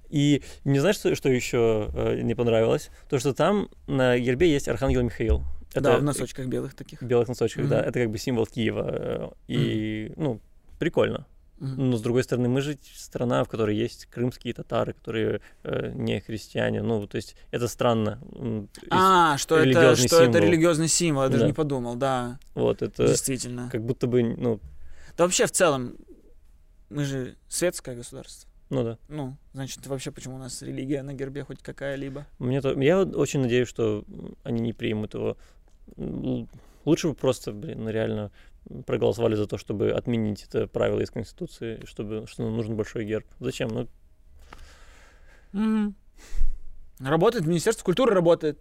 И 0.09 0.43
не 0.65 0.79
знаешь, 0.79 0.97
что, 0.97 1.15
что 1.15 1.29
еще 1.29 1.89
э, 1.93 2.19
не 2.21 2.35
понравилось? 2.35 2.89
То, 3.09 3.17
что 3.17 3.33
там 3.33 3.69
на 3.87 4.19
гербе 4.19 4.51
есть 4.51 4.67
Архангел 4.67 5.03
Михаил. 5.03 5.41
да, 5.73 5.99
в 5.99 6.03
носочках 6.03 6.47
белых 6.47 6.73
таких. 6.75 7.01
Белых 7.01 7.29
носочках, 7.29 7.69
да. 7.69 7.77
Мгм. 7.79 7.85
Это 7.87 7.99
как 8.01 8.11
бы 8.11 8.17
символ 8.17 8.45
Киева. 8.45 8.89
э, 8.91 9.29
И, 9.47 10.11
ну, 10.17 10.41
прикольно. 10.79 11.25
Мгм. 11.59 11.91
Но 11.91 11.95
с 11.97 12.01
другой 12.01 12.23
стороны, 12.25 12.49
мы 12.49 12.59
же 12.59 12.77
страна, 12.93 13.41
в 13.45 13.47
которой 13.47 13.77
есть 13.77 14.07
крымские 14.07 14.53
татары, 14.53 14.91
которые 14.91 15.39
э, 15.63 15.91
не 15.95 16.19
христиане. 16.19 16.81
Ну, 16.81 17.07
то 17.07 17.15
есть 17.15 17.37
это 17.51 17.69
странно. 17.69 18.19
А, 18.89 19.37
что 19.37 19.55
это, 19.59 19.95
что 19.95 20.21
это 20.23 20.39
религиозный 20.39 20.89
символ, 20.89 21.23
я 21.23 21.29
даже 21.29 21.43
Да. 21.43 21.47
не 21.47 21.53
подумал, 21.53 21.95
да, 21.95 22.37
Вот 22.53 22.81
это 22.81 23.07
действительно. 23.07 23.69
как 23.71 23.81
будто 23.81 24.07
бы, 24.07 24.23
ну, 24.23 24.59
Да 25.17 25.23
вообще 25.23 25.45
в 25.47 25.51
целом, 25.51 25.95
мы 26.89 27.03
же 27.05 27.35
светское 27.47 27.95
государство. 27.95 28.49
ну 28.69 28.83
да. 28.83 28.97
Ну, 29.07 29.35
значит, 29.53 29.85
вообще 29.87 30.11
почему 30.11 30.35
у 30.35 30.39
нас 30.39 30.61
религия 30.61 31.01
на 31.03 31.13
гербе 31.13 31.43
хоть 31.43 31.61
какая-либо? 31.61 32.25
Мне 32.39 32.61
то, 32.61 32.79
я 32.79 33.01
очень 33.03 33.41
надеюсь, 33.41 33.67
что 33.67 34.03
они 34.43 34.61
не 34.61 34.73
примут 34.73 35.13
его. 35.13 35.37
Лучше 36.85 37.09
бы 37.09 37.13
просто, 37.15 37.51
блин, 37.51 37.83
ну, 37.83 37.89
реально 37.89 38.31
проголосовали 38.85 39.35
за 39.35 39.47
то, 39.47 39.57
чтобы 39.57 39.91
отменить 39.91 40.43
это 40.43 40.67
правило 40.67 40.99
из 40.99 41.09
Конституции, 41.11 41.83
чтобы 41.85 42.25
что 42.27 42.43
нам 42.43 42.55
нужен 42.55 42.75
большой 42.75 43.05
герб. 43.05 43.25
Зачем? 43.39 43.69
Ну, 43.69 43.87
Мгм. 45.53 45.95
Работает, 46.99 47.45
Министерство 47.45 47.85
культуры 47.85 48.13
работает, 48.13 48.59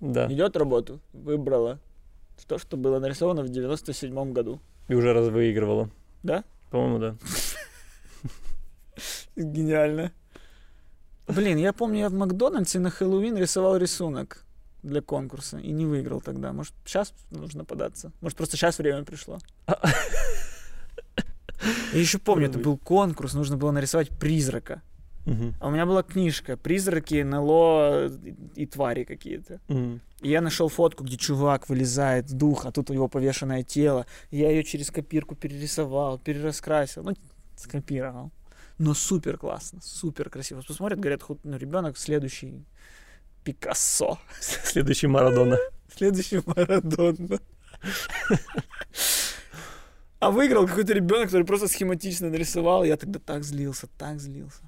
да. 0.00 0.30
идет 0.30 0.56
работу, 0.56 1.00
выбрала 1.12 1.80
то, 2.46 2.58
что 2.58 2.76
было 2.76 2.98
нарисовано 2.98 3.42
в 3.42 3.48
97 3.48 4.32
году. 4.32 4.60
И 4.88 4.94
уже 4.94 5.12
раз 5.12 5.28
выигрывала. 5.28 5.88
Да? 6.22 6.44
По-моему, 6.74 6.98
да. 6.98 7.16
Гениально. 9.36 10.10
Блин, 11.28 11.56
я 11.56 11.72
помню, 11.72 12.00
я 12.00 12.08
в 12.08 12.14
Макдональдсе 12.14 12.80
на 12.80 12.90
Хэллоуин 12.90 13.36
рисовал 13.36 13.76
рисунок 13.76 14.44
для 14.82 15.00
конкурса 15.00 15.58
и 15.58 15.70
не 15.70 15.86
выиграл 15.86 16.20
тогда. 16.20 16.52
Может, 16.52 16.74
сейчас 16.84 17.14
нужно 17.30 17.64
податься? 17.64 18.10
Может, 18.20 18.36
просто 18.36 18.56
сейчас 18.56 18.78
время 18.78 19.04
пришло? 19.04 19.38
Я 21.92 22.00
еще 22.00 22.18
помню, 22.18 22.48
это 22.48 22.58
был 22.58 22.76
конкурс, 22.76 23.34
нужно 23.34 23.56
было 23.56 23.70
нарисовать 23.70 24.08
призрака. 24.08 24.82
Мгм. 25.26 25.54
А 25.60 25.68
у 25.68 25.70
меня 25.70 25.86
была 25.86 26.02
книжка 26.02 26.56
«Призраки, 26.56 27.22
НЛО 27.22 28.10
и, 28.56 28.66
твари 28.66 29.04
какие-то». 29.04 29.60
Мгм. 29.68 30.00
И 30.20 30.28
я 30.28 30.40
нашел 30.40 30.68
фотку, 30.68 31.04
где 31.04 31.16
чувак 31.16 31.68
вылезает, 31.68 32.32
дух, 32.32 32.66
а 32.66 32.72
тут 32.72 32.90
у 32.90 32.94
него 32.94 33.08
повешенное 33.08 33.62
тело. 33.62 34.06
Я 34.30 34.50
ее 34.50 34.64
через 34.64 34.90
копирку 34.90 35.34
перерисовал, 35.34 36.18
перераскрасил. 36.18 37.02
Ну, 37.04 37.14
скопировал. 37.56 38.30
Но 38.78 38.94
супер 38.94 39.38
классно, 39.38 39.80
супер 39.82 40.30
красиво. 40.30 40.62
Посмотрят, 40.66 40.98
говорят, 41.00 41.22
худ- 41.22 41.40
ну, 41.44 41.56
ребенок 41.56 41.96
следующий 41.96 42.64
Пикассо. 43.44 44.18
Следующий 44.40 45.06
Марадона. 45.06 45.58
Следующий 45.94 46.40
Марадона. 46.46 47.38
А 50.18 50.30
выиграл 50.30 50.66
какой-то 50.66 50.94
ребенок, 50.94 51.26
который 51.26 51.44
просто 51.44 51.68
схематично 51.68 52.30
нарисовал. 52.30 52.84
Я 52.84 52.96
тогда 52.96 53.18
так 53.18 53.44
злился, 53.44 53.86
так 53.98 54.20
злился. 54.20 54.62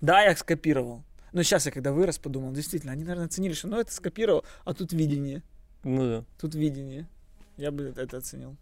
Да, 0.00 0.22
я 0.22 0.36
скопировал. 0.36 1.04
Но 1.32 1.42
сейчас 1.42 1.66
я 1.66 1.72
когда 1.72 1.92
вырос, 1.92 2.18
подумал, 2.18 2.52
действительно, 2.52 2.92
они, 2.92 3.02
наверное, 3.02 3.26
оценили, 3.26 3.52
что 3.52 3.68
ну 3.68 3.78
это 3.78 3.92
скопировал, 3.92 4.44
а 4.64 4.74
тут 4.74 4.92
видение. 4.92 5.42
Ну 5.84 6.02
да. 6.06 6.24
Тут 6.40 6.54
видение. 6.54 7.06
Я 7.56 7.70
бы 7.70 7.92
это 7.96 8.16
оценил. 8.16 8.56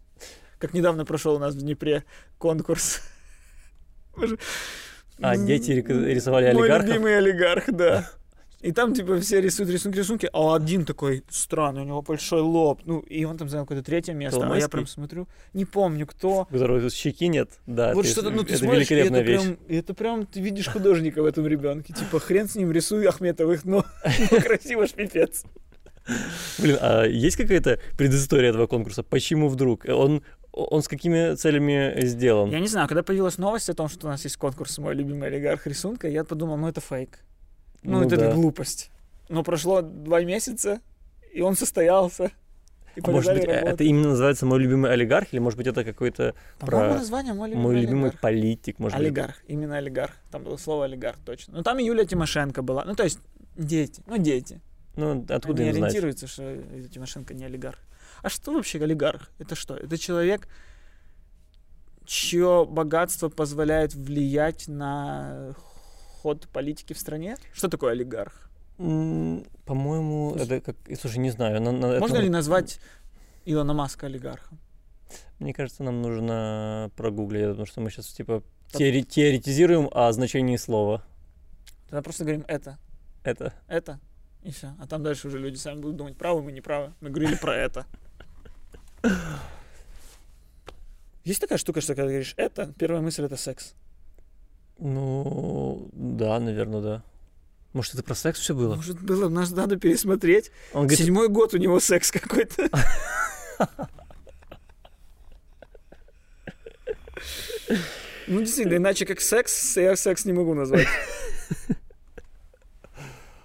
Как 0.59 0.73
недавно 0.73 1.05
прошел 1.05 1.35
у 1.35 1.39
нас 1.39 1.53
в 1.55 1.59
Днепре 1.59 2.03
конкурс. 2.37 3.01
А, 5.19 5.35
дети 5.37 5.71
рисовали 5.71 6.51
Мой 6.53 6.63
олигархов? 6.63 6.89
любимый 6.89 7.17
олигарх, 7.17 7.65
да. 7.71 8.09
И 8.61 8.71
там, 8.71 8.93
типа, 8.93 9.19
все 9.19 9.39
рисуют 9.39 9.69
рисунки, 9.69 9.97
рисунки, 9.97 10.29
а 10.33 10.55
один 10.55 10.83
такой 10.83 11.23
странный, 11.29 11.83
у 11.83 11.85
него 11.85 12.01
большой 12.01 12.41
лоб. 12.41 12.81
Ну, 12.85 12.99
и 13.01 13.23
он 13.23 13.37
там 13.37 13.49
занял 13.49 13.65
какое-то 13.65 13.85
третье 13.85 14.13
место. 14.13 14.51
А 14.51 14.57
я 14.57 14.67
прям 14.67 14.87
смотрю, 14.87 15.27
не 15.53 15.65
помню, 15.65 16.07
кто. 16.07 16.41
У 16.41 16.45
которого 16.45 16.89
щеки 16.89 17.27
нет. 17.27 17.51
Да, 17.67 17.93
вот 17.93 18.07
что-то, 18.07 18.31
ну, 18.31 18.43
ты 18.43 18.53
это 18.53 18.63
смотришь, 18.63 18.89
великолепная 18.89 19.21
это 19.21 19.31
вещь. 19.31 19.41
прям, 19.41 19.57
это 19.67 19.93
прям, 19.93 20.25
ты 20.25 20.41
видишь 20.41 20.67
художника 20.67 21.21
в 21.21 21.25
этом 21.25 21.45
ребенке. 21.45 21.93
Типа, 21.93 22.19
хрен 22.19 22.49
с 22.49 22.55
ним, 22.55 22.71
рисуй 22.71 23.05
Ахметовых, 23.05 23.63
но 23.63 23.85
красиво 24.43 24.87
ж 24.87 24.91
пипец. 24.91 25.43
Блин, 26.57 26.77
а 26.81 27.03
есть 27.03 27.37
какая-то 27.37 27.79
предыстория 27.97 28.49
этого 28.49 28.65
конкурса? 28.65 29.03
Почему 29.03 29.49
вдруг? 29.49 29.85
Он, 29.87 30.23
он 30.51 30.81
с 30.81 30.87
какими 30.87 31.35
целями 31.35 31.93
сделан? 32.05 32.49
Я 32.49 32.59
не 32.59 32.67
знаю, 32.67 32.87
когда 32.87 33.03
появилась 33.03 33.37
новость 33.37 33.69
о 33.69 33.73
том, 33.73 33.87
что 33.87 34.07
у 34.07 34.09
нас 34.09 34.23
есть 34.23 34.37
конкурс 34.37 34.77
«Мой 34.79 34.95
любимый 34.95 35.27
олигарх 35.27 35.67
рисунка», 35.67 36.07
я 36.07 36.23
подумал, 36.23 36.57
ну, 36.57 36.67
это 36.67 36.81
фейк. 36.81 37.19
Ну, 37.83 38.03
это 38.03 38.17
да. 38.17 38.31
глупость. 38.33 38.91
Но 39.29 39.43
прошло 39.43 39.81
два 39.81 40.23
месяца, 40.23 40.81
и 41.33 41.41
он 41.41 41.55
состоялся. 41.55 42.31
И 42.95 43.01
А 43.03 43.11
может 43.11 43.33
быть, 43.35 43.43
э, 43.43 43.47
работать. 43.47 43.73
это 43.75 43.83
именно 43.83 44.09
называется 44.09 44.47
«Мой 44.47 44.59
любимый 44.59 44.91
олигарх», 44.91 45.31
или 45.31 45.39
может 45.39 45.57
быть 45.57 45.67
это 45.67 45.83
какой-то 45.83 46.33
про 46.57 46.95
название 46.95 47.33
«Мой 47.33 47.49
любимый, 47.49 47.63
«Мой 47.63 47.75
любимый 47.75 48.03
олигарх». 48.05 48.21
политик», 48.21 48.79
может 48.79 48.97
быть? 48.97 49.05
Олигарх, 49.05 49.35
именно 49.47 49.77
олигарх. 49.77 50.15
Там 50.31 50.43
было 50.43 50.57
слово 50.57 50.85
олигарх, 50.85 51.17
точно. 51.23 51.57
Ну, 51.57 51.63
там 51.63 51.77
и 51.77 51.83
Юлия 51.83 52.05
Тимошенко 52.05 52.63
была. 52.63 52.85
Ну, 52.85 52.95
то 52.95 53.03
есть, 53.03 53.19
дети. 53.55 54.01
Ну, 54.07 54.17
дети. 54.17 54.61
Ну, 54.95 55.23
откуда 55.29 55.61
Они 55.61 55.69
им 55.69 55.75
знать? 55.77 55.91
ориентируются, 55.91 56.25
что 56.25 56.43
Юлия 56.49 56.89
Тимошенко 56.89 57.35
не 57.35 57.45
олигарх. 57.45 57.77
А 58.23 58.29
что 58.29 58.51
вообще 58.51 58.81
олигарх? 58.81 59.29
Это 59.37 59.53
что? 59.53 59.75
Это 59.75 59.95
человек, 59.99 60.47
чье 62.05 62.65
богатство 62.67 63.29
позволяет 63.29 63.93
влиять 63.93 64.67
на 64.67 65.53
ход 66.27 66.47
политики 66.49 66.91
в 66.91 66.99
стране? 66.99 67.37
Что 67.53 67.69
такое 67.69 67.93
олигарх? 67.93 68.49
По-моему, 68.77 70.35
это 70.35 70.59
как... 70.59 70.75
Слушай, 70.99 71.19
не 71.19 71.29
знаю. 71.29 71.61
на- 71.61 71.71
на- 71.71 71.85
это 71.87 71.99
Можно 72.01 72.15
ли 72.17 72.23
надо- 72.23 72.31
назвать 72.33 72.79
Илона 73.45 73.73
Маска 73.73 74.07
олигархом? 74.07 74.59
Мне 75.39 75.53
кажется, 75.53 75.83
нам 75.83 76.01
нужно 76.01 76.91
прогуглить, 76.97 77.47
потому 77.47 77.65
что 77.65 77.79
мы 77.79 77.89
сейчас, 77.89 78.07
типа, 78.07 78.43
теори- 78.73 79.03
теоретизируем 79.03 79.87
о 79.93 80.11
значении 80.11 80.57
слова. 80.57 81.01
Тогда 81.89 82.01
просто 82.01 82.25
говорим 82.25 82.43
это, 82.49 82.77
Это. 83.23 83.53
это, 83.69 84.01
и 84.43 84.51
все. 84.51 84.75
А 84.81 84.85
там 84.85 85.03
дальше 85.03 85.27
уже 85.29 85.39
люди 85.39 85.55
сами 85.55 85.79
будут 85.79 85.95
думать, 85.95 86.17
правы 86.17 86.41
мы, 86.43 86.51
не 86.51 86.59
правы. 86.59 86.91
Мы 86.99 87.09
говорили 87.09 87.35
про 87.37 87.55
это. 87.55 87.85
Есть 91.23 91.39
такая 91.39 91.57
штука, 91.57 91.79
что 91.79 91.95
когда 91.95 92.09
говоришь 92.09 92.33
это, 92.35 92.73
первая 92.77 93.01
мысль 93.01 93.23
это 93.23 93.37
секс. 93.37 93.75
Ну, 94.79 95.89
да, 95.93 96.39
наверное, 96.39 96.81
да. 96.81 97.03
Может, 97.73 97.95
это 97.95 98.03
про 98.03 98.15
секс 98.15 98.39
все 98.39 98.55
было? 98.55 98.75
Может, 98.75 99.01
было, 99.01 99.29
нас 99.29 99.51
надо 99.51 99.75
пересмотреть. 99.77 100.51
Он 100.73 100.81
говорит, 100.83 100.99
Седьмой 100.99 101.29
год 101.29 101.53
у 101.53 101.57
него 101.57 101.79
секс 101.79 102.11
какой-то. 102.11 102.69
Ну, 108.27 108.39
действительно, 108.41 108.77
иначе 108.77 109.05
как 109.05 109.21
секс, 109.21 109.77
я 109.77 109.95
секс 109.95 110.25
не 110.25 110.33
могу 110.33 110.53
назвать. 110.53 110.87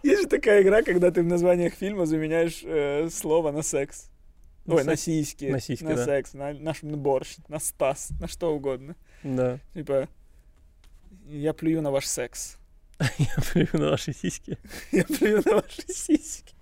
Есть 0.03 0.23
же 0.23 0.29
такая 0.29 0.63
игра, 0.63 0.83
когда 0.83 1.13
ты 1.13 1.23
в 1.23 1.27
названиях 1.27 1.75
фильма 1.75 2.07
заменяешь 2.07 2.63
э, 2.65 3.09
слово 3.11 3.53
на 3.53 3.63
секс. 3.63 4.11
На 4.67 4.75
Ой, 4.75 4.85
на 4.85 4.93
секс. 4.93 5.03
сиськи, 5.03 5.45
На 5.45 5.61
сиськи, 5.61 5.85
на 5.85 5.95
да. 5.95 6.05
секс, 6.05 6.35
на 6.35 6.53
наш 6.55 6.83
на 6.83 6.97
борщ, 6.97 7.37
на 7.49 7.61
стас, 7.61 8.11
на 8.21 8.27
что 8.27 8.53
угодно. 8.55 8.97
да, 9.23 9.61
Типа, 9.75 10.09
я 11.27 11.53
плюю 11.53 11.83
на 11.83 11.91
ваш 11.91 12.07
секс. 12.07 12.59
я 13.19 13.37
плюю 13.53 13.69
на 13.73 13.91
ваши 13.91 14.13
сиськи. 14.13 14.59
Я 14.93 15.05
плюю 15.05 15.43
на 15.45 15.57
ваши 15.57 15.83
сиськи. 15.89 16.55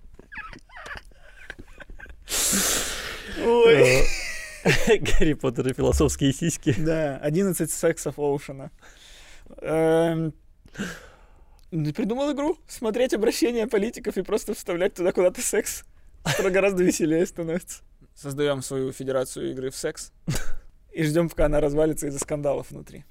Ой. 3.43 4.03
Э, 4.63 4.97
Гарри 4.97 5.33
Поттер 5.33 5.67
и 5.67 5.73
философские 5.73 6.33
сиськи. 6.33 6.75
Да, 6.77 7.17
11 7.17 7.71
сексов 7.71 8.19
Оушена. 8.19 8.71
Эм, 9.61 10.33
ты 11.71 11.93
Придумал 11.93 12.31
игру, 12.33 12.57
смотреть 12.67 13.13
обращения 13.13 13.67
политиков 13.67 14.17
и 14.17 14.21
просто 14.21 14.53
вставлять 14.53 14.93
туда 14.93 15.11
куда-то 15.11 15.41
секс. 15.41 15.83
Это 16.23 16.49
гораздо 16.49 16.83
веселее 16.83 17.25
становится. 17.25 17.81
Создаем 18.15 18.61
свою 18.61 18.91
федерацию 18.91 19.51
игры 19.51 19.71
в 19.71 19.75
секс 19.75 20.11
и 20.91 21.03
ждем, 21.03 21.29
пока 21.29 21.45
она 21.45 21.59
развалится 21.59 22.07
из-за 22.07 22.19
скандалов 22.19 22.71
внутри. 22.71 23.05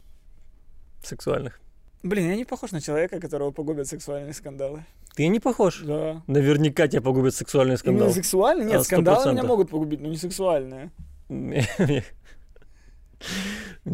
Сексуальных. 1.03 1.61
Блин, 2.03 2.31
я 2.31 2.37
не 2.37 2.45
похож 2.45 2.73
на 2.73 2.81
человека, 2.81 3.21
которого 3.21 3.51
погубят 3.51 3.87
сексуальные 3.87 4.33
скандалы. 4.33 4.85
Ты 5.15 5.29
не 5.29 5.41
похож. 5.41 5.81
Да. 5.81 6.23
Наверняка 6.27 6.89
тебя 6.89 7.03
погубит 7.03 7.35
сексуальный 7.35 7.77
скандал. 7.77 8.07
Именно 8.07 8.15
сексуальные? 8.15 8.67
Нет, 8.67 8.77
А, 8.77 8.85
сто 8.85 8.95
скандалы 8.95 9.33
меня 9.33 9.43
могут 9.43 9.71
погубить, 9.71 10.01
но 10.01 10.09
не 10.09 10.17
сексуальные. 10.17 10.91
Мне 11.29 11.67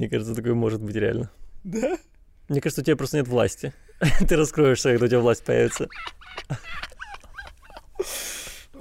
кажется, 0.09 0.35
такое 0.35 0.55
может 0.55 0.83
быть 0.83 0.95
реально. 0.95 1.31
Да? 1.65 1.97
Мне 2.49 2.61
кажется, 2.61 2.83
у 2.83 2.85
тебя 2.85 2.97
просто 2.97 3.17
нет 3.17 3.29
власти. 3.29 3.73
Ты 4.29 4.37
раскроешься, 4.37 4.91
когда 4.91 5.07
у 5.07 5.09
тебя 5.09 5.21
власть 5.21 5.45
появится. 5.45 5.89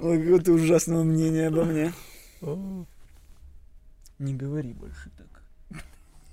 Ой, 0.00 0.22
какое 0.22 0.40
ты 0.40 0.52
ужасного 0.52 1.02
мнения 1.02 1.48
обо 1.48 1.64
мне. 1.64 1.92
Не 4.18 4.34
говори 4.34 4.72
больше 4.74 5.10
так. 5.16 5.26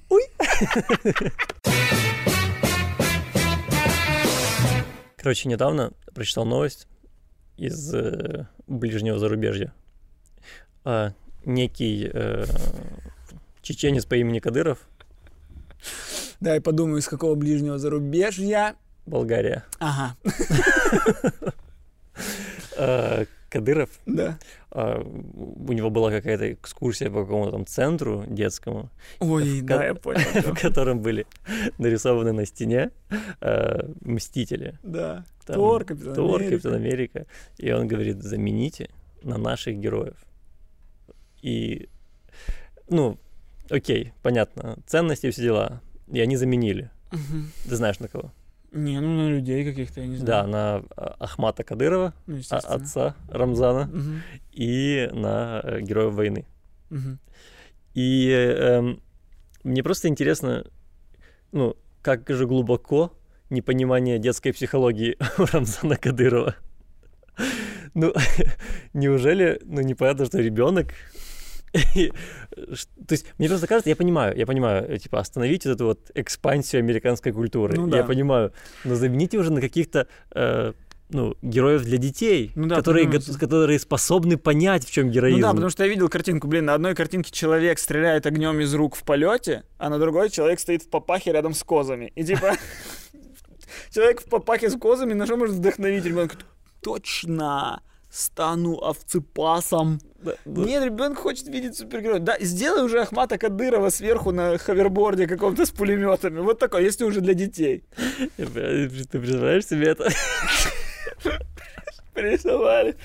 Короче, 5.24 5.48
недавно 5.48 5.94
прочитал 6.14 6.44
новость 6.44 6.86
из 7.56 7.94
э, 7.96 8.46
ближнего 8.68 9.18
зарубежья. 9.18 9.74
А, 10.84 11.14
некий 11.46 12.12
э, 12.14 12.44
чеченец 13.62 14.06
по 14.06 14.16
имени 14.16 14.40
Кадыров, 14.40 14.80
Дай 16.42 16.60
подумаю, 16.60 16.98
из 17.00 17.08
какого 17.08 17.36
ближнего 17.36 17.78
зарубежья. 17.80 18.76
Болгария. 19.06 19.64
Ага, 19.80 20.18
А, 22.78 23.26
Кадыров, 23.54 23.90
да. 24.06 24.38
а, 24.72 25.00
у 25.02 25.72
него 25.74 25.90
была 25.90 26.10
какая-то 26.12 26.54
экскурсия 26.54 27.10
по 27.12 27.22
какому-то 27.22 27.52
там 27.52 27.66
центру 27.66 28.24
детскому, 28.28 28.90
Ой, 29.20 29.62
В 29.62 29.66
да, 29.66 29.78
ко- 29.78 29.84
я 29.86 29.94
понял. 29.94 30.20
в 30.54 30.60
котором 30.60 31.02
были 31.02 31.26
нарисованы 31.78 32.32
на 32.32 32.46
стене 32.46 32.90
э, 33.42 33.90
мстители. 34.02 34.80
Да. 34.84 35.24
Там 35.46 35.56
Тор, 35.56 35.84
Капитан 35.86 36.16
Тор, 36.16 36.36
Америка. 36.42 36.56
Капитан 36.56 36.74
Америка. 36.74 37.26
И 37.58 37.72
он 37.72 37.88
говорит, 37.88 38.24
замените 38.24 38.90
на 39.22 39.38
наших 39.38 39.78
героев. 39.78 40.16
И, 41.42 41.90
ну, 42.90 43.18
окей, 43.70 44.14
понятно, 44.22 44.78
ценности 44.88 45.28
и 45.28 45.32
все 45.32 45.42
дела. 45.44 45.82
И 46.12 46.20
они 46.20 46.38
заменили. 46.38 46.90
Мгм. 47.12 47.52
Ты 47.70 47.76
знаешь 47.76 48.00
на 48.00 48.08
кого? 48.08 48.32
Не, 48.74 49.00
ну 49.02 49.18
на 49.18 49.30
людей 49.30 49.64
каких-то, 49.64 50.02
я 50.02 50.08
не 50.08 50.18
Да, 50.18 50.46
знаю. 50.46 50.48
на 50.48 50.84
а, 50.98 51.16
Ахмата 51.20 51.64
Кадырова, 51.64 52.14
Ну, 52.28 52.40
а- 52.50 52.58
отца 52.58 53.16
Рамзана, 53.30 53.86
Мгм. 53.86 54.22
и 54.52 55.10
на 55.14 55.62
э, 55.64 55.82
героев 55.82 56.14
войны. 56.14 56.46
Мгм. 56.90 57.20
И 57.94 58.30
эм, 58.30 59.00
мне 59.64 59.84
просто 59.84 60.08
интересно, 60.08 60.66
ну, 61.52 61.76
как 62.02 62.28
же 62.30 62.48
глубоко 62.48 63.14
непонимание 63.52 64.18
детской 64.18 64.52
психологии 64.54 65.18
у 65.38 65.46
Рамзана 65.46 65.96
Кадырова. 65.98 66.56
Ну, 67.96 68.12
неужели, 68.94 69.60
ну, 69.66 69.82
непонятно, 69.82 70.26
что 70.26 70.40
ребенок... 70.40 70.88
То 71.74 73.12
есть, 73.12 73.26
мне 73.40 73.50
просто 73.50 73.68
кажется, 73.68 73.90
я 73.90 73.96
понимаю, 73.96 74.38
я 74.38 74.46
понимаю, 74.46 74.90
э, 74.90 74.98
типа, 75.00 75.20
остановить 75.20 75.66
вот 75.66 75.72
эту 75.72 75.86
вот 75.86 76.12
экспансию 76.14 76.80
американской 76.80 77.32
культуры. 77.32 77.76
Ну 77.76 77.88
Я 77.88 78.02
да. 78.02 78.08
понимаю, 78.08 78.54
но 78.84 78.96
замените 78.96 79.38
уже 79.38 79.52
на 79.52 79.60
каких-то 79.60 80.08
э, 80.36 80.74
ну, 81.10 81.36
героев 81.42 81.84
для 81.84 81.98
детей, 81.98 82.52
Ну 82.56 82.68
да, 82.68 82.76
которые, 82.76 83.08
го- 83.08 83.38
которые 83.40 83.80
способны 83.80 84.38
понять, 84.38 84.86
в 84.86 84.92
чем 84.92 85.10
героизм. 85.10 85.40
Ну 85.40 85.48
да, 85.48 85.52
потому 85.52 85.70
что 85.70 85.84
я 85.84 85.90
видел 85.90 86.10
картинку, 86.10 86.48
блин, 86.48 86.66
на 86.66 86.76
одной 86.76 86.96
картинке 86.96 87.32
человек 87.32 87.80
стреляет 87.80 88.26
огнем 88.26 88.60
из 88.60 88.74
рук 88.74 88.96
в 88.96 89.04
полете, 89.04 89.64
а 89.78 89.90
на 89.90 90.00
другой 90.00 90.30
человек 90.30 90.60
стоит 90.60 90.84
в 90.84 90.90
папахе 90.90 91.32
рядом 91.32 91.54
с 91.54 91.64
козами. 91.64 92.12
И 92.16 92.24
типа 92.24 92.54
человек 93.92 94.22
в 94.22 94.26
папахе 94.26 94.70
с 94.70 94.78
козами, 94.78 95.14
на 95.14 95.26
что 95.26 95.38
может 95.38 95.56
вдохновить 95.56 96.06
ребенка? 96.06 96.38
Точно! 96.82 97.82
Стану 98.14 98.78
овцепасом. 98.78 100.00
Да, 100.20 100.36
да. 100.46 100.62
Нет, 100.62 100.86
ребенок 100.86 101.18
хочет 101.18 101.48
видеть 101.48 101.76
супергероя. 101.76 102.20
Да, 102.20 102.38
сделай 102.40 102.84
уже 102.86 103.02
Ахмата 103.02 103.40
Кадырова 103.40 103.90
сверху 103.90 104.32
на 104.32 104.60
ховерборде 104.60 105.26
каком-то 105.26 105.66
с 105.66 105.72
пулеметами. 105.72 106.40
Вот 106.40 106.60
такой, 106.60 106.84
если 106.84 107.06
уже 107.06 107.22
для 107.22 107.34
детей. 107.34 107.84
Ты 108.38 108.46
представляешь 108.46 109.66
себе 109.66 109.88
это? 109.88 110.12
Порисовали. 112.14 112.96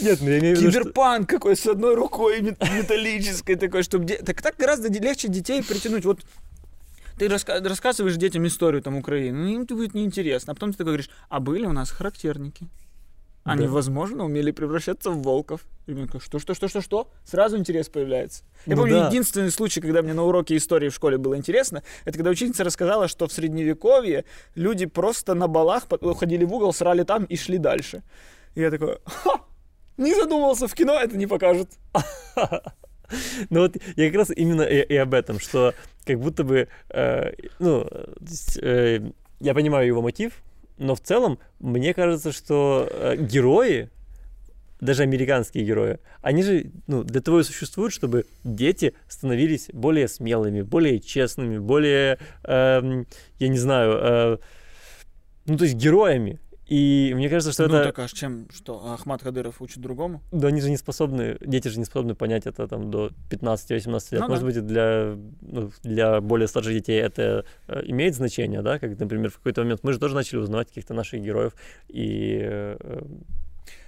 Нет, 0.00 0.18
ну 0.20 0.28
я 0.28 0.38
имею 0.40 0.56
в 0.56 0.60
виду, 0.60 0.72
что... 0.72 0.80
Киберпанк 0.80 1.30
какой 1.30 1.56
с 1.56 1.66
одной 1.66 1.94
рукой 1.94 2.42
мет- 2.42 2.60
металлической 2.60 3.54
такой, 3.54 3.82
чтобы... 3.82 4.06
Так 4.06 4.42
так 4.42 4.56
гораздо 4.58 4.88
легче 4.92 5.28
детей 5.28 5.62
притянуть. 5.62 6.04
Вот 6.04 6.20
ты 7.18 7.28
раска- 7.28 7.66
рассказываешь 7.66 8.16
детям 8.16 8.46
историю 8.46 8.82
там 8.82 8.96
Украины, 8.96 9.38
ну 9.38 9.48
им 9.48 9.62
это 9.62 9.74
будет 9.74 9.94
неинтересно. 9.94 10.52
А 10.52 10.54
потом 10.54 10.72
ты 10.72 10.76
такой 10.76 10.92
говоришь, 10.92 11.10
а 11.30 11.40
были 11.40 11.64
у 11.64 11.72
нас 11.72 11.90
характерники. 11.90 12.68
Они, 13.48 13.66
Да. 13.66 13.72
возможно, 13.72 14.24
умели 14.24 14.50
превращаться 14.50 15.10
в 15.10 15.22
волков. 15.22 15.62
Ребенок, 15.86 16.22
что, 16.22 16.38
что, 16.38 16.54
что, 16.54 16.68
что, 16.68 16.80
что? 16.80 17.10
Сразу 17.24 17.56
интерес 17.56 17.88
появляется. 17.88 18.44
Я 18.66 18.74
Ну 18.76 18.82
помню, 18.82 18.96
да. 19.00 19.08
единственный 19.08 19.50
случай, 19.50 19.80
когда 19.80 20.02
мне 20.02 20.12
на 20.14 20.22
уроке 20.24 20.56
истории 20.56 20.88
в 20.90 20.94
школе 20.94 21.16
было 21.18 21.36
интересно, 21.36 21.82
это 22.04 22.18
когда 22.18 22.30
учительница 22.30 22.64
рассказала, 22.64 23.08
что 23.08 23.26
в 23.26 23.32
средневековье 23.32 24.24
люди 24.54 24.86
просто 24.86 25.34
на 25.34 25.48
балах 25.48 25.84
уходили 26.00 26.44
в 26.44 26.52
угол, 26.52 26.72
срали 26.72 27.04
там 27.04 27.24
и 27.24 27.36
шли 27.36 27.58
дальше. 27.58 28.02
И 28.54 28.60
я 28.60 28.70
такой, 28.70 28.98
ха, 29.04 29.40
не 29.96 30.14
задумывался, 30.14 30.68
в 30.68 30.74
кино 30.74 30.94
это 31.00 31.16
не 31.16 31.26
покажут. 31.26 31.70
Ну 33.48 33.60
вот 33.60 33.76
я 33.96 34.08
как 34.08 34.16
раз 34.18 34.30
именно 34.36 34.60
и, 34.62 34.82
и 34.82 34.96
об 34.96 35.14
этом, 35.14 35.40
что 35.40 35.72
как 36.04 36.20
будто 36.20 36.44
бы, 36.44 36.68
э, 36.90 37.32
ну, 37.58 37.88
э, 38.60 39.00
я 39.40 39.54
понимаю 39.54 39.86
его 39.86 40.02
мотив, 40.02 40.42
но 40.78 40.94
в 40.94 41.00
целом 41.00 41.38
мне 41.58 41.92
кажется, 41.94 42.32
что 42.32 42.88
э, 42.90 43.16
герои, 43.16 43.90
даже 44.80 45.02
американские 45.02 45.64
герои, 45.64 45.98
они 46.22 46.42
же 46.42 46.70
ну, 46.86 47.02
для 47.02 47.20
того 47.20 47.40
и 47.40 47.42
существуют, 47.42 47.92
чтобы 47.92 48.26
дети 48.44 48.94
становились 49.08 49.68
более 49.72 50.08
смелыми, 50.08 50.62
более 50.62 51.00
честными, 51.00 51.58
более, 51.58 52.18
эм, 52.44 53.06
я 53.38 53.48
не 53.48 53.58
знаю, 53.58 53.92
э, 53.92 54.38
ну 55.46 55.56
то 55.56 55.64
есть 55.64 55.76
героями. 55.76 56.38
И 56.68 57.12
мне 57.14 57.30
кажется, 57.30 57.52
что 57.52 57.66
ну, 57.66 57.76
это... 57.76 57.92
так 57.92 57.98
а 57.98 58.08
чем, 58.08 58.46
что 58.52 58.92
Ахмат 58.92 59.22
Кадыров 59.22 59.62
учит 59.62 59.78
другому? 59.78 60.22
Да 60.30 60.48
они 60.48 60.60
же 60.60 60.68
не 60.68 60.76
способны, 60.76 61.38
дети 61.40 61.68
же 61.68 61.78
не 61.78 61.86
способны 61.86 62.14
понять 62.14 62.46
это 62.46 62.68
там 62.68 62.90
до 62.90 63.10
15-18 63.30 64.08
лет. 64.10 64.20
Ну 64.20 64.28
Может 64.28 64.44
да. 64.44 64.46
быть, 64.46 64.66
для, 64.66 65.16
ну, 65.40 65.72
для 65.82 66.20
более 66.20 66.46
старших 66.46 66.74
детей 66.74 67.00
это 67.00 67.46
э, 67.68 67.82
имеет 67.86 68.14
значение, 68.14 68.60
да, 68.60 68.78
как, 68.78 68.98
например, 68.98 69.30
в 69.30 69.38
какой-то 69.38 69.62
момент 69.62 69.80
мы 69.82 69.94
же 69.94 69.98
тоже 69.98 70.14
начали 70.14 70.40
узнавать 70.40 70.68
каких-то 70.68 70.92
наших 70.92 71.22
героев, 71.22 71.54
и 71.88 72.38
э, 72.42 72.76
э, 72.78 73.02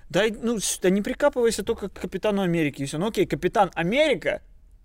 Да, 0.08 0.22
ну, 0.42 0.58
да 0.80 0.90
не 0.90 1.02
прикапывайся 1.02 1.62
только 1.62 1.90
к 1.90 2.00
Капитану 2.00 2.40
Америки. 2.40 2.80
И 2.80 2.86
все. 2.86 2.96
Ну 2.96 3.08
окей, 3.08 3.26
Капитан 3.26 3.70
Америка, 3.74 4.40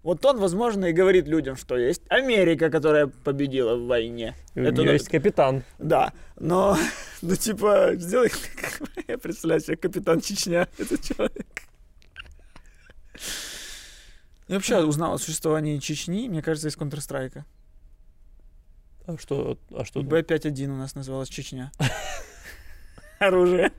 вот 0.06 0.24
он, 0.24 0.38
возможно, 0.40 0.86
и 0.86 0.94
говорит 0.94 1.28
людям, 1.28 1.56
что 1.56 1.76
есть 1.76 2.04
Америка, 2.10 2.70
которая 2.70 3.08
победила 3.08 3.76
в 3.76 3.88
войне. 3.88 4.36
и 4.54 4.60
у 4.60 4.64
Это 4.64 4.84
нее 4.84 4.94
есть 4.94 5.10
капитан. 5.10 5.64
Да, 5.80 6.14
но, 6.40 6.78
ну, 7.24 7.36
типа, 7.36 7.94
сделай, 7.96 8.32
я 9.08 9.18
представляю 9.18 9.62
себе 9.62 9.78
капитан 9.78 10.22
Чечня, 10.22 10.68
этот 10.78 11.02
человек. 11.02 11.64
Я 14.48 14.56
вообще 14.56 14.84
узнал 14.84 15.16
о 15.16 15.18
существовании 15.18 15.80
Чечни, 15.80 16.30
мне 16.30 16.44
кажется, 16.44 16.68
из 16.68 16.78
Counter-Strike. 16.78 17.42
А 19.08 19.18
что? 19.18 19.58
А 19.72 19.86
что? 19.86 20.04
Б-5-1 20.04 20.68
у 20.68 20.76
нас 20.76 20.94
называлась 20.94 21.30
Чечня. 21.30 21.72
Оружие. 23.18 23.72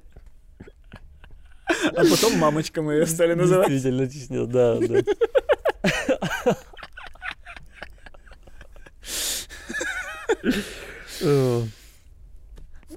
А 1.69 2.03
потом 2.11 2.37
мамочка 2.39 2.83
мы 2.83 2.95
ее 2.95 3.07
стали 3.07 3.35
называть. 3.35 3.69
Действительно, 3.69 4.11
Чечня, 4.11 4.47
да, 4.47 4.79
да. 4.81 5.05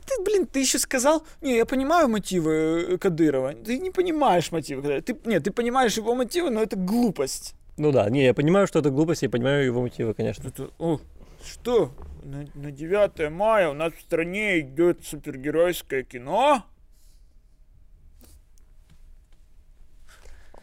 Ты, 0.10 0.24
блин, 0.24 0.48
ты 0.48 0.60
еще 0.60 0.80
сказал, 0.80 1.24
не, 1.42 1.56
я 1.56 1.66
понимаю 1.66 2.08
мотивы 2.08 2.86
э, 2.90 2.98
Кадырова. 2.98 3.54
Ты 3.54 3.80
не 3.80 3.92
понимаешь 3.92 4.52
мотивы 4.52 4.82
Кадырова. 4.82 5.02
Ты, 5.04 5.18
нет, 5.26 5.44
ты 5.44 5.52
понимаешь 5.52 5.98
его 5.98 6.16
мотивы, 6.16 6.50
но 6.50 6.62
это 6.62 6.76
глупость. 6.76 7.54
Ну 7.78 7.92
да, 7.92 8.10
не, 8.10 8.26
я 8.26 8.34
понимаю, 8.34 8.68
что 8.68 8.80
это 8.80 8.90
глупость, 8.90 9.22
я 9.22 9.30
понимаю 9.30 9.66
его 9.66 9.82
мотивы, 9.82 10.14
конечно. 10.14 10.48
Это, 10.48 10.70
о, 10.80 11.00
что? 11.46 11.92
На, 12.24 12.46
на 12.54 12.72
9 12.72 13.32
мая 13.32 13.70
у 13.70 13.74
нас 13.74 13.94
в 13.94 14.02
стране 14.02 14.60
идет 14.60 15.06
супергеройское 15.06 16.04
кино? 16.04 16.66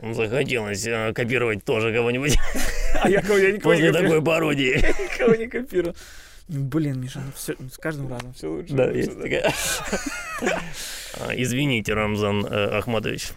Захотелось 0.02 0.86
э, 0.86 1.12
копировать 1.14 1.64
тоже 1.64 1.92
кого-нибудь 1.92 2.38
А 3.02 3.08
я, 3.08 3.22
кого, 3.22 3.38
я 3.38 3.52
никого 3.52 3.74
не 3.74 3.92
копирую. 3.92 4.22
пародии. 4.22 4.76
Никого 5.14 5.34
не 5.34 5.46
копирую. 5.46 5.94
Блин, 6.48 7.00
Миша, 7.00 7.20
ну 7.20 7.54
ну, 7.58 7.68
с 7.70 7.78
каждым 7.78 8.08
разом 8.08 8.32
все 8.32 8.48
лучше. 8.48 8.74
Да, 8.74 8.84
лучше, 8.86 8.98
есть 8.98 9.20
такая. 9.20 9.52
А, 11.18 11.32
Извините, 11.34 11.94
Рамзан 11.94 12.44
э, 12.44 12.78
Ахматович. 12.78 13.32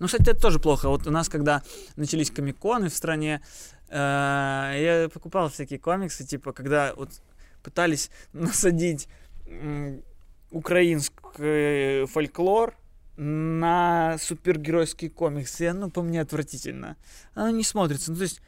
Ну, 0.00 0.06
кстати, 0.06 0.30
это 0.30 0.40
тоже 0.40 0.58
плохо. 0.58 0.88
Вот 0.88 1.06
у 1.06 1.10
нас, 1.10 1.28
когда 1.28 1.62
начались 1.94 2.30
комиконы 2.30 2.88
в 2.88 2.94
стране, 2.94 3.40
э, 3.88 3.94
я 3.94 5.08
покупал 5.12 5.48
всякие 5.48 5.78
комиксы, 5.78 6.26
типа, 6.26 6.52
когда 6.52 6.92
вот 6.96 7.10
пытались 7.62 8.10
насадить 8.32 9.08
украинский 10.50 12.06
фольклор 12.06 12.74
на 13.18 14.16
супергеройские 14.18 15.10
комиксы, 15.10 15.62
оно 15.62 15.90
по 15.90 16.02
мне 16.02 16.20
отвратительно. 16.20 16.96
Оно 17.34 17.50
не 17.50 17.64
смотрится. 17.64 18.12
Ну, 18.12 18.16
то 18.16 18.22
есть, 18.22 18.40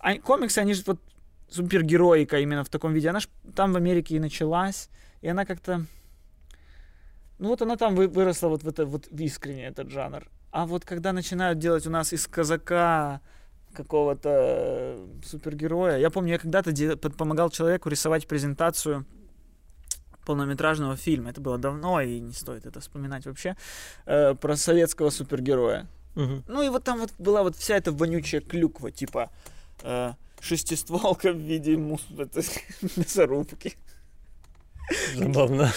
а 0.00 0.18
комиксы, 0.18 0.58
они 0.58 0.74
же 0.74 0.82
вот 0.84 1.00
супергероика 1.48 2.40
именно 2.40 2.64
в 2.64 2.68
таком 2.68 2.92
виде, 2.92 3.08
она 3.08 3.20
ж 3.20 3.28
там 3.54 3.72
в 3.72 3.76
Америке 3.76 4.16
и 4.16 4.20
началась, 4.20 4.88
и 5.22 5.28
она 5.28 5.44
как-то... 5.44 5.86
Ну 7.38 7.48
вот 7.48 7.62
она 7.62 7.76
там 7.76 7.94
вы- 7.94 8.08
выросла 8.08 8.48
вот 8.48 8.64
в 8.64 8.68
это 8.68 8.84
вот 8.84 9.06
искренне 9.08 9.66
этот 9.66 9.90
жанр. 9.90 10.28
А 10.50 10.66
вот 10.66 10.84
когда 10.84 11.12
начинают 11.12 11.60
делать 11.60 11.86
у 11.86 11.90
нас 11.90 12.12
из 12.12 12.26
казака 12.26 13.20
какого-то 13.72 14.28
э, 14.32 15.06
супергероя, 15.24 15.98
я 15.98 16.10
помню, 16.10 16.32
я 16.32 16.38
когда-то 16.38 16.72
помогал 17.10 17.50
человеку 17.50 17.88
рисовать 17.88 18.26
презентацию 18.26 19.06
полнометражного 20.24 20.96
фильма. 20.96 21.30
Это 21.30 21.40
было 21.40 21.58
давно, 21.58 22.00
и 22.00 22.20
не 22.20 22.32
стоит 22.32 22.66
это 22.66 22.80
вспоминать 22.80 23.26
вообще. 23.26 23.56
э, 24.06 24.34
про 24.34 24.56
советского 24.56 25.10
супергероя. 25.10 25.86
Мгм. 26.14 26.44
Ну 26.48 26.62
и 26.62 26.68
вот 26.68 26.84
там 26.84 26.98
вот 26.98 27.12
была 27.18 27.42
вот 27.42 27.56
вся 27.56 27.76
эта 27.76 27.92
вонючая 27.92 28.40
клюква, 28.40 28.90
типа 28.90 29.30
э, 29.82 30.12
шестистволка 30.40 31.32
в 31.32 31.36
виде 31.38 31.76
мус- 31.76 32.04
это, 32.18 32.42
мясорубки. 32.96 33.76
Забавно. 35.14 35.72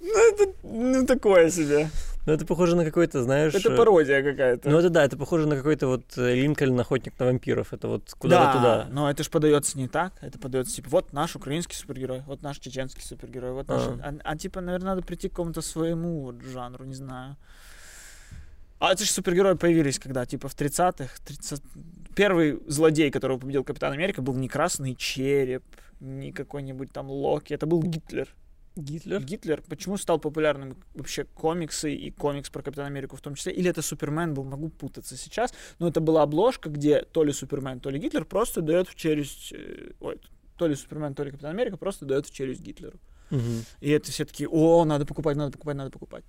Ну 0.00 0.32
это 0.32 0.52
ну, 0.62 1.06
такое 1.06 1.50
себе. 1.50 1.88
Ну, 2.24 2.32
это 2.32 2.46
похоже 2.46 2.76
на 2.76 2.84
какой-то, 2.84 3.22
знаешь... 3.24 3.52
Это 3.52 3.72
э, 3.72 3.76
пародия 3.76 4.22
какая-то. 4.22 4.70
Ну, 4.70 4.78
это 4.78 4.90
да, 4.90 5.04
это 5.04 5.16
похоже 5.16 5.48
на 5.48 5.56
какой-то 5.56 5.88
вот 5.88 6.04
э, 6.16 6.34
Линкольн, 6.34 6.78
охотник 6.78 7.18
на 7.18 7.26
вампиров. 7.26 7.72
Это 7.72 7.88
вот 7.88 8.14
куда-то 8.16 8.44
да, 8.44 8.52
туда. 8.52 8.88
но 8.92 9.10
это 9.10 9.24
же 9.24 9.30
подается 9.30 9.76
не 9.76 9.88
так. 9.88 10.12
Это 10.20 10.38
подается 10.38 10.76
типа, 10.76 10.88
вот 10.90 11.12
наш 11.12 11.34
украинский 11.34 11.74
супергерой, 11.74 12.22
вот 12.26 12.42
наш 12.42 12.58
чеченский 12.58 13.02
супергерой, 13.02 13.52
вот 13.52 13.66
наш... 13.66 13.82
А, 13.82 14.14
а, 14.22 14.36
типа, 14.36 14.60
наверное, 14.60 14.94
надо 14.94 15.02
прийти 15.02 15.28
к 15.28 15.32
какому-то 15.32 15.62
своему 15.62 16.32
жанру, 16.52 16.84
не 16.84 16.94
знаю. 16.94 17.36
А 18.78 18.92
это 18.92 19.04
же 19.04 19.10
супергерои 19.10 19.54
появились 19.54 19.98
когда? 19.98 20.24
Типа 20.24 20.48
в 20.48 20.56
30-х? 20.56 21.08
30... 21.24 21.62
Первый 22.14 22.60
злодей, 22.68 23.10
которого 23.10 23.38
победил 23.38 23.64
Капитан 23.64 23.92
Америка, 23.92 24.22
был 24.22 24.34
не 24.34 24.48
Красный 24.48 24.94
Череп, 24.94 25.64
не 25.98 26.30
какой-нибудь 26.30 26.92
там 26.92 27.10
Локи, 27.10 27.54
это 27.54 27.66
был 27.66 27.82
Гитлер. 27.82 28.28
Гитлер? 28.76 29.22
Гитлер. 29.22 29.62
Почему 29.68 29.96
стал 29.98 30.18
популярным 30.18 30.76
вообще 30.94 31.24
комиксы 31.24 31.94
и 31.94 32.10
комикс 32.10 32.48
про 32.50 32.62
Капитана 32.62 32.88
Америку 32.88 33.16
в 33.16 33.20
том 33.20 33.34
числе? 33.34 33.52
Или 33.52 33.68
это 33.68 33.82
Супермен 33.82 34.34
был? 34.34 34.44
Могу 34.44 34.70
путаться 34.70 35.16
сейчас. 35.16 35.52
Но 35.78 35.88
это 35.88 36.00
была 36.00 36.22
обложка, 36.22 36.70
где 36.70 37.02
то 37.02 37.24
ли 37.24 37.32
Супермен, 37.32 37.80
то 37.80 37.90
ли 37.90 37.98
Гитлер 37.98 38.24
просто 38.24 38.62
дает 38.62 38.88
в 38.88 38.94
челюсть... 38.94 39.52
э, 39.52 39.92
Ой, 40.00 40.20
то 40.56 40.66
ли 40.66 40.74
Супермен, 40.74 41.14
то 41.14 41.24
ли 41.24 41.30
Капитан 41.30 41.50
Америка 41.50 41.76
просто 41.76 42.06
дает 42.06 42.26
в 42.26 42.32
челюсть 42.32 42.62
Гитлеру. 42.62 42.98
Мгм. 43.30 43.64
И 43.80 43.90
это 43.90 44.10
все 44.10 44.24
таки 44.24 44.46
о, 44.46 44.84
надо 44.84 45.06
покупать, 45.06 45.36
надо 45.36 45.52
покупать, 45.52 45.76
надо 45.76 45.90
покупать. 45.90 46.24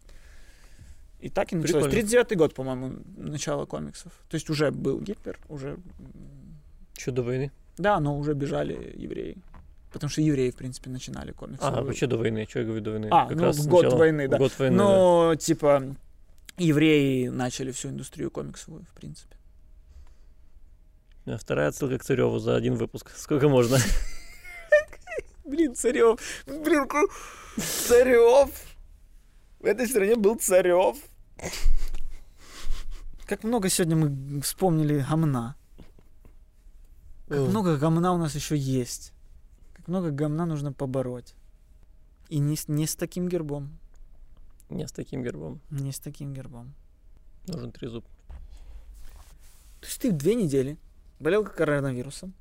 И 1.19 1.29
так 1.29 1.53
и 1.53 1.55
началось. 1.55 1.85
Прикольно. 1.85 2.07
39-й 2.07 2.35
год, 2.35 2.53
по-моему, 2.53 2.99
начало 3.15 3.65
комиксов. 3.65 4.11
То 4.29 4.35
есть 4.35 4.49
уже 4.49 4.71
был 4.71 4.99
Гитлер, 4.99 5.39
уже... 5.47 5.77
Еще 6.97 7.11
до 7.11 7.23
войны. 7.23 7.51
Да, 7.77 7.99
но 7.99 8.17
уже 8.17 8.33
бежали 8.33 8.93
евреи. 8.95 9.37
Потому 9.93 10.09
что 10.09 10.21
евреи, 10.21 10.49
в 10.49 10.55
принципе, 10.55 10.89
начинали 10.89 11.31
комиксы. 11.31 11.63
А, 11.63 11.83
вообще 11.83 12.07
до 12.07 12.17
войны. 12.17 12.47
Что 12.49 12.59
я 12.59 12.65
говорю 12.65 12.81
до 12.81 12.91
войны? 12.91 13.07
А, 13.11 13.29
ну, 13.29 13.51
в 13.51 13.67
год 13.67 13.81
сначала- 13.81 13.97
войны, 13.99 14.27
да. 14.27 14.37
В 14.37 14.39
год 14.39 14.59
войны, 14.59 14.77
да. 14.77 14.83
Но, 14.83 15.35
типа, 15.35 15.95
евреи 16.57 17.27
начали 17.27 17.71
всю 17.71 17.89
индустрию 17.89 18.31
комиксовую, 18.31 18.85
в 18.89 18.93
принципе. 18.95 19.37
А 21.27 21.37
Вторая 21.37 21.69
отсылка 21.69 21.99
к 21.99 22.03
Цареву 22.03 22.39
за 22.39 22.55
один 22.55 22.75
выпуск. 22.75 23.11
Сколько 23.15 23.47
можно? 23.49 23.77
Блин, 25.45 25.75
Царев. 25.75 26.19
Блин, 26.47 26.87
Царев. 27.57 28.49
В 29.59 29.65
этой 29.65 29.87
стране 29.87 30.15
был 30.15 30.35
Царев. 30.35 30.97
Как 33.27 33.43
много 33.43 33.69
сегодня 33.69 33.95
мы 33.95 34.41
вспомнили 34.41 35.05
гомна. 35.07 35.55
Как 37.29 37.39
много 37.39 37.77
гомна 37.77 38.11
у 38.11 38.17
нас 38.17 38.33
еще 38.33 38.57
есть. 38.57 39.12
Как 39.83 39.89
много 39.89 40.11
гомна 40.11 40.45
нужно 40.45 40.71
побороть. 40.71 41.35
И 42.29 42.39
не, 42.39 42.55
с- 42.55 42.69
не 42.69 42.87
с 42.87 42.95
таким 42.95 43.27
гербом. 43.27 43.77
Не 44.69 44.87
с 44.87 44.93
таким 44.93 45.23
гербом. 45.23 45.59
Не 45.71 45.91
с 45.91 45.99
таким 45.99 46.33
гербом. 46.33 46.73
Нужен 47.47 47.73
трезуб. 47.73 48.05
То 49.81 49.87
есть 49.87 49.99
ты 50.01 50.11
две 50.13 50.35
недели 50.35 50.77
болел 51.19 51.43
коронавирусом 51.43 52.33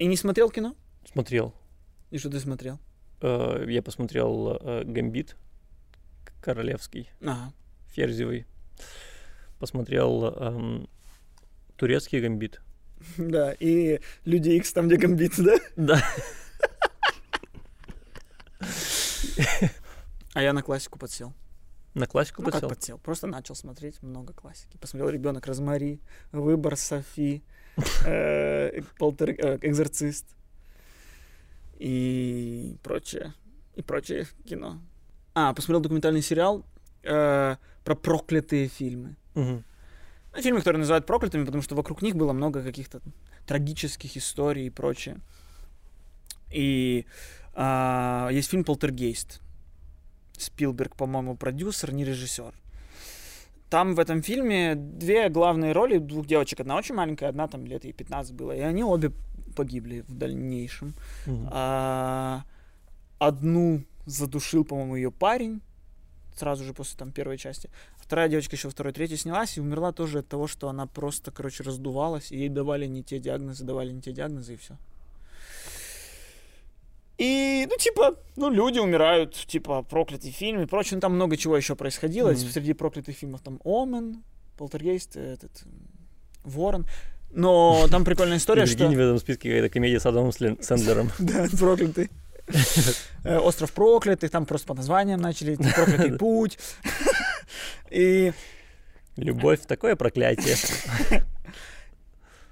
и 0.00 0.06
не 0.06 0.16
смотрел 0.16 0.50
кино? 0.50 0.74
Смотрел. 1.12 1.54
И 2.10 2.18
что 2.18 2.30
ты 2.30 2.40
смотрел? 2.40 2.80
Э, 3.20 3.64
Я 3.68 3.80
посмотрел 3.80 4.58
э, 4.60 4.82
«Гамбит» 4.84 5.36
королевский, 6.42 7.08
Ага. 7.22 7.52
ферзевый. 7.92 8.44
Посмотрел 9.60 10.24
эм, 10.24 10.88
турецкий 11.76 12.20
«Гамбит». 12.20 12.60
Да, 13.18 13.52
и 13.58 14.00
Люди 14.24 14.50
Икс 14.50 14.72
там, 14.72 14.86
где 14.88 14.96
гамбит, 14.96 15.32
да? 15.38 15.56
Да. 15.76 16.02
А 20.34 20.42
я 20.42 20.52
на 20.52 20.62
классику 20.62 20.98
подсел. 20.98 21.32
На 21.94 22.06
классику 22.06 22.42
Ну, 22.42 22.46
как 22.46 22.54
подсел. 22.54 22.68
подсел? 22.68 22.98
Просто 22.98 23.26
начал 23.28 23.54
смотреть 23.54 24.02
много 24.02 24.32
классики. 24.32 24.76
Посмотрел 24.78 25.10
«Ребенок 25.10 25.46
Розмари», 25.46 26.00
«Выбор 26.32 26.76
Софи», 26.76 27.44
э, 28.04 28.80
«Полтер- 28.98 29.36
э, 29.38 29.58
«Экзорцист» 29.62 30.26
и 31.78 32.76
прочее. 32.82 33.32
И 33.76 33.82
прочее 33.82 34.26
кино. 34.44 34.80
А, 35.34 35.52
посмотрел 35.54 35.80
документальный 35.80 36.22
сериал 36.22 36.64
э, 37.04 37.56
про 37.84 37.94
проклятые 37.94 38.68
фильмы. 38.68 39.16
Ну, 40.34 40.42
фильмы, 40.42 40.58
которые 40.58 40.80
называют 40.80 41.06
проклятыми, 41.06 41.44
потому 41.44 41.62
что 41.62 41.74
вокруг 41.74 42.02
них 42.02 42.16
было 42.16 42.32
много 42.32 42.62
каких-то 42.62 43.00
трагических 43.46 44.16
историй 44.16 44.66
и 44.66 44.70
прочее. 44.70 45.20
И 46.50 47.06
а, 47.54 48.28
есть 48.32 48.50
фильм 48.50 48.64
«Полтергейст». 48.64 49.40
Спилберг, 50.36 50.96
по-моему, 50.96 51.36
продюсер, 51.36 51.92
не 51.92 52.04
режиссер. 52.04 52.52
Там 53.70 53.94
в 53.94 54.00
этом 54.00 54.22
фильме 54.22 54.74
две 54.74 55.28
главные 55.28 55.72
роли 55.72 55.98
двух 55.98 56.26
девочек. 56.26 56.60
Одна 56.60 56.76
очень 56.76 56.94
маленькая, 56.94 57.28
одна 57.28 57.46
там 57.46 57.66
лет 57.66 57.84
ей 57.84 57.92
15 57.92 58.34
было. 58.34 58.52
И 58.52 58.60
они 58.60 58.82
обе 58.82 59.12
погибли 59.56 60.04
в 60.08 60.14
дальнейшем. 60.14 60.94
Мгм. 61.26 61.48
А, 61.52 62.42
одну 63.18 63.84
задушил, 64.06 64.64
по-моему, 64.64 64.96
ее 64.96 65.10
парень 65.10 65.60
сразу 66.36 66.64
же 66.64 66.74
после 66.74 66.98
там 66.98 67.12
первой 67.12 67.38
части. 67.38 67.70
Вторая 67.96 68.28
девочка 68.28 68.56
еще 68.56 68.68
второй, 68.68 68.92
третьей 68.92 69.16
снялась 69.16 69.56
и 69.56 69.60
умерла 69.60 69.92
тоже 69.92 70.20
от 70.20 70.28
того, 70.28 70.46
что 70.46 70.68
она 70.68 70.86
просто, 70.86 71.30
короче, 71.30 71.62
раздувалась, 71.62 72.32
и 72.32 72.36
ей 72.36 72.48
давали 72.48 72.86
не 72.86 73.02
те 73.02 73.18
диагнозы, 73.18 73.64
давали 73.64 73.92
не 73.92 74.00
те 74.00 74.12
диагнозы, 74.12 74.54
и 74.54 74.56
все. 74.56 74.76
И, 77.16 77.66
ну, 77.70 77.76
типа, 77.78 78.16
ну, 78.36 78.50
люди 78.50 78.80
умирают, 78.80 79.34
типа, 79.34 79.82
проклятый 79.82 80.32
фильм 80.32 80.62
и 80.62 80.66
прочее. 80.66 80.96
Ну, 80.96 81.00
там 81.00 81.14
много 81.14 81.36
чего 81.36 81.56
еще 81.56 81.76
происходило. 81.76 82.30
Мгм. 82.30 82.38
Среди 82.38 82.72
проклятых 82.72 83.16
фильмов 83.16 83.40
там 83.40 83.60
Омен, 83.64 84.24
Полтергейст, 84.56 85.16
этот, 85.16 85.64
Ворон. 86.42 86.86
Но 87.30 87.86
там 87.90 88.04
прикольная 88.04 88.36
история, 88.38 88.66
что... 88.66 88.88
В 88.88 88.92
этом 88.92 89.18
списке 89.18 89.48
какая-то 89.48 89.68
комедия 89.68 90.00
с 90.00 90.06
Адамом 90.06 90.32
Сэндлером. 90.32 91.10
Да, 91.18 91.46
проклятый. 91.56 92.10
Э, 93.24 93.38
Остров 93.38 93.72
проклятых, 93.72 94.30
там 94.30 94.44
просто 94.46 94.66
по 94.66 94.74
названиям 94.74 95.20
начали, 95.20 95.56
проклятый 95.56 96.12
путь. 96.18 96.58
И, 97.90 98.32
Любовь— 99.16 99.60
такое 99.66 99.96
проклятие. 99.96 100.56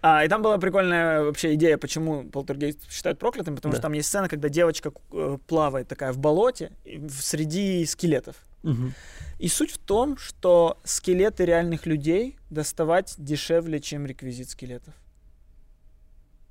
а, 0.00 0.24
и 0.24 0.28
там 0.28 0.42
была 0.42 0.58
прикольная 0.58 1.22
вообще 1.22 1.54
идея, 1.54 1.76
почему 1.76 2.24
полтергейст 2.28 2.90
считают 2.90 3.18
проклятым, 3.18 3.56
потому 3.56 3.72
Да. 3.72 3.76
что 3.76 3.82
там 3.82 3.92
есть 3.92 4.08
сцена, 4.08 4.28
когда 4.28 4.48
девочка 4.48 4.92
э, 5.12 5.38
плавает 5.46 5.88
такая 5.88 6.12
в 6.12 6.18
болоте 6.18 6.72
в- 6.84 7.20
среди 7.20 7.84
скелетов. 7.86 8.36
Мгм. 8.62 8.94
И 9.38 9.48
суть 9.48 9.72
в 9.72 9.78
том, 9.78 10.16
что 10.16 10.78
скелеты 10.84 11.44
реальных 11.44 11.84
людей 11.86 12.36
доставать 12.50 13.14
дешевле, 13.18 13.80
чем 13.80 14.06
реквизит 14.06 14.50
скелетов. 14.50 14.94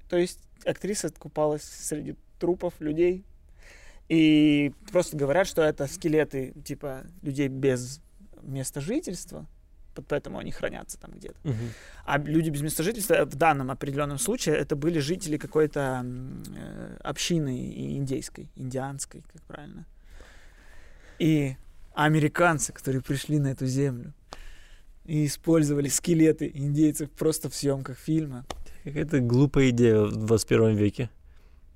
То 0.10 0.18
есть 0.18 0.39
актриса 0.66 1.10
купалась 1.10 1.64
среди 1.64 2.16
трупов 2.39 2.74
людей. 2.80 3.24
И 4.10 4.74
просто 4.91 5.18
говорят, 5.18 5.47
что 5.47 5.62
это 5.62 5.88
скелеты 5.88 6.54
типа 6.66 7.04
людей 7.22 7.47
без 7.47 8.02
места 8.41 8.82
жительства, 8.82 9.47
поэтому 10.08 10.38
они 10.38 10.52
хранятся 10.52 10.99
там 10.99 11.12
где-то. 11.12 11.38
Мгм. 11.43 11.70
А 12.06 12.18
люди 12.18 12.49
без 12.49 12.62
места 12.62 12.84
жительства 12.84 13.26
в 13.26 13.36
данном 13.36 13.72
определенном 13.72 14.18
случае 14.18 14.56
это 14.56 14.76
были 14.76 14.99
жители 14.99 15.38
какой-то 15.38 16.06
э, 16.06 16.97
общины 17.02 17.95
индейской, 17.97 18.49
индианской, 18.56 19.24
как 19.32 19.41
правильно. 19.43 19.86
И 21.20 21.56
американцы, 21.93 22.74
которые 22.74 23.02
пришли 23.02 23.39
на 23.39 23.49
эту 23.49 23.66
землю 23.66 24.14
и 25.06 25.26
использовали 25.26 25.88
скелеты 25.88 26.49
индейцев 26.54 27.10
просто 27.12 27.49
в 27.49 27.56
съемках 27.56 27.97
фильма. 27.97 28.45
Какая-то 28.84 29.20
глупая 29.20 29.70
идея 29.70 30.02
в 30.02 30.16
21 30.16 30.76
веке. 30.76 31.10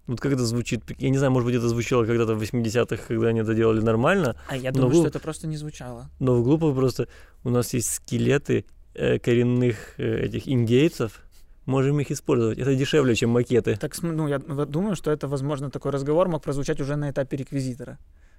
Вот 0.08 0.20
как 0.22 0.34
это 0.34 0.46
звучит? 0.46 0.84
Я 1.00 1.10
не 1.10 1.18
знаю, 1.18 1.32
может 1.32 1.48
быть, 1.48 1.56
это 1.56 1.68
звучало 1.68 2.06
когда-то 2.06 2.36
в 2.36 2.42
80-х, 2.42 3.04
когда 3.08 3.28
они 3.30 3.40
это 3.40 3.54
делали 3.56 3.82
нормально, 3.82 4.36
А 4.48 4.56
я 4.56 4.72
думаю, 4.72 4.90
вы- 4.90 4.96
что 4.96 5.08
это 5.08 5.20
просто 5.20 5.48
не 5.48 5.58
звучало. 5.58 6.10
но 6.20 6.42
глупо 6.44 6.72
просто 6.74 7.08
у 7.44 7.50
нас 7.50 7.74
есть 7.74 7.92
скелеты 7.94 8.66
э, 8.94 9.18
коренных 9.20 9.76
э, 10.00 10.26
этих 10.26 10.48
индейцев, 10.48 11.22
можем 11.66 12.00
их 12.00 12.12
использовать. 12.12 12.60
Это 12.60 12.76
дешевле, 12.76 13.16
чем 13.16 13.32
макеты. 13.32 13.76
Так, 13.78 13.94
ну, 14.04 14.28
я 14.28 14.38
думаю, 14.40 14.96
что 14.96 15.12
это, 15.12 15.28
возможно, 15.28 15.70
такой 15.72 15.92
разговор 15.92 16.28
мог 16.30 16.44
прозвучать 16.44 16.80
уже 16.80 16.96
на 16.96 17.10
этапе 17.10 17.38
реквизитора. 17.38 17.98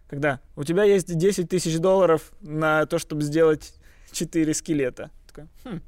Когда 0.08 0.38
у 0.54 0.62
тебя 0.62 0.84
есть 0.84 1.14
10 1.18 1.48
тысяч 1.48 1.78
долларов 1.78 2.30
на 2.40 2.86
то, 2.86 2.98
чтобы 3.00 3.22
сделать 3.22 3.74
4 4.12 4.54
скелета. 4.54 5.10
Такой, 5.26 5.48
«Хм, 5.64 5.80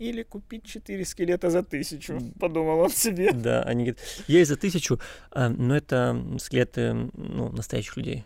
Или 0.00 0.22
купить 0.22 0.64
4 0.64 1.04
скелета 1.04 1.50
за 1.50 1.62
тысячу, 1.62 2.18
подумал 2.40 2.80
он 2.80 2.90
себе. 2.90 3.32
Да, 3.32 3.62
они 3.62 3.84
говорят, 3.84 4.00
есть 4.28 4.48
за 4.48 4.56
тысячу, 4.56 4.98
а, 5.30 5.48
но 5.50 5.76
это 5.76 6.16
скелеты 6.38 6.92
ну, 7.14 7.50
настоящих 7.52 7.96
людей. 7.96 8.24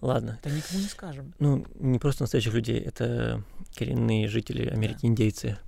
Ладно, 0.00 0.38
Да 0.42 0.50
никому 0.50 0.80
не 0.80 0.88
скажем. 0.88 1.32
ну 1.38 1.64
не 1.78 1.98
просто 2.00 2.24
настоящих 2.24 2.54
людей, 2.54 2.80
это 2.80 3.44
коренные 3.76 4.26
жители 4.28 4.68
Америки, 4.68 5.06
индейцы. 5.06 5.58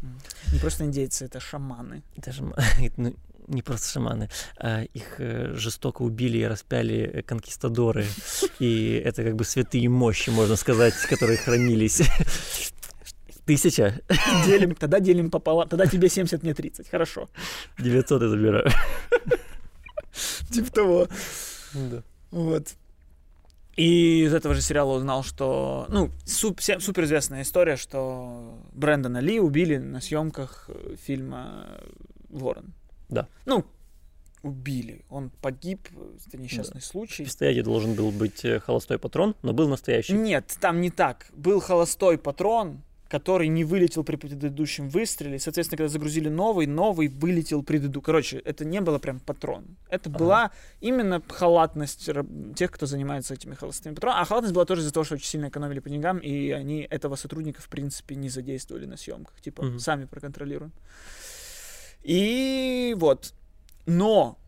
Не 0.52 0.58
просто 0.58 0.84
индейцы, 0.84 1.24
это 1.26 1.38
шаманы. 1.38 2.02
Это 2.16 2.32
м- 2.40 2.54
ну, 2.96 3.14
не 3.46 3.62
просто 3.62 3.88
шаманы, 3.92 4.28
а 4.58 4.82
их 4.82 5.20
э, 5.20 5.54
жестоко 5.54 6.02
убили 6.02 6.38
и 6.38 6.44
распяли 6.44 7.22
конкистадоры. 7.26 8.04
И 8.58 9.00
это 9.04 9.22
как 9.22 9.36
бы 9.36 9.44
святые 9.44 9.88
мощи, 9.88 10.30
можно 10.30 10.56
сказать, 10.56 10.94
которые 11.08 11.38
хранились. 11.38 12.02
Тысяча, 13.44 14.00
Делим, 14.46 14.74
тогда 14.74 15.00
делим 15.00 15.30
пополам. 15.30 15.68
Тогда 15.68 15.86
тебе 15.86 16.08
70, 16.08 16.42
мне 16.42 16.54
30. 16.54 16.88
Хорошо. 16.88 17.28
900 17.78 18.22
я 18.22 18.28
забираю. 18.28 18.70
Типа 20.50 20.70
того. 20.72 21.08
Да. 21.74 22.02
Вот. 22.30 22.74
И 23.76 24.24
из 24.24 24.34
этого 24.34 24.54
же 24.54 24.60
сериала 24.60 24.92
узнал, 24.96 25.24
что... 25.24 25.86
Ну, 25.88 26.10
суп- 26.26 26.60
суперизвестная 26.60 27.42
история, 27.42 27.76
что 27.76 28.58
Брэндона 28.72 29.18
Ли 29.18 29.40
убили 29.40 29.78
на 29.78 30.00
съемках 30.02 30.66
э, 30.68 30.96
фильма 31.02 31.80
«Ворон». 32.28 32.74
Да. 33.08 33.28
Ну, 33.46 33.64
убили. 34.42 35.06
Он 35.08 35.30
погиб, 35.30 35.88
э, 35.96 36.18
это 36.26 36.36
несчастный 36.36 36.82
В 36.82 36.84
случай. 36.84 37.24
пистолете 37.24 37.62
должен 37.62 37.94
был 37.94 38.10
быть 38.10 38.44
э, 38.44 38.60
холостой 38.60 38.98
патрон, 38.98 39.34
но 39.40 39.54
был 39.54 39.68
настоящий. 39.68 40.12
Нет, 40.12 40.54
там 40.60 40.82
не 40.82 40.90
так. 40.90 41.28
Был 41.32 41.58
холостой 41.60 42.18
патрон, 42.18 42.82
который 43.12 43.48
не 43.48 43.62
вылетел 43.62 44.04
при 44.04 44.16
предыдущем 44.16 44.88
выстреле. 44.88 45.38
Соответственно, 45.38 45.76
когда 45.76 45.88
загрузили 45.90 46.30
новый, 46.30 46.66
новый 46.66 47.08
вылетел 47.08 47.62
предыдущий. 47.62 48.02
Короче, 48.02 48.38
это 48.38 48.64
не 48.64 48.80
было 48.80 48.98
прям 48.98 49.20
патрон. 49.20 49.76
Это 49.90 50.08
Ага. 50.08 50.18
была 50.18 50.50
именно 50.80 51.20
халатность 51.28 52.08
тех, 52.56 52.70
кто 52.70 52.86
занимается 52.86 53.34
этими 53.34 53.54
холостыми 53.54 53.94
патронами. 53.94 54.22
А 54.22 54.24
халатность 54.24 54.54
была 54.54 54.64
тоже 54.64 54.80
из-за 54.80 54.92
того, 54.94 55.04
что 55.04 55.16
очень 55.16 55.26
сильно 55.26 55.48
экономили 55.48 55.80
по 55.80 55.90
деньгам, 55.90 56.20
и 56.20 56.52
они 56.52 56.86
этого 56.90 57.16
сотрудника, 57.16 57.60
в 57.60 57.68
принципе, 57.68 58.14
не 58.14 58.30
задействовали 58.30 58.86
на 58.86 58.96
съемках. 58.96 59.38
Типа, 59.42 59.62
Мгм. 59.62 59.78
сами 59.78 60.06
проконтролируем. 60.06 60.72
И 62.02 62.94
вот. 62.96 63.34
Но 63.84 64.38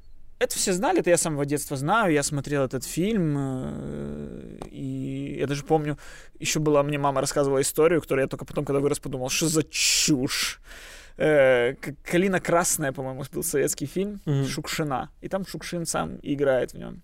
это 0.44 0.56
все 0.56 0.72
знали, 0.72 1.00
это 1.00 1.10
я 1.10 1.16
с 1.16 1.22
самого 1.22 1.44
детства 1.44 1.76
знаю, 1.76 2.12
я 2.12 2.22
смотрел 2.22 2.62
этот 2.64 2.84
фильм, 2.84 3.36
э, 3.38 4.58
и 4.70 5.36
я 5.40 5.46
даже 5.46 5.64
помню, 5.64 5.98
еще 6.38 6.60
была, 6.60 6.82
мне 6.82 6.98
мама 6.98 7.20
рассказывала 7.20 7.60
историю, 7.60 8.00
которую 8.00 8.24
я 8.24 8.28
только 8.28 8.44
потом, 8.44 8.64
когда 8.64 8.80
вырос, 8.80 8.98
подумал, 9.00 9.28
что 9.30 9.48
за 9.48 9.62
чушь. 9.62 10.60
э, 11.16 11.74
«Калина 12.10 12.40
красная», 12.40 12.92
по-моему, 12.92 13.24
был 13.32 13.42
советский 13.44 13.86
фильм. 13.86 14.20
Шукшина. 14.44 15.10
И 15.22 15.28
там 15.28 15.46
Шукшин 15.46 15.86
сам 15.86 16.18
играет 16.22 16.72
в 16.72 16.78
нем. 16.78 17.02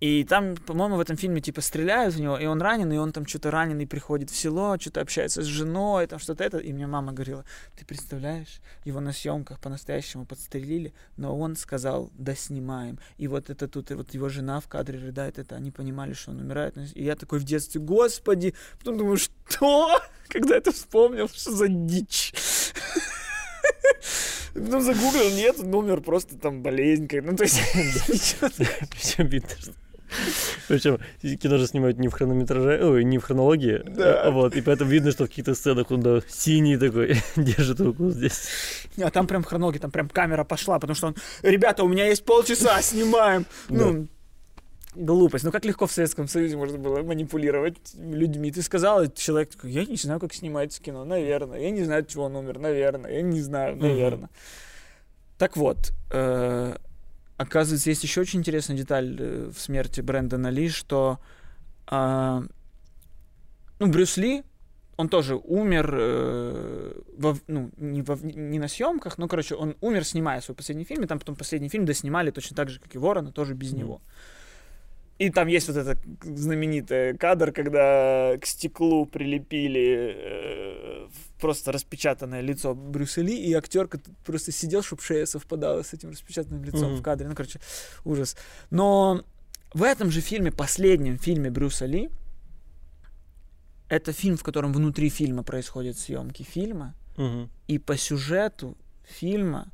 И 0.00 0.24
там, 0.24 0.56
по-моему, 0.56 0.96
в 0.96 1.00
этом 1.00 1.16
фильме 1.16 1.40
типа 1.40 1.60
стреляют 1.60 2.14
в 2.14 2.20
него, 2.20 2.38
и 2.38 2.46
он 2.46 2.62
раненый, 2.62 2.96
и 2.96 2.98
он 2.98 3.12
там 3.12 3.26
что-то 3.26 3.50
раненый 3.50 3.86
приходит 3.86 4.30
в 4.30 4.36
село, 4.36 4.76
что-то 4.78 5.00
общается 5.00 5.42
с 5.42 5.46
женой, 5.46 6.06
там 6.06 6.20
что-то 6.20 6.44
это. 6.44 6.58
И 6.58 6.72
мне 6.72 6.86
мама 6.86 7.12
говорила, 7.12 7.44
ты 7.76 7.84
представляешь, 7.84 8.60
его 8.84 9.00
на 9.00 9.12
съемках 9.12 9.58
по-настоящему 9.58 10.24
подстрелили, 10.24 10.94
но 11.16 11.36
он 11.36 11.56
сказал, 11.56 12.10
да 12.14 12.36
снимаем. 12.36 13.00
И 13.16 13.26
вот 13.26 13.50
это 13.50 13.66
тут, 13.66 13.90
и 13.90 13.94
вот 13.94 14.14
его 14.14 14.28
жена 14.28 14.60
в 14.60 14.68
кадре 14.68 15.00
рыдает, 15.00 15.38
это 15.38 15.56
они 15.56 15.72
понимали, 15.72 16.12
что 16.12 16.30
он 16.30 16.40
умирает. 16.40 16.76
И 16.94 17.02
я 17.02 17.16
такой 17.16 17.40
в 17.40 17.44
детстве, 17.44 17.80
господи, 17.80 18.54
потом 18.78 18.98
думаю, 18.98 19.16
что? 19.16 20.00
Когда 20.28 20.56
это 20.56 20.70
вспомнил, 20.72 21.28
что 21.28 21.50
за 21.50 21.68
дичь? 21.68 22.34
Ну, 24.54 24.80
загуглил, 24.80 25.30
нет, 25.36 25.60
он 25.60 25.72
умер 25.72 26.00
просто 26.00 26.36
там 26.36 26.62
болезнь. 26.62 27.08
Ну, 27.22 27.36
то 27.36 27.44
есть, 27.44 27.60
Причем 28.40 29.26
видно. 29.26 29.50
Причем 30.68 30.98
кино 31.38 31.58
же 31.58 31.66
снимают 31.66 31.98
не 31.98 32.08
в 32.08 32.12
хронометраже, 32.12 32.80
ой, 32.82 33.04
не 33.04 33.18
в 33.18 33.22
хронологии, 33.24 33.82
Да. 33.86 34.22
а 34.22 34.30
вот, 34.30 34.54
и 34.56 34.60
поэтому 34.60 34.90
видно, 34.90 35.10
что 35.10 35.24
в 35.24 35.28
каких-то 35.28 35.54
сценах 35.54 35.90
он 35.90 36.00
да, 36.00 36.20
синий 36.28 36.76
такой, 36.76 37.16
держит 37.36 37.80
руку 37.80 38.10
здесь. 38.10 38.48
А 39.02 39.10
там 39.10 39.26
прям 39.26 39.44
хронологи, 39.44 39.78
там 39.78 39.90
прям 39.90 40.08
камера 40.08 40.44
пошла, 40.44 40.78
потому 40.78 40.94
что 40.96 41.08
он, 41.08 41.16
ребята, 41.42 41.84
у 41.84 41.88
меня 41.88 42.06
есть 42.06 42.24
полчаса, 42.24 42.80
снимаем. 42.82 43.46
Ну, 43.68 44.08
глупость. 44.94 45.44
Ну, 45.44 45.52
как 45.52 45.64
легко 45.64 45.86
в 45.86 45.92
Советском 45.92 46.26
Союзе 46.28 46.56
можно 46.56 46.78
было 46.78 47.02
манипулировать 47.02 47.76
людьми. 47.94 48.50
Ты 48.50 48.62
сказал, 48.62 49.02
и 49.02 49.14
человек 49.14 49.50
такой, 49.50 49.70
я 49.70 49.84
не 49.84 49.96
знаю, 49.96 50.18
как 50.18 50.34
снимается 50.34 50.82
кино, 50.82 51.04
наверное. 51.04 51.60
Я 51.60 51.70
не 51.70 51.84
знаю, 51.84 52.00
от 52.02 52.08
чего 52.08 52.24
он 52.24 52.36
умер, 52.36 52.58
наверное. 52.58 53.12
Я 53.12 53.22
не 53.22 53.40
знаю, 53.40 53.76
наверное. 53.76 54.30
Так 55.38 55.56
вот, 55.56 55.92
э, 56.10 56.76
оказывается, 57.38 57.88
есть 57.88 58.02
еще 58.02 58.20
очень 58.20 58.40
интересная 58.40 58.76
деталь 58.76 59.16
э, 59.18 59.50
в 59.54 59.58
смерти 59.58 60.02
Брэндона 60.02 60.48
Ли, 60.48 60.68
что 60.68 61.18
а, 61.86 62.42
ну, 63.78 63.86
Брюс 63.86 64.16
Ли, 64.18 64.42
он 64.96 65.08
тоже 65.08 65.36
умер, 65.36 65.94
э, 65.96 67.00
во, 67.16 67.38
ну, 67.46 67.70
не, 67.76 68.02
во- 68.02 68.16
не 68.16 68.58
на 68.58 68.66
съемках, 68.68 69.16
но, 69.16 69.28
короче, 69.28 69.54
он 69.54 69.76
умер, 69.80 70.04
снимая 70.04 70.40
свой 70.40 70.56
последний 70.56 70.84
фильм, 70.84 71.04
и 71.04 71.06
там 71.06 71.18
потом 71.20 71.36
последний 71.36 71.68
фильм 71.68 71.86
доснимали 71.86 72.30
точно 72.30 72.56
так 72.56 72.68
же, 72.68 72.80
как 72.80 72.94
и 72.94 72.98
Ворона, 72.98 73.30
тоже 73.32 73.54
без 73.54 73.70
Мгм. 73.70 73.78
него. 73.80 74.02
И 75.18 75.30
там 75.30 75.48
есть 75.48 75.66
вот 75.68 75.76
этот 75.76 75.98
знаменитый 76.22 77.16
кадр, 77.18 77.50
когда 77.52 78.36
к 78.40 78.46
стеклу 78.46 79.04
прилепили 79.04 80.14
э, 80.16 81.08
просто 81.40 81.72
распечатанное 81.72 82.40
лицо 82.40 82.74
Брюса 82.74 83.22
Ли, 83.22 83.36
и 83.36 83.52
актер 83.52 83.88
просто 84.24 84.52
сидел, 84.52 84.82
чтобы 84.82 85.02
шея 85.02 85.26
совпадала 85.26 85.82
с 85.82 85.92
этим 85.92 86.10
распечатанным 86.10 86.62
лицом 86.64 86.92
Мгм. 86.92 86.96
в 86.98 87.02
кадре. 87.02 87.26
Ну, 87.28 87.34
короче, 87.34 87.58
ужас. 88.04 88.36
Но 88.70 89.24
в 89.74 89.82
этом 89.82 90.10
же 90.12 90.20
фильме, 90.20 90.52
последнем 90.52 91.18
фильме 91.18 91.50
Брюса 91.50 91.86
Ли, 91.86 92.10
это 93.88 94.12
фильм, 94.12 94.36
в 94.36 94.42
котором 94.44 94.72
внутри 94.72 95.08
фильма 95.08 95.42
происходят 95.42 95.98
съемки 95.98 96.42
фильма, 96.44 96.94
Мгм. 97.16 97.50
и 97.66 97.78
по 97.78 97.96
сюжету 97.96 98.76
фильма 99.04 99.72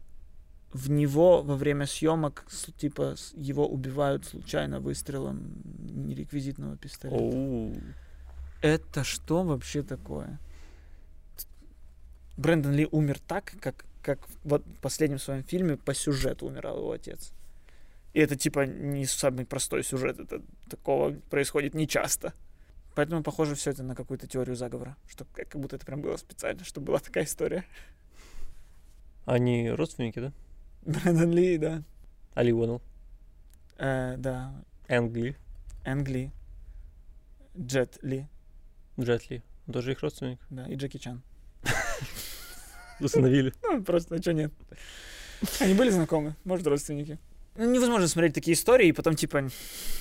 в 0.74 0.90
него 0.90 1.40
во 1.40 1.54
время 1.54 1.86
съемок 1.86 2.44
типа 2.76 3.14
его 3.34 3.66
убивают 3.66 4.26
случайно 4.26 4.80
выстрелом 4.80 5.62
нереквизитного 5.78 6.76
пистолета. 6.76 7.80
Это 8.60 9.04
что 9.04 9.44
вообще 9.44 9.84
такое? 9.84 10.40
Брэндон 12.36 12.72
Ли 12.72 12.88
умер 12.90 13.20
так, 13.20 13.54
как, 13.60 13.84
как 14.02 14.18
вот 14.42 14.66
в 14.66 14.80
последнем 14.80 15.20
своем 15.20 15.44
фильме 15.44 15.76
по 15.76 15.94
сюжету 15.94 16.46
умирал 16.46 16.78
его 16.78 16.90
отец. 16.90 17.30
И 18.12 18.18
это 18.18 18.34
типа 18.34 18.66
не 18.66 19.06
самый 19.06 19.46
простой 19.46 19.84
сюжет, 19.84 20.18
это 20.18 20.42
такого 20.68 21.12
происходит 21.30 21.74
нечасто. 21.74 22.32
Поэтому 22.96 23.22
похоже 23.22 23.54
все 23.54 23.70
это 23.70 23.84
на 23.84 23.94
какую-то 23.94 24.26
теорию 24.26 24.56
заговора, 24.56 24.96
что 25.08 25.24
как 25.34 25.48
как 25.48 25.60
будто 25.60 25.76
это 25.76 25.86
прям 25.86 26.00
было 26.00 26.16
специально, 26.16 26.64
что 26.64 26.80
была 26.80 26.98
такая 26.98 27.24
история. 27.24 27.64
Они 29.24 29.70
родственники, 29.70 30.18
да? 30.18 30.32
Брэндон 30.86 31.32
Ли, 31.32 31.58
да. 31.58 31.82
Али 32.34 32.52
Уоннелл, 32.52 32.82
Э, 33.78 34.16
да. 34.18 34.52
Энг 34.88 35.16
Ли, 35.16 35.36
Энг 35.84 36.08
Ли. 36.08 36.30
Джет 37.58 37.98
Ли, 38.02 38.26
Джет 39.00 39.30
Ли. 39.30 39.42
Тоже 39.72 39.92
их 39.92 40.00
родственник. 40.02 40.38
да, 40.50 40.66
и 40.66 40.74
Джеки 40.76 40.98
Чан. 40.98 41.22
Установили. 43.00 43.52
Ну, 43.62 43.82
просто, 43.82 44.16
а 44.16 44.18
что 44.20 44.32
нет? 44.32 44.52
Они 45.60 45.74
были 45.74 45.90
знакомы, 45.90 46.36
может, 46.44 46.66
родственники. 46.66 47.18
Ну, 47.56 47.72
невозможно 47.72 48.08
смотреть 48.08 48.34
такие 48.34 48.54
истории 48.54 48.88
и 48.88 48.92
потом, 48.92 49.14
типа, 49.14 49.48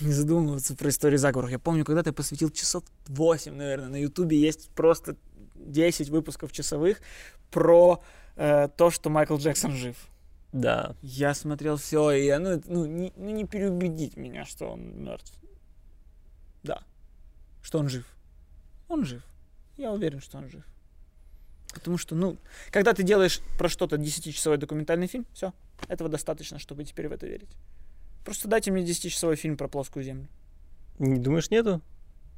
не 0.01 0.11
задумываться 0.11 0.75
про 0.75 0.89
истории 0.89 1.17
заговоров. 1.17 1.51
Я 1.51 1.59
помню, 1.59 1.85
когда-то 1.85 2.09
я 2.09 2.13
посвятил 2.13 2.49
часов 2.49 2.83
8, 3.07 3.53
наверное, 3.53 3.89
на 3.89 3.95
Ютубе 4.01 4.37
есть 4.39 4.69
просто 4.71 5.15
10 5.55 6.09
выпусков 6.09 6.51
часовых 6.51 6.99
про 7.51 8.01
э, 8.35 8.69
то, 8.75 8.89
что 8.89 9.09
Майкл 9.09 9.37
Джексон 9.37 9.73
жив. 9.73 9.95
Да. 10.53 10.95
Я 11.01 11.33
смотрел 11.33 11.77
все, 11.77 12.11
и 12.11 12.25
я, 12.25 12.39
ну, 12.39 12.61
ну, 12.67 12.85
не, 12.85 13.11
ну, 13.17 13.31
не 13.31 13.45
переубедить 13.45 14.15
меня, 14.15 14.45
что 14.45 14.67
он 14.67 15.03
мертв. 15.03 15.33
Да. 16.61 16.83
Что 17.63 17.79
он 17.79 17.89
жив. 17.89 18.05
Он 18.87 19.03
жив. 19.03 19.23
Я 19.77 19.91
уверен, 19.91 20.21
что 20.21 20.37
он 20.37 20.47
жив. 20.47 20.63
Потому 21.73 21.97
что, 21.97 22.13
ну, 22.13 22.37
когда 22.69 22.93
ты 22.93 23.01
делаешь 23.01 23.41
про 23.57 23.67
что-то 23.67 23.95
10-часовой 23.95 24.57
документальный 24.57 25.07
фильм, 25.07 25.25
все, 25.33 25.53
этого 25.87 26.07
достаточно, 26.07 26.59
чтобы 26.59 26.83
теперь 26.83 27.09
в 27.09 27.11
это 27.11 27.25
верить. 27.25 27.49
Просто 28.23 28.47
дайте 28.47 28.71
мне 28.71 28.83
10-часовой 28.83 29.35
фильм 29.35 29.57
про 29.57 29.67
плоскую 29.67 30.03
землю. 30.03 30.27
Не 30.99 31.19
думаешь, 31.19 31.49
нету? 31.49 31.81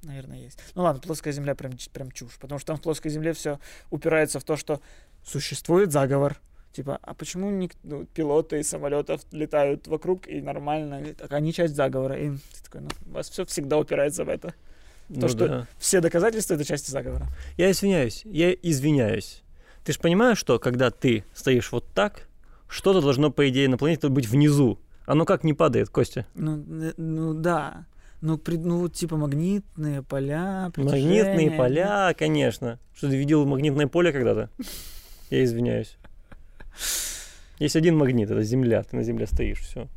Наверное, 0.04 0.38
есть. 0.38 0.60
Ну 0.74 0.84
ладно, 0.84 1.02
плоская 1.02 1.34
земля 1.34 1.54
прям, 1.54 1.74
прям 1.92 2.12
чушь, 2.12 2.38
потому 2.40 2.60
что 2.60 2.68
там 2.68 2.78
в 2.78 2.82
плоской 2.82 3.12
земле 3.12 3.34
все 3.34 3.60
упирается 3.90 4.40
в 4.40 4.46
то, 4.46 4.56
что 4.56 4.80
существует 5.26 5.92
заговор. 5.92 6.40
Типа, 6.76 7.00
а 7.02 7.14
почему 7.14 7.50
ник- 7.52 7.78
ну, 7.84 8.06
пилоты 8.14 8.62
самолетов 8.62 9.22
летают 9.32 9.88
вокруг 9.88 10.28
и 10.28 10.42
нормально? 10.42 11.02
Так 11.18 11.32
они 11.32 11.54
часть 11.54 11.74
заговора. 11.74 12.18
И 12.20 12.32
ты 12.32 12.64
такой, 12.66 12.82
ну, 12.82 12.90
у 13.10 13.14
вас 13.14 13.30
все 13.30 13.46
всегда 13.46 13.78
упирается 13.78 14.26
в 14.26 14.30
это. 14.30 14.54
Ну 15.08 15.30
что- 15.30 15.48
да. 15.48 15.68
Все 15.80 16.02
доказательства 16.02 16.56
это 16.56 16.66
части 16.66 16.92
заговора. 16.92 17.28
Я 17.56 17.72
извиняюсь, 17.72 18.24
я 18.26 18.52
извиняюсь. 18.52 19.42
Ты 19.86 19.94
же 19.94 20.00
понимаешь, 20.00 20.38
что 20.38 20.60
когда 20.60 20.92
ты 20.92 21.24
стоишь 21.34 21.72
вот 21.72 21.86
так, 21.94 22.28
что-то 22.68 23.00
должно, 23.00 23.32
по 23.32 23.48
идее, 23.48 23.70
на 23.70 23.78
планете 23.78 24.10
быть 24.10 24.28
внизу. 24.28 24.78
Оно 25.06 25.24
как 25.24 25.46
не 25.46 25.54
падает, 25.54 25.88
Костя? 25.90 26.26
Ну, 26.34 26.58
э, 26.84 26.92
ну 26.98 27.34
да. 27.34 27.86
Ну, 28.20 28.38
при- 28.38 28.58
ну, 28.58 28.90
типа 28.90 29.16
магнитные 29.16 30.02
поля, 30.02 30.72
Магнитные 30.76 31.52
поля, 31.52 32.14
конечно. 32.18 32.80
Что 32.96 33.08
ты 33.10 33.16
видел 33.16 33.46
магнитное 33.46 33.88
поле 33.88 34.12
когда-то? 34.12 34.50
Я 35.30 35.44
извиняюсь. 35.44 35.96
Есть 37.60 37.76
один 37.76 37.98
магнит, 37.98 38.30
это 38.30 38.42
Земля. 38.44 38.84
Ты 38.84 38.96
на 38.98 39.04
Земле 39.04 39.28
стоишь, 39.28 39.60
все. 39.62 39.88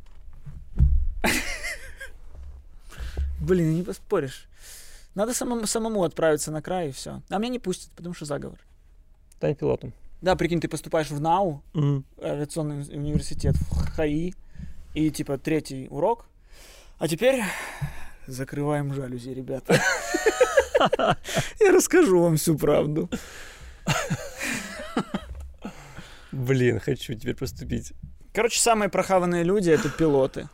Блин, 3.41 3.73
не 3.75 3.83
поспоришь. 3.83 4.47
Надо 5.15 5.33
самому, 5.33 5.65
самому 5.67 6.03
отправиться 6.03 6.51
на 6.51 6.61
край 6.61 6.89
и 6.89 6.91
все. 6.91 7.21
А 7.29 7.37
меня 7.37 7.49
не 7.49 7.59
пустят, 7.59 7.91
потому 7.91 8.13
что 8.13 8.25
заговор. 8.25 8.59
Стань 9.35 9.55
пилотом. 9.55 9.93
Да, 10.21 10.35
прикинь, 10.35 10.59
ты 10.59 10.67
поступаешь 10.67 11.09
в 11.09 11.19
НАУ, 11.19 11.63
Мгм. 11.73 12.03
авиационный 12.21 12.81
университет 12.95 13.55
в 13.55 13.91
ХАИ, 13.95 14.33
и 14.93 15.11
типа 15.11 15.37
третий 15.37 15.87
урок. 15.89 16.25
А 16.97 17.07
теперь 17.07 17.41
закрываем 18.27 18.93
жалюзи, 18.93 19.29
ребята. 19.29 19.81
Я 21.59 21.71
расскажу 21.71 22.21
вам 22.21 22.35
всю 22.35 22.57
правду. 22.57 23.09
Блин, 26.39 26.79
хочу 26.79 27.13
теперь 27.15 27.35
поступить. 27.35 27.91
Короче, 28.33 28.59
самые 28.61 28.89
прохаванные 28.89 29.43
люди 29.43 29.69
это 29.69 29.89
пилоты 29.89 30.47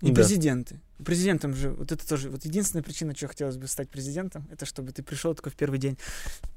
и 0.00 0.08
Да. 0.10 0.14
президенты. 0.22 0.80
Президентом 1.04 1.54
же, 1.54 1.68
вот 1.72 1.92
это 1.92 2.08
тоже, 2.08 2.30
вот 2.30 2.46
единственная 2.46 2.82
причина, 2.82 3.14
чего 3.14 3.28
хотелось 3.28 3.58
бы 3.58 3.66
стать 3.66 3.90
президентом, 3.90 4.48
это 4.50 4.64
чтобы 4.64 4.92
ты 4.92 5.02
пришел 5.02 5.34
такой 5.34 5.52
в 5.52 5.54
первый 5.54 5.78
день, 5.78 5.98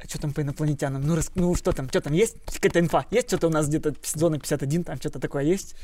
а 0.01 0.07
что 0.07 0.17
там 0.21 0.31
по 0.33 0.41
инопланетянам, 0.41 1.05
ну, 1.05 1.15
рас- 1.17 1.31
ну 1.35 1.53
что 1.55 1.73
там, 1.73 1.89
что 1.89 1.99
там, 1.99 2.13
есть 2.13 2.37
какая-то 2.53 2.79
инфа, 2.79 3.05
есть 3.11 3.27
что-то 3.27 3.47
у 3.47 3.49
нас 3.49 3.67
где-то 3.67 3.95
зона 4.15 4.39
51, 4.39 4.85
там 4.85 4.95
что-то 4.97 5.19
такое 5.19 5.43
есть? 5.43 5.75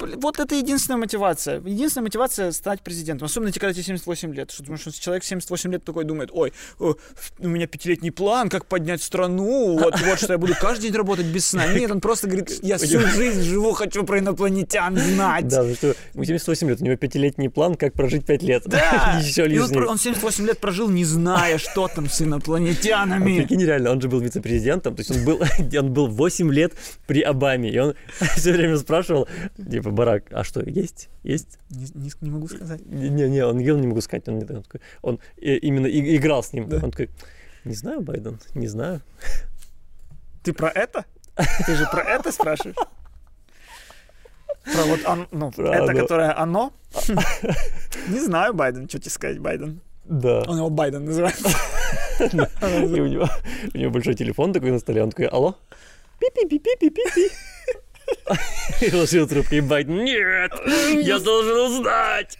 Вот 0.00 0.40
это 0.40 0.54
единственная 0.54 0.98
мотивация. 0.98 1.60
Единственная 1.60 2.04
мотивация 2.04 2.52
стать 2.52 2.82
президентом. 2.82 3.26
Особенно 3.26 3.52
когда 3.52 3.72
тебе 3.72 3.82
78 3.82 4.34
лет. 4.34 4.50
Что, 4.50 4.62
потому 4.62 4.78
что 4.78 4.92
человек 4.92 5.22
в 5.22 5.26
78 5.26 5.72
лет 5.72 5.84
такой 5.84 6.04
думает, 6.04 6.30
ой, 6.32 6.52
о, 6.78 6.94
у 7.38 7.48
меня 7.48 7.66
пятилетний 7.66 8.10
план, 8.10 8.48
как 8.48 8.66
поднять 8.66 9.02
страну, 9.02 9.78
вот, 9.78 10.00
вот 10.00 10.18
что 10.18 10.32
я 10.32 10.38
буду 10.38 10.54
каждый 10.60 10.82
день 10.88 10.94
работать 10.94 11.26
без 11.26 11.46
сна. 11.46 11.66
Нет, 11.66 11.90
он 11.90 12.00
просто 12.00 12.26
говорит, 12.26 12.50
я 12.62 12.78
всю 12.78 13.00
жизнь 13.00 13.42
живу, 13.42 13.72
хочу 13.72 14.04
про 14.04 14.18
инопланетян 14.18 14.96
знать. 14.96 15.48
Да, 15.48 15.58
потому 15.58 15.74
что 15.74 15.94
ему 16.14 16.24
78 16.24 16.68
лет, 16.68 16.80
у 16.80 16.84
него 16.84 16.96
пятилетний 16.96 17.50
план, 17.50 17.74
как 17.74 17.92
прожить 17.92 18.26
5 18.26 18.42
лет. 18.42 18.62
Да! 18.66 19.20
Еще 19.22 19.46
И 19.48 19.58
он, 19.58 19.76
он 19.88 19.98
78 19.98 20.46
лет 20.46 20.58
прожил, 20.58 20.88
не 20.88 21.04
зная, 21.04 21.58
что 21.58 21.88
там 21.88 22.08
с 22.08 22.20
А 22.20 22.24
инопланетянами. 22.24 23.40
прикинь, 23.40 23.64
реально, 23.64 23.90
он 23.92 24.00
же 24.00 24.08
был 24.08 24.20
вице-президентом, 24.20 24.94
то 24.94 25.00
есть 25.00 25.10
он 25.10 25.24
был, 25.24 25.42
он 25.78 25.92
был 25.92 26.06
8 26.06 26.52
лет 26.52 26.72
при 27.06 27.20
Обаме, 27.22 27.70
и 27.70 27.78
он 27.78 27.94
все 28.36 28.52
время 28.52 28.76
спрашивал, 28.76 29.28
типа, 29.56 29.89
Барак, 29.90 30.24
а 30.30 30.44
что, 30.44 30.60
есть? 30.62 31.08
Есть? 31.22 31.58
Не, 31.70 31.86
не- 31.94 32.12
не 32.20 32.30
могу 32.30 32.48
сказать. 32.48 32.84
Не-не, 32.86 33.44
он 33.44 33.58
ел, 33.58 33.78
не 33.78 33.86
могу 33.86 34.00
сказать, 34.00 34.28
он, 34.28 34.38
не 34.38 34.44
он, 34.44 34.62
такой, 34.62 34.80
он 35.02 35.20
э, 35.36 35.56
именно 35.56 35.86
и- 35.86 36.16
играл 36.16 36.42
с 36.42 36.52
ним. 36.52 36.68
Да. 36.68 36.76
Он 36.82 36.90
такой, 36.90 37.10
не 37.64 37.74
знаю, 37.74 38.00
Байден, 38.00 38.38
не 38.54 38.68
знаю. 38.68 39.00
Ты 40.42 40.52
про 40.52 40.68
это? 40.70 41.04
Ты 41.66 41.74
же 41.76 41.86
про 41.90 42.02
это 42.02 42.32
спрашиваешь? 42.32 42.76
Про 44.64 44.84
вот 44.84 45.00
он, 45.06 45.26
ну, 45.30 45.50
Про 45.50 45.74
это, 45.74 45.90
оно. 45.92 46.00
которое 46.00 46.32
оно? 46.42 46.72
Не 48.08 48.20
знаю, 48.20 48.54
Байден, 48.54 48.88
что 48.88 48.98
тебе 48.98 49.10
сказать, 49.10 49.38
Байден. 49.38 49.80
Да. 50.04 50.42
Он 50.48 50.56
его 50.58 50.70
Байден 50.70 51.04
называет. 51.04 51.36
И 52.20 53.00
у 53.00 53.06
него, 53.06 53.28
у 53.74 53.78
него 53.78 53.90
большой 53.90 54.14
телефон 54.14 54.52
такой 54.52 54.70
на 54.70 54.78
столе, 54.78 55.02
он 55.02 55.10
такой, 55.10 55.26
алло? 55.26 55.54
Пи-пи-пи-пи-пи-пи. 56.20 57.30
И 58.80 58.94
ложил 58.94 59.28
трубку, 59.28 59.60
Байден, 59.62 60.04
нет, 60.04 60.52
я 61.02 61.18
должен 61.18 61.72
узнать. 61.72 62.38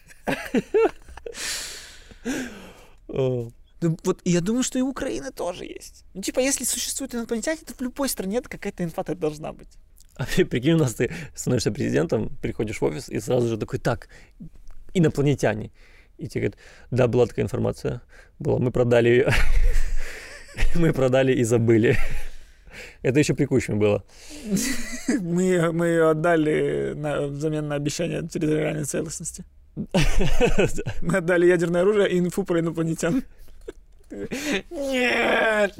Да 3.80 3.88
вот 4.04 4.20
я 4.24 4.40
думаю, 4.40 4.62
что 4.62 4.78
и 4.78 4.82
Украины 4.82 5.30
тоже 5.30 5.64
есть. 5.64 6.04
Ну, 6.12 6.20
типа, 6.20 6.40
если 6.40 6.64
существует 6.64 7.14
инопланетяне, 7.14 7.60
то 7.66 7.72
в 7.72 7.80
любой 7.80 8.08
стране 8.10 8.42
какая-то 8.42 8.84
инфа 8.84 9.02
должна 9.14 9.52
быть. 9.52 9.68
А 10.16 10.26
при- 10.26 10.44
прикинь, 10.44 10.74
у 10.74 10.78
нас 10.78 10.94
ты 10.94 11.10
становишься 11.34 11.72
президентом, 11.72 12.36
приходишь 12.42 12.80
в 12.80 12.84
офис 12.84 13.08
и 13.08 13.18
сразу 13.20 13.48
же 13.48 13.56
такой, 13.56 13.78
так, 13.78 14.08
инопланетяне. 14.92 15.70
И 16.18 16.28
тебе 16.28 16.40
говорят, 16.42 16.58
да, 16.90 17.06
была 17.06 17.26
такая 17.26 17.44
информация. 17.44 18.02
Была, 18.38 18.58
мы 18.58 18.70
продали 18.70 19.08
ее. 19.08 19.32
Мы 20.74 20.92
продали 20.92 21.32
и 21.32 21.44
забыли. 21.44 21.96
Это 23.02 23.18
еще 23.18 23.34
при 23.34 23.46
Кучме 23.46 23.74
было. 23.74 24.04
Мы, 25.20 25.72
мы 25.72 25.86
ее 25.86 26.10
отдали 26.10 26.94
на, 26.96 27.26
взамен 27.26 27.68
на 27.68 27.74
обещание 27.74 28.22
территориальной 28.26 28.84
целостности. 28.84 29.44
Мы 31.02 31.16
отдали 31.16 31.46
ядерное 31.46 31.82
оружие 31.82 32.10
и 32.10 32.18
инфу 32.18 32.44
про 32.44 32.60
инопланетян. 32.60 33.22
Нет! 34.70 35.74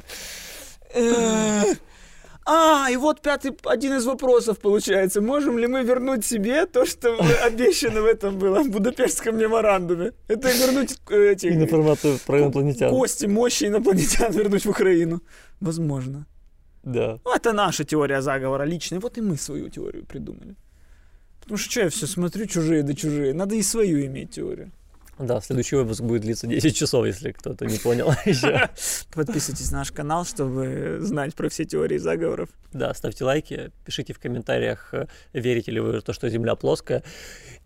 А, 2.52 2.88
и 2.90 2.96
вот 2.96 3.20
пятый, 3.20 3.52
один 3.64 3.92
из 3.92 4.06
вопросов 4.06 4.58
получается. 4.58 5.20
Можем 5.20 5.58
ли 5.58 5.66
мы 5.66 5.84
вернуть 5.84 6.24
себе 6.24 6.66
то, 6.66 6.84
что 6.84 7.16
обещано 7.44 8.02
в 8.02 8.06
этом 8.06 8.38
было, 8.38 8.62
в 8.62 8.70
Будапештском 8.70 9.38
меморандуме? 9.38 10.12
Это 10.26 10.50
вернуть 10.50 10.98
э, 11.10 11.32
эти 11.32 11.46
Информацию 11.46 12.18
про 12.26 12.40
инопланетян. 12.40 12.90
кости, 12.90 13.26
мощи 13.26 13.64
инопланетян 13.64 14.32
вернуть 14.32 14.64
в 14.64 14.70
Украину. 14.70 15.20
Возможно. 15.60 16.26
Да. 16.82 17.18
Ну, 17.24 17.34
это 17.34 17.52
наша 17.52 17.84
теория 17.84 18.22
заговора 18.22 18.64
личная. 18.64 19.00
Вот 19.00 19.18
и 19.18 19.20
мы 19.20 19.36
свою 19.36 19.68
теорию 19.68 20.04
придумали. 20.04 20.56
Потому 21.40 21.58
что 21.58 21.70
что 21.70 21.80
я 21.80 21.88
все 21.90 22.06
смотрю 22.06 22.46
чужие 22.46 22.82
да 22.82 22.94
чужие. 22.94 23.34
Надо 23.34 23.54
и 23.54 23.62
свою 23.62 24.04
иметь 24.06 24.30
теорию. 24.30 24.70
Да, 25.20 25.40
следующий 25.42 25.76
выпуск 25.76 26.00
будет 26.00 26.22
длиться 26.22 26.46
10 26.46 26.74
часов, 26.74 27.04
если 27.04 27.32
кто-то 27.32 27.66
не 27.66 27.78
понял 27.78 28.12
еще. 28.24 28.70
Подписывайтесь 29.12 29.70
на 29.70 29.78
наш 29.78 29.92
канал, 29.92 30.24
чтобы 30.24 30.98
знать 31.00 31.34
про 31.34 31.48
все 31.50 31.64
теории 31.66 31.98
заговоров. 31.98 32.48
Да, 32.72 32.94
ставьте 32.94 33.24
лайки, 33.24 33.70
пишите 33.84 34.14
в 34.14 34.18
комментариях, 34.18 34.88
э, 34.92 35.06
верите 35.34 35.72
ли 35.72 35.80
вы 35.80 36.00
в 36.00 36.02
то, 36.02 36.14
что 36.14 36.28
Земля 36.30 36.54
плоская. 36.54 37.02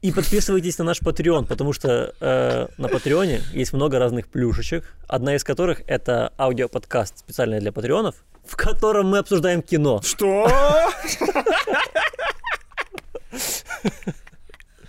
И 0.02 0.10
подписывайтесь 0.12 0.78
на 0.78 0.84
наш 0.84 1.00
Patreon, 1.00 1.46
потому 1.46 1.72
что 1.72 2.14
э, 2.20 2.66
на 2.76 2.88
Патреоне 2.88 3.40
есть 3.52 3.72
много 3.72 3.98
разных 3.98 4.26
плюшечек, 4.28 4.84
одна 5.06 5.36
из 5.36 5.44
которых— 5.44 5.82
это 5.86 6.32
аудиоподкаст 6.38 7.18
специальный 7.18 7.60
для 7.60 7.70
патреонов, 7.70 8.16
в 8.44 8.56
котором 8.56 9.06
мы 9.06 9.18
обсуждаем 9.18 9.62
кино. 9.62 10.02
Что? 10.02 10.50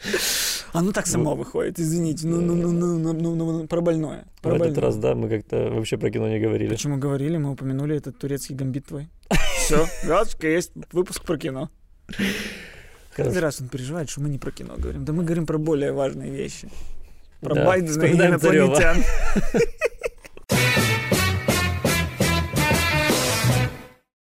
Оно 0.79 0.91
так 0.91 1.07
само 1.07 1.35
выходит, 1.35 1.79
извините. 1.79 2.27
Ну, 2.27 2.41
ну, 2.41 2.55
ну, 2.55 2.71
ну, 2.71 2.97
ну, 2.97 3.13
ну, 3.13 3.35
ну, 3.35 3.51
ну, 3.59 3.67
про 3.67 3.81
больное. 3.81 4.25
В 4.37 4.41
Про 4.41 4.55
этот 4.55 4.67
больное. 4.67 4.81
раз, 4.81 4.97
да, 4.97 5.15
мы 5.15 5.29
как-то 5.29 5.69
вообще 5.71 5.97
про 5.97 6.09
кино 6.11 6.27
не 6.29 6.39
говорили. 6.39 6.69
Почему 6.69 6.97
говорили, 6.97 7.37
мы 7.37 7.51
упомянули 7.51 7.95
этот 7.95 8.17
турецкий 8.17 8.55
гамбит 8.55 8.85
твой. 8.85 9.07
Все, 9.57 9.85
галочка 10.05 10.47
есть, 10.47 10.71
выпуск 10.91 11.23
про 11.23 11.37
кино. 11.37 11.69
Каждый 13.15 13.39
раз 13.39 13.61
он 13.61 13.69
переживает, 13.69 14.09
что 14.09 14.21
мы 14.21 14.29
не 14.29 14.37
про 14.37 14.51
кино 14.51 14.75
говорим. 14.77 15.05
Да 15.05 15.13
мы 15.13 15.23
говорим 15.23 15.45
про 15.45 15.57
более 15.57 15.91
важные 15.93 16.31
вещи. 16.31 16.69
Про 17.39 17.55
Да, 17.55 17.65
Байдена 17.65 18.03
и 18.03 18.13
инопланетян. 18.13 18.97